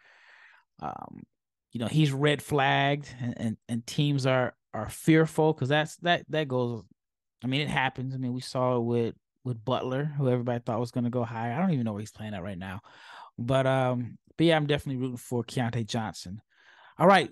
um, 0.82 1.22
you 1.72 1.80
know, 1.80 1.86
he's 1.86 2.12
red 2.12 2.42
flagged 2.42 3.08
and 3.20 3.34
and, 3.36 3.56
and 3.68 3.86
teams 3.86 4.26
are 4.26 4.54
are 4.72 4.90
fearful 4.90 5.52
because 5.52 5.68
that's 5.68 5.96
that 5.98 6.24
that 6.30 6.48
goes. 6.48 6.82
I 7.44 7.46
mean, 7.46 7.60
it 7.60 7.68
happens. 7.68 8.14
I 8.14 8.16
mean, 8.16 8.32
we 8.32 8.40
saw 8.40 8.76
it 8.76 8.80
with 8.80 9.14
with 9.44 9.62
Butler, 9.62 10.04
who 10.04 10.30
everybody 10.30 10.60
thought 10.64 10.80
was 10.80 10.90
going 10.90 11.04
to 11.04 11.10
go 11.10 11.22
higher. 11.22 11.52
I 11.52 11.60
don't 11.60 11.72
even 11.72 11.84
know 11.84 11.92
where 11.92 12.00
he's 12.00 12.10
playing 12.10 12.32
at 12.32 12.42
right 12.42 12.58
now, 12.58 12.80
but 13.38 13.66
um, 13.66 14.18
but 14.36 14.46
yeah, 14.46 14.56
I'm 14.56 14.66
definitely 14.66 15.02
rooting 15.02 15.18
for 15.18 15.44
Keyontae 15.44 15.86
Johnson. 15.86 16.40
All 16.98 17.06
right, 17.06 17.30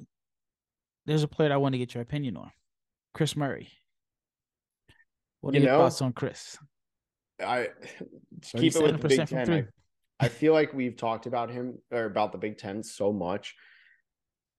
there's 1.07 1.23
a 1.23 1.29
player 1.29 1.53
I 1.53 1.57
want 1.57 1.73
to 1.75 1.79
get 1.79 1.95
your 1.95 2.03
opinion 2.03 2.37
on. 2.37 2.51
Kris 3.15 3.35
Murray. 3.35 3.71
What 5.41 5.55
are 5.55 5.59
you 5.59 5.65
your 5.65 5.73
know, 5.73 5.79
thoughts 5.79 6.03
on 6.03 6.13
Kris? 6.13 6.59
I 7.41 7.69
keep 8.43 8.77
it 8.77 8.83
with 8.83 9.01
the 9.01 9.09
Big 9.09 9.27
Ten. 9.27 9.51
I, 9.51 10.25
I 10.25 10.29
feel 10.29 10.53
like 10.53 10.73
we've 10.73 10.97
talked 10.97 11.27
about 11.27 11.51
him 11.51 11.79
or 11.91 12.05
about 12.05 12.33
the 12.33 12.39
Big 12.39 12.59
Ten 12.59 12.83
so 12.83 13.13
much. 13.13 13.57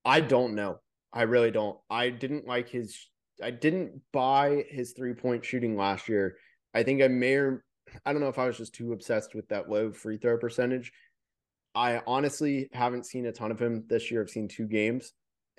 I 0.04 0.20
don't 0.20 0.56
know. 0.56 0.80
I 1.14 1.24
really 1.24 1.52
don't. 1.52 1.78
I 1.90 2.10
didn't 2.10 2.48
like 2.48 2.70
his. 2.70 2.98
I 3.42 3.52
didn't 3.52 4.02
buy 4.12 4.66
his 4.70 4.92
three 4.92 5.14
point 5.14 5.44
shooting 5.46 5.76
last 5.76 6.08
year. 6.10 6.38
I 6.74 6.84
think 6.84 7.02
I 7.02 7.08
may 7.08 7.36
or 7.36 7.64
I 8.06 8.12
don't 8.12 8.22
know 8.22 8.30
if 8.30 8.40
I 8.40 8.48
was 8.48 8.58
just 8.58 8.74
too 8.74 8.94
obsessed 8.94 9.36
with 9.36 9.48
that 9.50 9.70
low 9.70 9.92
free 9.92 10.18
throw 10.18 10.38
percentage. 10.38 10.92
I 11.76 12.02
honestly 12.06 12.70
haven't 12.74 13.06
seen 13.06 13.26
a 13.26 13.32
ton 13.32 13.52
of 13.52 13.60
him 13.60 13.86
this 13.88 14.12
year. 14.12 14.22
I've 14.22 14.30
seen 14.30 14.48
two 14.48 14.68
games 14.68 15.14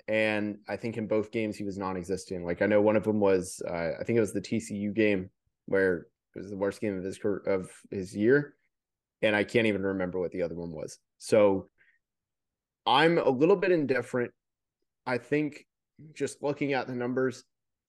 and 0.07 0.59
I 0.67 0.77
think 0.77 0.97
in 0.97 1.07
both 1.07 1.31
games 1.31 1.55
he 1.55 1.63
was 1.63 1.77
non-existent. 1.77 2.45
Like 2.45 2.61
I 2.61 2.67
know 2.67 2.81
one 2.81 2.95
of 2.95 3.03
them 3.03 3.19
was 3.19 3.61
uh, 3.67 3.91
I 3.99 4.03
think 4.03 4.17
it 4.17 4.21
was 4.21 4.33
the 4.33 4.41
TCU 4.41 4.93
game 4.93 5.29
where 5.65 6.07
it 6.35 6.39
was 6.39 6.49
the 6.49 6.57
worst 6.57 6.81
game 6.81 6.97
of 6.97 7.03
his 7.03 7.19
of 7.47 7.69
his 7.89 8.15
year, 8.15 8.55
and 9.21 9.35
I 9.35 9.43
can't 9.43 9.67
even 9.67 9.81
remember 9.81 10.19
what 10.19 10.31
the 10.31 10.43
other 10.43 10.55
one 10.55 10.71
was. 10.71 10.99
So 11.17 11.69
I'm 12.85 13.17
a 13.17 13.29
little 13.29 13.55
bit 13.55 13.71
indifferent. 13.71 14.31
I 15.07 15.17
think 15.17 15.65
just 16.13 16.43
looking 16.43 16.73
at 16.73 16.87
the 16.87 16.95
numbers, 16.95 17.43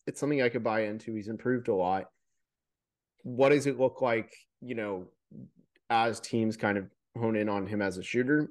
it's 0.07 0.21
something 0.21 0.43
I 0.43 0.49
could 0.49 0.65
buy 0.65 0.85
into. 0.85 1.15
He's 1.15 1.29
improved 1.29 1.69
a 1.69 1.75
lot. 1.75 2.07
What 3.23 3.51
does 3.51 3.67
it 3.67 3.79
look 3.79 4.01
like, 4.01 4.33
you 4.61 4.75
know, 4.75 5.07
as 5.91 6.21
teams 6.21 6.57
kind 6.57 6.79
of 6.79 6.87
hone 7.17 7.37
in 7.37 7.49
on 7.49 7.67
him 7.67 7.83
as 7.83 7.99
a 7.99 8.03
shooter? 8.03 8.49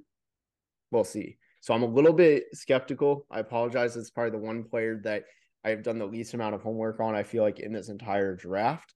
We'll 0.91 1.03
see. 1.03 1.37
So 1.61 1.73
I'm 1.73 1.83
a 1.83 1.87
little 1.87 2.13
bit 2.13 2.45
skeptical. 2.53 3.25
I 3.31 3.39
apologize. 3.39 3.95
It's 3.95 4.11
probably 4.11 4.31
the 4.31 4.45
one 4.45 4.63
player 4.63 4.99
that 5.03 5.23
I've 5.63 5.81
done 5.81 5.97
the 5.97 6.05
least 6.05 6.33
amount 6.33 6.55
of 6.55 6.61
homework 6.61 6.99
on, 6.99 7.15
I 7.15 7.23
feel 7.23 7.41
like, 7.41 7.59
in 7.59 7.73
this 7.73 7.89
entire 7.89 8.35
draft. 8.35 8.93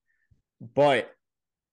But 0.75 1.09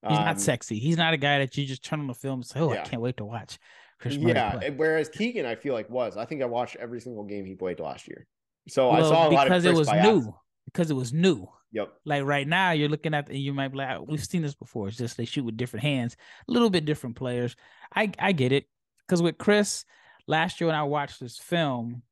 he's 0.09 0.17
um, 0.17 0.25
not 0.25 0.41
sexy. 0.41 0.79
He's 0.79 0.97
not 0.97 1.13
a 1.13 1.19
guy 1.19 1.41
that 1.41 1.57
you 1.57 1.67
just 1.67 1.85
turn 1.85 2.01
on 2.01 2.07
the 2.07 2.15
film 2.15 2.39
and 2.39 2.47
say, 2.47 2.61
Oh, 2.61 2.73
yeah. 2.73 2.83
I 2.83 2.85
can't 2.85 3.03
wait 3.03 3.19
to 3.19 3.25
watch. 3.25 3.59
Kris 4.01 4.17
yeah. 4.17 4.53
Play. 4.53 4.71
Whereas 4.71 5.09
Keegan, 5.09 5.47
I 5.47 5.55
feel 5.55 5.75
like 5.75 5.91
was. 5.91 6.17
I 6.17 6.25
think 6.25 6.43
I 6.43 6.47
watched 6.47 6.77
every 6.77 7.01
single 7.01 7.25
game 7.25 7.45
he 7.45 7.55
played 7.55 7.81
last 7.81 8.09
year. 8.09 8.27
So 8.69 8.91
well, 8.91 9.05
I 9.05 9.09
saw 9.09 9.29
a 9.29 9.31
lot 9.31 9.47
of 9.47 9.51
because 9.51 9.65
it 9.65 9.75
was 9.75 9.91
new. 9.91 10.35
Because 10.67 10.91
it 10.91 10.95
was 10.95 11.13
new. 11.13 11.49
Yep. 11.73 11.93
Like 12.05 12.25
right 12.25 12.47
now, 12.47 12.73
you're 12.73 12.89
looking 12.89 13.15
at 13.15 13.29
and 13.29 13.39
you 13.39 13.53
might 13.53 13.69
be 13.69 13.79
like, 13.79 13.89
ah, 13.91 14.01
we've 14.01 14.25
seen 14.25 14.43
this 14.43 14.55
before. 14.55 14.89
It's 14.89 14.97
just 14.97 15.17
they 15.17 15.25
shoot 15.25 15.45
with 15.45 15.57
different 15.57 15.85
hands, 15.85 16.17
a 16.49 16.53
little 16.53 16.71
bit 16.71 16.85
different 16.85 17.17
players. 17.17 17.57
I 17.95 18.11
I 18.19 18.33
get 18.33 18.53
it 18.53 18.67
because 19.07 19.23
with 19.23 19.39
Kris 19.39 19.85
last 20.27 20.61
year 20.61 20.69
when 20.69 20.77
I 20.77 20.85
watched 20.85 21.21
this 21.21 21.39
film, 21.39 22.03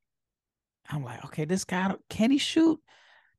I'm 0.89 1.05
like, 1.05 1.25
okay, 1.27 1.45
this 1.45 1.65
guy 1.65 1.95
can 2.09 2.31
he 2.31 2.39
shoot? 2.39 2.81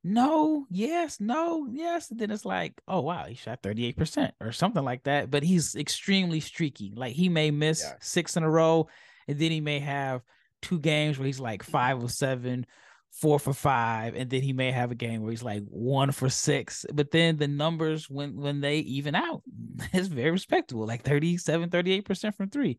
No, 0.03 0.67
yes, 0.69 1.19
no, 1.19 1.67
yes. 1.71 2.11
And 2.11 2.19
then 2.19 2.29
it's 2.29 2.45
like, 2.45 2.73
oh 2.87 3.01
wow, 3.01 3.25
he 3.25 3.33
shot 3.33 3.63
38% 3.63 4.31
or 4.39 4.51
something 4.51 4.83
like 4.83 5.03
that. 5.03 5.31
But 5.31 5.41
he's 5.41 5.75
extremely 5.75 6.39
streaky. 6.39 6.93
Like 6.95 7.13
he 7.13 7.27
may 7.27 7.49
miss 7.49 7.81
yeah. 7.83 7.95
six 8.01 8.37
in 8.37 8.43
a 8.43 8.49
row, 8.49 8.87
and 9.27 9.39
then 9.39 9.51
he 9.51 9.61
may 9.61 9.79
have 9.79 10.21
two 10.61 10.79
games 10.79 11.17
where 11.17 11.25
he's 11.25 11.39
like 11.39 11.63
five 11.63 12.03
or 12.03 12.09
seven, 12.09 12.65
four 13.19 13.39
for 13.39 13.53
five, 13.53 14.15
and 14.15 14.29
then 14.29 14.41
he 14.41 14.53
may 14.53 14.71
have 14.71 14.91
a 14.91 14.95
game 14.95 15.21
where 15.21 15.31
he's 15.31 15.43
like 15.43 15.63
one 15.69 16.11
for 16.11 16.29
six. 16.29 16.85
But 16.93 17.11
then 17.11 17.37
the 17.37 17.47
numbers 17.47 18.09
when 18.09 18.35
when 18.35 18.61
they 18.61 18.79
even 18.79 19.15
out, 19.15 19.41
it's 19.93 20.07
very 20.07 20.31
respectable, 20.31 20.85
like 20.85 21.03
37, 21.03 21.69
38% 21.69 22.35
from 22.35 22.49
three. 22.49 22.77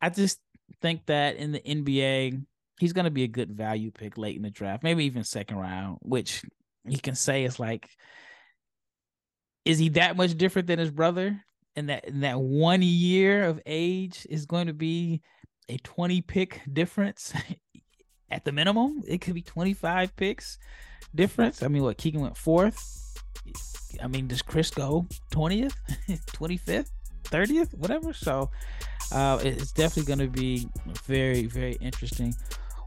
I 0.00 0.10
just 0.10 0.40
think 0.80 1.06
that 1.06 1.36
in 1.36 1.52
the 1.52 1.60
NBA, 1.60 2.44
he's 2.78 2.92
gonna 2.92 3.10
be 3.10 3.24
a 3.24 3.28
good 3.28 3.52
value 3.52 3.90
pick 3.90 4.18
late 4.18 4.36
in 4.36 4.42
the 4.42 4.50
draft, 4.50 4.82
maybe 4.82 5.04
even 5.04 5.24
second 5.24 5.56
round, 5.56 5.98
which 6.02 6.42
you 6.84 6.98
can 6.98 7.14
say 7.14 7.44
is 7.44 7.58
like 7.60 7.88
is 9.64 9.78
he 9.78 9.90
that 9.90 10.16
much 10.16 10.36
different 10.36 10.66
than 10.66 10.78
his 10.78 10.90
brother? 10.90 11.44
And 11.76 11.88
that 11.88 12.06
in 12.06 12.20
that 12.20 12.38
one 12.38 12.82
year 12.82 13.44
of 13.44 13.60
age 13.64 14.26
is 14.28 14.44
going 14.44 14.66
to 14.66 14.74
be 14.74 15.22
a 15.68 15.78
20 15.78 16.20
pick 16.20 16.60
difference 16.70 17.32
at 18.32 18.44
the 18.44 18.52
minimum, 18.52 19.02
it 19.06 19.20
could 19.20 19.34
be 19.34 19.42
25 19.42 20.16
picks 20.16 20.58
difference. 21.14 21.62
I 21.62 21.68
mean, 21.68 21.82
what 21.82 21.98
Keegan 21.98 22.20
went 22.20 22.36
fourth. 22.36 23.20
I 24.02 24.08
mean, 24.08 24.26
does 24.26 24.42
Kris 24.42 24.70
go 24.70 25.06
20th, 25.32 25.74
25th, 26.08 26.90
30th, 27.24 27.74
whatever? 27.74 28.12
So 28.12 28.50
uh, 29.12 29.38
it's 29.42 29.72
definitely 29.72 30.14
going 30.14 30.30
to 30.30 30.40
be 30.40 30.66
very, 31.04 31.46
very 31.46 31.74
interesting. 31.74 32.34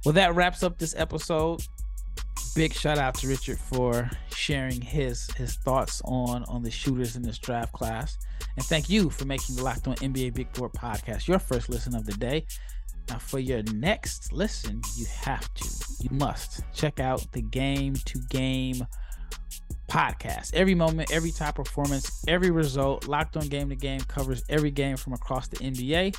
Well, 0.03 0.13
that 0.13 0.35
wraps 0.35 0.63
up 0.63 0.77
this 0.77 0.95
episode. 0.97 1.61
Big 2.55 2.73
shout 2.73 2.97
out 2.97 3.15
to 3.15 3.27
Richard 3.27 3.59
for 3.59 4.09
sharing 4.33 4.79
his 4.79 5.29
his 5.35 5.55
thoughts 5.55 6.01
on 6.05 6.45
on 6.45 6.63
the 6.63 6.71
shooters 6.71 7.17
in 7.17 7.21
this 7.21 7.37
draft 7.37 7.73
class, 7.73 8.17
and 8.55 8.65
thank 8.65 8.89
you 8.89 9.09
for 9.09 9.25
making 9.25 9.57
the 9.57 9.63
Locked 9.63 9.89
On 9.89 9.95
NBA 9.95 10.33
Big 10.33 10.53
Board 10.53 10.71
podcast 10.71 11.27
your 11.27 11.39
first 11.39 11.67
listen 11.67 11.93
of 11.95 12.05
the 12.05 12.13
day. 12.13 12.45
Now, 13.09 13.19
for 13.19 13.39
your 13.39 13.61
next 13.73 14.33
listen, 14.33 14.81
you 14.95 15.05
have 15.21 15.53
to, 15.53 15.69
you 16.01 16.09
must 16.11 16.61
check 16.73 16.99
out 16.99 17.25
the 17.31 17.41
Game 17.41 17.95
to 18.05 18.19
Game 18.29 18.85
podcast. 19.87 20.53
Every 20.53 20.75
moment, 20.75 21.11
every 21.11 21.31
top 21.31 21.55
performance, 21.55 22.23
every 22.27 22.51
result, 22.51 23.07
Locked 23.07 23.37
On 23.37 23.47
Game 23.47 23.69
to 23.69 23.75
Game 23.75 24.01
covers 24.01 24.43
every 24.49 24.71
game 24.71 24.97
from 24.97 25.13
across 25.13 25.47
the 25.47 25.57
NBA 25.57 26.17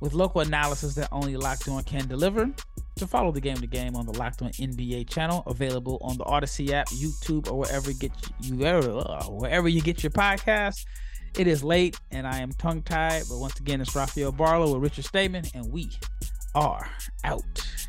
with 0.00 0.14
local 0.14 0.40
analysis 0.40 0.94
that 0.94 1.08
only 1.12 1.36
Locked 1.36 1.68
On 1.68 1.82
can 1.82 2.06
deliver. 2.08 2.50
To 2.96 3.06
follow 3.06 3.30
the 3.30 3.40
Game 3.40 3.56
to 3.58 3.66
Game 3.66 3.94
on 3.94 4.06
the 4.06 4.12
Locked 4.18 4.42
On 4.42 4.50
NBA 4.50 5.08
channel, 5.08 5.44
available 5.46 5.98
on 6.00 6.16
the 6.18 6.24
Audacy 6.24 6.70
app, 6.70 6.88
YouTube, 6.88 7.48
or 7.48 7.58
wherever 7.58 7.92
get 7.92 8.10
you 8.40 8.64
uh, 8.64 9.22
wherever 9.24 9.68
you 9.68 9.80
get 9.80 10.02
your 10.02 10.10
podcast. 10.10 10.84
It 11.36 11.46
is 11.46 11.62
late 11.62 12.00
and 12.10 12.26
I 12.26 12.38
am 12.38 12.50
tongue 12.52 12.82
tied, 12.82 13.24
but 13.28 13.38
once 13.38 13.60
again, 13.60 13.80
it's 13.80 13.94
Rafael 13.94 14.32
Barlowe 14.32 14.72
with 14.74 14.82
Richard 14.82 15.04
Stayman, 15.04 15.48
and 15.54 15.70
we 15.70 15.90
are 16.54 16.88
out. 17.24 17.87